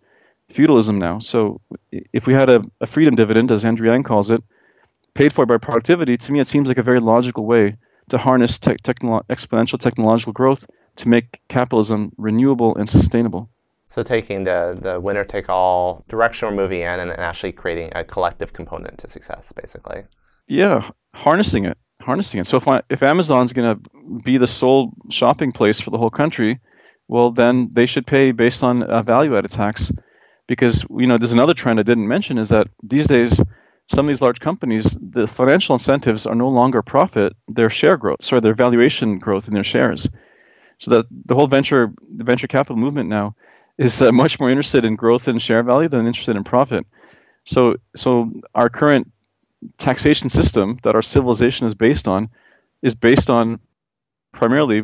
feudalism 0.49 0.99
now. 0.99 1.19
So 1.19 1.61
if 1.91 2.27
we 2.27 2.33
had 2.33 2.49
a, 2.49 2.61
a 2.81 2.87
freedom 2.87 3.15
dividend, 3.15 3.51
as 3.51 3.65
Andrew 3.65 3.89
Yang 3.89 4.03
calls 4.03 4.31
it, 4.31 4.43
paid 5.13 5.33
for 5.33 5.45
by 5.45 5.57
productivity, 5.57 6.17
to 6.17 6.31
me 6.31 6.39
it 6.39 6.47
seems 6.47 6.67
like 6.67 6.77
a 6.77 6.83
very 6.83 6.99
logical 6.99 7.45
way 7.45 7.77
to 8.09 8.17
harness 8.17 8.59
te- 8.59 8.75
technolo- 8.75 9.23
exponential 9.29 9.79
technological 9.79 10.33
growth 10.33 10.65
to 10.97 11.09
make 11.09 11.39
capitalism 11.47 12.11
renewable 12.17 12.75
and 12.75 12.87
sustainable. 12.87 13.49
So 13.89 14.03
taking 14.03 14.43
the, 14.43 14.77
the 14.79 14.99
winner 14.99 15.23
take 15.23 15.49
all 15.49 16.03
direction 16.07 16.49
we're 16.49 16.55
moving 16.55 16.81
in 16.81 16.99
and, 16.99 17.11
and 17.11 17.19
actually 17.19 17.53
creating 17.53 17.91
a 17.95 18.03
collective 18.03 18.53
component 18.53 18.97
to 18.99 19.09
success, 19.09 19.51
basically. 19.51 20.03
Yeah, 20.47 20.89
harnessing 21.13 21.65
it, 21.65 21.77
harnessing 22.01 22.41
it. 22.41 22.47
So 22.47 22.57
if 22.57 22.67
I, 22.67 22.81
if 22.89 23.03
Amazon's 23.03 23.53
going 23.53 23.75
to 23.77 24.21
be 24.23 24.37
the 24.37 24.47
sole 24.47 24.91
shopping 25.09 25.51
place 25.51 25.79
for 25.79 25.91
the 25.91 25.97
whole 25.97 26.09
country, 26.09 26.59
well 27.07 27.31
then 27.31 27.69
they 27.71 27.85
should 27.85 28.05
pay 28.05 28.31
based 28.31 28.63
on 28.63 28.83
a 28.83 29.01
value 29.01 29.37
added 29.37 29.51
tax 29.51 29.91
because 30.47 30.85
you 30.89 31.07
know 31.07 31.17
there's 31.17 31.31
another 31.31 31.53
trend 31.53 31.79
I 31.79 31.83
didn't 31.83 32.07
mention 32.07 32.37
is 32.37 32.49
that 32.49 32.67
these 32.83 33.07
days 33.07 33.39
some 33.87 34.05
of 34.05 34.07
these 34.07 34.21
large 34.21 34.39
companies 34.39 34.97
the 34.99 35.27
financial 35.27 35.75
incentives 35.75 36.25
are 36.25 36.35
no 36.35 36.49
longer 36.49 36.81
profit 36.81 37.33
they're 37.47 37.69
share 37.69 37.97
growth 37.97 38.23
sorry 38.23 38.41
their 38.41 38.53
valuation 38.53 39.19
growth 39.19 39.47
in 39.47 39.53
their 39.53 39.63
shares. 39.63 40.09
So 40.77 40.91
that 40.91 41.05
the 41.09 41.35
whole 41.35 41.47
venture 41.47 41.93
the 42.15 42.23
venture 42.23 42.47
capital 42.47 42.75
movement 42.75 43.09
now 43.09 43.35
is 43.77 44.01
uh, 44.01 44.11
much 44.11 44.39
more 44.39 44.49
interested 44.49 44.85
in 44.85 44.95
growth 44.95 45.27
and 45.27 45.41
share 45.41 45.63
value 45.63 45.87
than 45.87 46.07
interested 46.07 46.35
in 46.35 46.43
profit. 46.43 46.85
So 47.45 47.77
so 47.95 48.31
our 48.53 48.69
current 48.69 49.11
taxation 49.77 50.29
system 50.29 50.79
that 50.83 50.95
our 50.95 51.01
civilization 51.01 51.65
is 51.65 51.75
based 51.75 52.07
on 52.07 52.29
is 52.81 52.95
based 52.95 53.29
on 53.29 53.59
primarily 54.31 54.83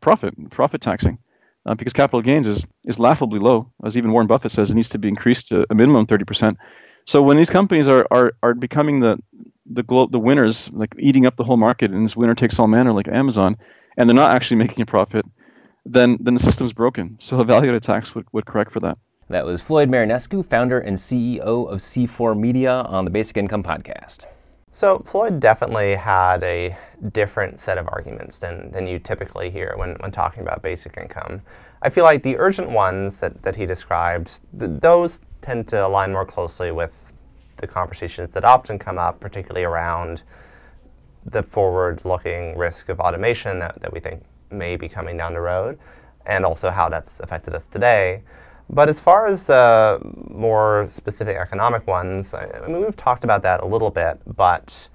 profit 0.00 0.34
profit 0.50 0.80
taxing 0.80 1.18
uh, 1.66 1.74
because 1.74 1.92
capital 1.92 2.22
gains 2.22 2.46
is, 2.46 2.66
is 2.84 2.98
laughably 2.98 3.38
low. 3.38 3.70
As 3.84 3.96
even 3.96 4.12
Warren 4.12 4.26
Buffett 4.26 4.52
says, 4.52 4.70
it 4.70 4.74
needs 4.74 4.90
to 4.90 4.98
be 4.98 5.08
increased 5.08 5.48
to 5.48 5.66
a 5.70 5.74
minimum 5.74 6.06
30%. 6.06 6.56
So 7.04 7.22
when 7.22 7.36
these 7.36 7.50
companies 7.50 7.88
are, 7.88 8.06
are, 8.10 8.32
are 8.42 8.54
becoming 8.54 9.00
the 9.00 9.18
the 9.66 9.82
glo- 9.82 10.06
the 10.06 10.18
winners, 10.18 10.70
like 10.72 10.94
eating 10.98 11.24
up 11.24 11.36
the 11.36 11.44
whole 11.44 11.56
market 11.56 11.92
in 11.92 12.02
this 12.02 12.16
winner 12.16 12.34
takes 12.34 12.58
all 12.58 12.66
manner, 12.66 12.92
like 12.92 13.08
Amazon, 13.08 13.56
and 13.96 14.08
they're 14.08 14.14
not 14.14 14.32
actually 14.32 14.58
making 14.58 14.82
a 14.82 14.86
profit, 14.86 15.24
then 15.86 16.18
then 16.20 16.34
the 16.34 16.40
system's 16.40 16.72
broken. 16.72 17.16
So 17.18 17.40
a 17.40 17.44
value-added 17.44 17.82
tax 17.82 18.14
would, 18.14 18.26
would 18.32 18.46
correct 18.46 18.72
for 18.72 18.80
that. 18.80 18.98
That 19.28 19.46
was 19.46 19.62
Floyd 19.62 19.88
Marinescu, 19.88 20.44
founder 20.44 20.78
and 20.78 20.98
CEO 20.98 21.70
of 21.70 21.80
C4Media, 21.80 22.88
on 22.88 23.04
the 23.04 23.10
Basic 23.10 23.36
Income 23.36 23.62
Podcast. 23.62 24.26
So 24.74 25.00
Floyd 25.00 25.38
definitely 25.38 25.94
had 25.94 26.42
a 26.42 26.74
different 27.12 27.60
set 27.60 27.76
of 27.76 27.86
arguments 27.88 28.38
than, 28.38 28.70
than 28.72 28.86
you 28.86 28.98
typically 28.98 29.50
hear 29.50 29.74
when, 29.76 29.96
when 29.96 30.10
talking 30.10 30.42
about 30.42 30.62
basic 30.62 30.96
income. 30.96 31.42
I 31.82 31.90
feel 31.90 32.04
like 32.04 32.22
the 32.22 32.38
urgent 32.38 32.70
ones 32.70 33.20
that, 33.20 33.42
that 33.42 33.54
he 33.54 33.66
described, 33.66 34.40
th- 34.58 34.80
those 34.80 35.20
tend 35.42 35.68
to 35.68 35.86
align 35.86 36.10
more 36.10 36.24
closely 36.24 36.70
with 36.70 37.12
the 37.56 37.66
conversations 37.66 38.32
that 38.32 38.46
often 38.46 38.78
come 38.78 38.98
up, 38.98 39.20
particularly 39.20 39.64
around 39.64 40.22
the 41.26 41.42
forward-looking 41.42 42.56
risk 42.56 42.88
of 42.88 42.98
automation 42.98 43.58
that, 43.58 43.78
that 43.82 43.92
we 43.92 44.00
think 44.00 44.24
may 44.50 44.76
be 44.76 44.88
coming 44.88 45.18
down 45.18 45.34
the 45.34 45.40
road, 45.40 45.78
and 46.24 46.46
also 46.46 46.70
how 46.70 46.88
that's 46.88 47.20
affected 47.20 47.54
us 47.54 47.66
today. 47.66 48.22
But 48.70 48.88
as 48.88 49.00
far 49.00 49.26
as 49.26 49.50
uh, 49.50 49.98
more 50.28 50.86
specific 50.88 51.36
economic 51.36 51.86
ones, 51.86 52.32
I, 52.32 52.48
I, 52.50 52.68
mean, 52.68 52.80
we've 52.80 52.96
talked 52.96 53.24
about 53.24 53.42
that 53.42 53.60
a 53.60 53.66
little 53.66 53.90
bit, 53.90 54.20
but 54.36 54.88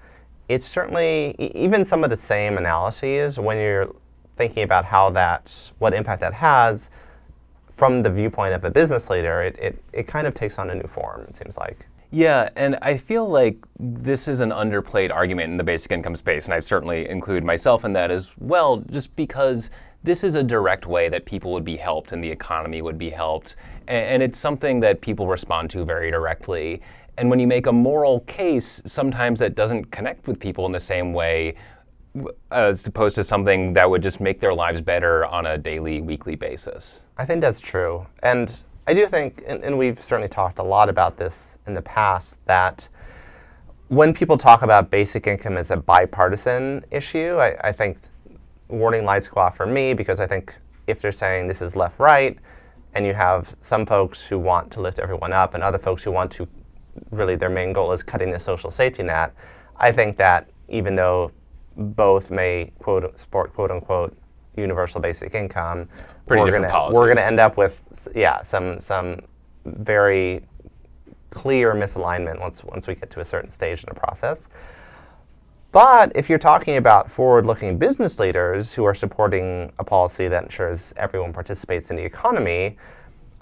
it's 0.50 0.68
certainly 0.68 1.36
even 1.40 1.86
some 1.86 2.04
of 2.04 2.10
the 2.10 2.18
same 2.18 2.58
analyses 2.58 3.40
when 3.40 3.58
you're 3.58 3.94
thinking 4.36 4.64
about 4.64 4.86
how 4.86 5.10
that, 5.12 5.72
what 5.80 5.94
impact 5.94 6.22
that 6.22 6.34
has 6.34 6.90
from 7.72 8.02
the 8.02 8.10
viewpoint 8.10 8.54
of 8.54 8.64
a 8.64 8.72
business 8.72 9.10
leader, 9.10 9.42
it, 9.42 9.58
it, 9.60 9.84
it 9.94 10.08
kind 10.08 10.26
of 10.26 10.34
takes 10.34 10.58
on 10.58 10.70
a 10.72 10.76
new 10.76 10.88
form, 10.88 11.26
it 11.28 11.36
seems 11.36 11.58
like. 11.58 11.86
Yeah, 12.10 12.50
and 12.56 12.78
I 12.82 12.98
feel 12.98 13.28
like 13.28 13.58
this 13.80 14.28
is 14.28 14.40
an 14.40 14.52
underplayed 14.52 15.14
argument 15.14 15.52
in 15.52 15.58
the 15.58 15.64
basic 15.64 15.92
income 15.92 16.16
space, 16.16 16.46
and 16.46 16.54
I've 16.54 16.64
certainly 16.64 17.08
included 17.08 17.44
myself 17.44 17.84
in 17.84 17.94
that 17.94 18.10
as 18.10 18.34
well, 18.40 18.78
just 18.90 19.16
because 19.16 19.70
this 20.04 20.24
is 20.24 20.36
a 20.36 20.44
direct 20.44 20.86
way 20.86 21.10
that 21.10 21.26
people 21.26 21.52
would 21.52 21.66
be 21.66 21.78
helped 21.78 22.12
and 22.12 22.24
the 22.24 22.30
economy 22.30 22.82
would 22.82 22.98
be 22.98 23.10
helped. 23.10 23.56
And, 23.88 24.22
it's 24.22 24.38
something 24.38 24.80
that 24.82 25.02
people 25.02 25.28
respond 25.28 25.70
to 25.72 25.86
very 25.86 26.12
directly. 26.12 26.82
And 27.18 27.30
when 27.30 27.40
you 27.40 27.48
make 27.48 27.68
a 27.68 27.72
moral 27.72 28.20
case, 28.22 28.82
sometimes 28.86 29.40
that 29.40 29.56
doesn't 29.56 29.92
connect 29.92 30.28
with 30.28 30.40
people 30.40 30.66
in 30.66 30.72
the 30.72 30.80
same 30.80 31.14
way 31.14 31.56
as 32.52 32.86
opposed 32.86 33.16
to 33.16 33.24
something 33.24 33.74
that 33.74 33.90
would 33.90 34.04
just 34.04 34.20
make 34.20 34.40
their 34.40 34.54
lives 34.54 34.82
better 34.82 35.26
on 35.26 35.46
a 35.46 35.58
daily, 35.58 36.02
weekly 36.02 36.36
basis. 36.36 37.06
I 37.18 37.26
think 37.26 37.42
that's 37.42 37.62
true. 37.62 38.06
And 38.24 38.64
I 38.88 38.94
do 38.94 39.06
think, 39.06 39.44
and, 39.48 39.64
and 39.64 39.78
we've 39.78 40.02
certainly 40.02 40.30
talked 40.30 40.60
a 40.60 40.64
lot 40.64 40.90
about 40.90 41.18
this 41.18 41.58
in 41.68 41.74
the 41.74 41.82
past, 41.82 42.40
that 42.46 42.88
when 43.90 44.14
people 44.14 44.38
talk 44.38 44.62
about 44.62 44.90
basic 44.90 45.28
income 45.28 45.58
as 45.58 45.72
a 45.72 45.78
bipartisan 45.78 46.84
issue, 46.92 47.38
I, 47.38 47.56
I 47.70 47.72
think 47.72 47.98
warning 48.70 49.06
lights 49.06 49.28
go 49.30 49.42
off 49.42 49.58
for 49.58 49.66
me 49.66 49.94
because 49.94 50.20
I 50.20 50.28
think 50.28 50.56
if 50.88 51.02
they're 51.02 51.12
saying 51.12 51.48
this 51.48 51.62
is 51.62 51.76
left 51.76 52.00
right, 52.00 52.38
and 52.94 53.06
you 53.06 53.14
have 53.14 53.56
some 53.62 53.86
folks 53.86 54.26
who 54.26 54.40
want 54.40 54.72
to 54.72 54.82
lift 54.82 54.98
everyone 55.00 55.32
up 55.34 55.54
and 55.54 55.62
other 55.62 55.78
folks 55.78 56.04
who 56.04 56.12
want 56.12 56.32
to 56.32 56.48
really 57.12 57.36
their 57.36 57.50
main 57.50 57.72
goal 57.74 57.92
is 57.92 58.02
cutting 58.02 58.32
the 58.32 58.40
social 58.40 58.72
safety 58.72 59.04
net, 59.04 59.34
I 59.78 59.92
think 59.92 60.18
that 60.18 60.50
even 60.70 60.96
though 60.96 61.32
both 61.76 62.32
may 62.32 62.72
quote 62.80 63.20
support 63.20 63.54
quote 63.54 63.70
unquote 63.72 64.18
universal 64.56 65.00
basic 65.00 65.36
income, 65.36 65.88
Pretty 66.26 66.42
we're 66.42 66.48
different 66.48 66.64
gonna 66.64 66.74
policies. 66.74 67.00
we're 67.00 67.08
gonna 67.08 67.22
end 67.22 67.40
up 67.40 67.56
with 67.58 67.82
yeah 68.16 68.42
some 68.42 68.80
some 68.80 69.22
very 69.66 70.44
clear 71.30 71.74
misalignment 71.74 72.40
once 72.40 72.64
once 72.64 72.88
we 72.88 72.96
get 72.96 73.12
to 73.12 73.20
a 73.20 73.26
certain 73.26 73.50
stage 73.52 73.84
in 73.84 73.90
the 73.94 74.00
process. 74.00 74.50
But 75.78 76.12
if 76.16 76.28
you're 76.28 76.40
talking 76.40 76.78
about 76.78 77.12
forward 77.12 77.46
looking 77.46 77.78
business 77.78 78.18
leaders 78.18 78.74
who 78.74 78.84
are 78.84 78.96
supporting 78.96 79.72
a 79.78 79.84
policy 79.84 80.28
that 80.28 80.42
ensures 80.42 80.92
everyone 80.98 81.32
participates 81.32 81.92
in 81.92 81.96
the 81.96 82.04
economy, 82.04 82.78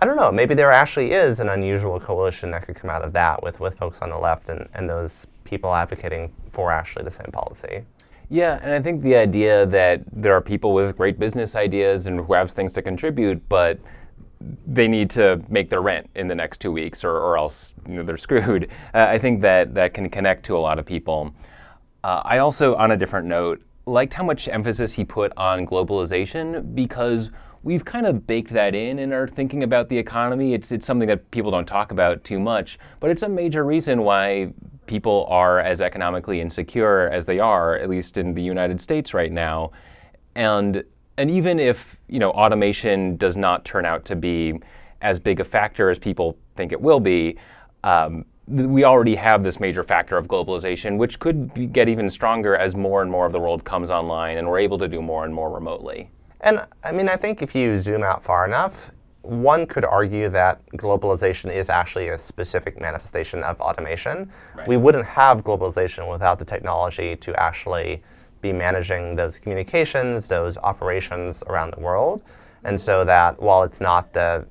I 0.02 0.06
don't 0.06 0.18
know, 0.18 0.34
maybe 0.34 0.54
there 0.54 0.70
actually 0.70 1.12
is 1.12 1.40
an 1.40 1.48
unusual 1.48 1.98
coalition 1.98 2.52
that 2.52 2.64
could 2.64 2.76
come 2.76 2.90
out 2.90 3.04
of 3.04 3.14
that 3.14 3.42
with, 3.42 3.62
with 3.62 3.78
folks 3.78 4.02
on 4.02 4.10
the 4.10 4.18
left 4.18 4.50
and, 4.50 4.68
and 4.74 4.90
those 4.90 5.26
people 5.46 5.74
advocating 5.74 6.30
for 6.50 6.74
actually 6.74 7.06
the 7.06 7.12
same 7.12 7.32
policy. 7.32 7.86
Yeah, 8.28 8.60
and 8.62 8.74
I 8.74 8.82
think 8.82 9.02
the 9.02 9.16
idea 9.16 9.66
that 9.68 10.02
there 10.12 10.34
are 10.34 10.42
people 10.42 10.74
with 10.74 10.98
great 10.98 11.18
business 11.18 11.56
ideas 11.56 12.06
and 12.06 12.20
who 12.20 12.34
have 12.34 12.52
things 12.52 12.74
to 12.74 12.82
contribute, 12.82 13.48
but 13.48 13.80
they 14.68 14.90
need 14.90 15.10
to 15.12 15.42
make 15.48 15.70
their 15.70 15.82
rent 15.82 16.10
in 16.16 16.28
the 16.28 16.36
next 16.36 16.60
two 16.60 16.74
weeks 16.74 17.06
or, 17.06 17.12
or 17.12 17.38
else 17.38 17.74
you 17.88 17.94
know, 17.94 18.04
they're 18.04 18.18
screwed. 18.28 18.70
Uh, 18.94 19.06
I 19.08 19.20
think 19.20 19.40
that 19.44 19.74
that 19.76 19.94
can 19.94 20.10
connect 20.10 20.46
to 20.48 20.58
a 20.58 20.60
lot 20.60 20.80
of 20.80 20.86
people. 20.86 21.34
Uh, 22.06 22.22
I 22.24 22.38
also, 22.38 22.76
on 22.76 22.92
a 22.92 22.98
different 22.98 23.26
note, 23.26 23.64
liked 23.88 24.14
how 24.14 24.24
much 24.24 24.48
emphasis 24.48 24.94
he 24.94 25.04
put 25.04 25.34
on 25.38 25.66
globalization 25.66 26.76
because 26.76 27.32
we've 27.64 27.84
kind 27.84 28.06
of 28.06 28.28
baked 28.28 28.52
that 28.52 28.76
in 28.76 29.00
in 29.00 29.12
our 29.12 29.28
thinking 29.28 29.64
about 29.64 29.90
the 29.90 29.98
economy. 29.98 30.54
It's, 30.54 30.72
it's 30.72 30.86
something 30.86 31.08
that 31.08 31.32
people 31.32 31.50
don't 31.50 31.66
talk 31.66 31.92
about 31.92 32.24
too 32.24 32.40
much, 32.40 32.78
but 33.00 33.10
it's 33.10 33.24
a 33.24 33.28
major 33.28 33.66
reason 33.66 34.04
why 34.04 34.54
people 34.86 35.26
are 35.32 35.60
as 35.60 35.82
economically 35.82 36.42
insecure 36.42 37.10
as 37.10 37.26
they 37.26 37.40
are, 37.40 37.76
at 37.76 37.90
least 37.90 38.20
in 38.20 38.36
the 38.36 38.44
United 38.44 38.80
States 38.80 39.16
right 39.16 39.32
now. 39.32 39.72
And 40.36 40.84
and 41.18 41.32
even 41.32 41.60
if 41.60 42.00
you 42.08 42.20
know 42.20 42.30
automation 42.34 43.16
does 43.16 43.36
not 43.36 43.66
turn 43.66 43.84
out 43.84 44.06
to 44.06 44.16
be 44.16 44.62
as 45.02 45.20
big 45.20 45.40
a 45.40 45.44
factor 45.44 45.90
as 45.90 45.98
people 45.98 46.38
think 46.56 46.72
it 46.72 46.80
will 46.80 47.00
be, 47.00 47.38
um, 47.84 48.26
we 48.48 48.84
already 48.84 49.16
have 49.16 49.44
this 49.44 49.60
major 49.60 49.84
factor 49.84 50.18
of 50.18 50.28
globalization, 50.28 50.98
which 50.98 51.20
could 51.20 51.74
get 51.74 51.90
even 51.90 52.10
stronger 52.10 52.56
as 52.56 52.76
more 52.76 53.02
and 53.02 53.10
more 53.10 53.26
of 53.26 53.32
the 53.32 53.40
world 53.40 53.64
comes 53.64 53.90
online 53.90 54.38
and 54.38 54.48
we're 54.48 54.60
able 54.60 54.78
to 54.78 54.88
do 54.88 55.02
more 55.02 55.26
and 55.26 55.34
more 55.34 55.52
remotely. 55.52 56.10
And 56.42 56.66
I 56.84 56.92
mean, 56.92 57.10
I 57.10 57.16
think 57.16 57.42
if 57.42 57.56
you 57.56 57.78
zoom 57.78 58.04
out 58.04 58.24
far 58.24 58.46
enough, 58.46 58.92
one 59.24 59.66
could 59.66 59.84
argue 59.84 60.30
that 60.30 60.64
globalization 60.74 61.52
is 61.52 61.70
actually 61.70 62.10
a 62.10 62.18
specific 62.18 62.80
manifestation 62.80 63.42
of 63.44 63.60
automation. 63.60 64.32
Right. 64.54 64.68
We 64.68 64.78
wouldn't 64.78 65.06
have 65.06 65.44
globalization 65.44 66.10
without 66.12 66.38
the 66.38 66.46
technology 66.46 67.16
to 67.16 67.40
actually 67.42 68.04
be 68.42 68.54
managing 68.54 69.16
those 69.16 69.40
communications, 69.40 70.28
those 70.28 70.60
operations 70.60 71.42
around 71.48 71.74
the 71.74 71.80
world. 71.80 72.22
And 72.64 72.80
so 72.80 73.04
that 73.06 73.42
while 73.42 73.64
it's 73.64 73.82
not 73.82 74.14
the 74.14 74.46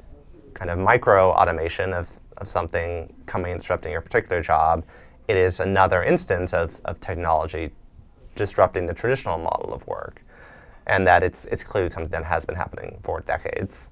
kind 0.55 0.71
of 0.71 0.79
micro 0.79 1.31
automation 1.31 1.93
of, 1.93 2.11
of 2.39 2.49
something 2.49 3.13
coming 3.27 3.53
and 3.53 3.61
disrupting 3.61 3.93
your 3.93 4.01
particular 4.01 4.43
job, 4.43 4.85
it 5.29 5.37
is 5.37 5.61
another 5.61 6.03
instance 6.03 6.53
of, 6.53 6.81
of 6.85 7.01
technology 7.01 7.71
disrupting 8.35 8.87
the 8.87 8.95
traditional 8.95 9.39
model 9.39 9.73
of 9.73 9.87
work. 9.87 10.23
And 10.87 11.07
that 11.07 11.23
it's, 11.23 11.47
it's 11.47 11.63
clearly 11.63 11.91
something 11.91 12.11
that 12.11 12.25
has 12.25 12.45
been 12.45 12.57
happening 12.57 12.99
for 13.03 13.21
decades. 13.21 13.91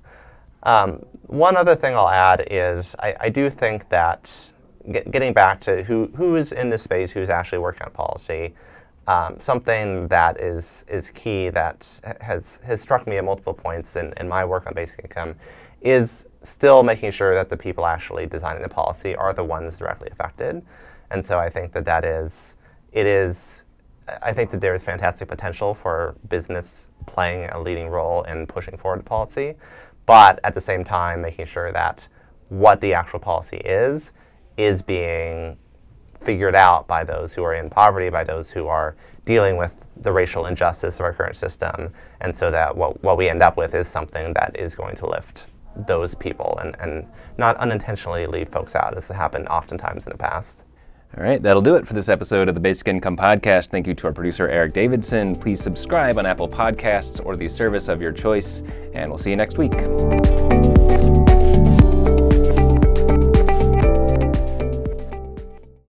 Um, 0.64 1.04
one 1.26 1.56
other 1.56 1.74
thing 1.74 1.94
I'll 1.94 2.08
add 2.08 2.46
is 2.50 2.94
I, 2.98 3.16
I 3.18 3.28
do 3.30 3.48
think 3.48 3.88
that 3.88 4.52
get, 4.90 5.10
getting 5.10 5.32
back 5.32 5.60
to 5.60 5.82
who, 5.84 6.10
who 6.14 6.36
is 6.36 6.52
in 6.52 6.70
this 6.70 6.82
space, 6.82 7.10
who's 7.10 7.30
actually 7.30 7.58
working 7.58 7.82
on 7.84 7.92
policy, 7.92 8.54
um, 9.06 9.36
something 9.40 10.06
that 10.08 10.40
is, 10.40 10.84
is 10.86 11.10
key 11.10 11.48
that 11.48 12.00
has, 12.20 12.60
has 12.64 12.80
struck 12.80 13.06
me 13.06 13.16
at 13.16 13.24
multiple 13.24 13.54
points 13.54 13.96
in, 13.96 14.12
in 14.18 14.28
my 14.28 14.44
work 14.44 14.66
on 14.66 14.74
basic 14.74 15.00
income 15.00 15.34
is 15.80 16.26
still 16.42 16.82
making 16.82 17.10
sure 17.10 17.34
that 17.34 17.48
the 17.48 17.56
people 17.56 17.86
actually 17.86 18.26
designing 18.26 18.62
the 18.62 18.68
policy 18.68 19.14
are 19.16 19.32
the 19.32 19.44
ones 19.44 19.76
directly 19.76 20.08
affected. 20.10 20.64
And 21.10 21.24
so 21.24 21.38
I 21.38 21.48
think 21.48 21.72
that 21.72 21.84
that 21.84 22.04
is, 22.04 22.56
it 22.92 23.06
is, 23.06 23.64
I 24.22 24.32
think 24.32 24.50
that 24.50 24.60
there 24.60 24.74
is 24.74 24.82
fantastic 24.82 25.28
potential 25.28 25.74
for 25.74 26.16
business 26.28 26.90
playing 27.06 27.48
a 27.50 27.60
leading 27.60 27.88
role 27.88 28.22
in 28.24 28.46
pushing 28.46 28.76
forward 28.76 29.00
the 29.00 29.04
policy 29.04 29.54
but 30.06 30.40
at 30.44 30.54
the 30.54 30.60
same 30.60 30.84
time 30.84 31.22
making 31.22 31.46
sure 31.46 31.72
that 31.72 32.06
what 32.48 32.80
the 32.80 32.94
actual 32.94 33.18
policy 33.18 33.58
is 33.58 34.12
is 34.56 34.82
being 34.82 35.56
figured 36.20 36.54
out 36.54 36.86
by 36.86 37.02
those 37.02 37.32
who 37.32 37.42
are 37.42 37.54
in 37.54 37.68
poverty, 37.68 38.08
by 38.08 38.22
those 38.22 38.50
who 38.50 38.66
are 38.66 38.94
dealing 39.24 39.56
with 39.56 39.88
the 39.96 40.12
racial 40.12 40.46
injustice 40.46 40.96
of 40.96 41.04
our 41.04 41.12
current 41.12 41.36
system, 41.36 41.92
and 42.20 42.34
so 42.34 42.50
that 42.50 42.76
what, 42.76 43.02
what 43.02 43.16
we 43.16 43.28
end 43.28 43.42
up 43.42 43.56
with 43.56 43.74
is 43.74 43.88
something 43.88 44.32
that 44.34 44.54
is 44.58 44.74
going 44.74 44.94
to 44.96 45.06
lift 45.06 45.48
those 45.76 46.14
people 46.14 46.58
and, 46.62 46.76
and 46.80 47.06
not 47.38 47.56
unintentionally 47.56 48.26
leave 48.26 48.48
folks 48.48 48.74
out, 48.74 48.96
as 48.96 49.08
has 49.08 49.16
happened 49.16 49.48
oftentimes 49.48 50.06
in 50.06 50.12
the 50.12 50.18
past. 50.18 50.64
All 51.16 51.22
right, 51.22 51.42
that'll 51.42 51.60
do 51.60 51.74
it 51.74 51.86
for 51.86 51.92
this 51.92 52.08
episode 52.08 52.48
of 52.48 52.54
the 52.54 52.60
Basic 52.60 52.88
Income 52.88 53.18
Podcast. 53.18 53.66
Thank 53.66 53.86
you 53.86 53.94
to 53.94 54.06
our 54.06 54.12
producer, 54.14 54.48
Eric 54.48 54.72
Davidson. 54.72 55.36
Please 55.36 55.60
subscribe 55.60 56.16
on 56.16 56.24
Apple 56.24 56.48
Podcasts 56.48 57.24
or 57.24 57.36
the 57.36 57.48
service 57.48 57.88
of 57.88 58.00
your 58.00 58.12
choice, 58.12 58.62
and 58.94 59.10
we'll 59.10 59.18
see 59.18 59.30
you 59.30 59.36
next 59.36 59.58
week. 59.58 59.72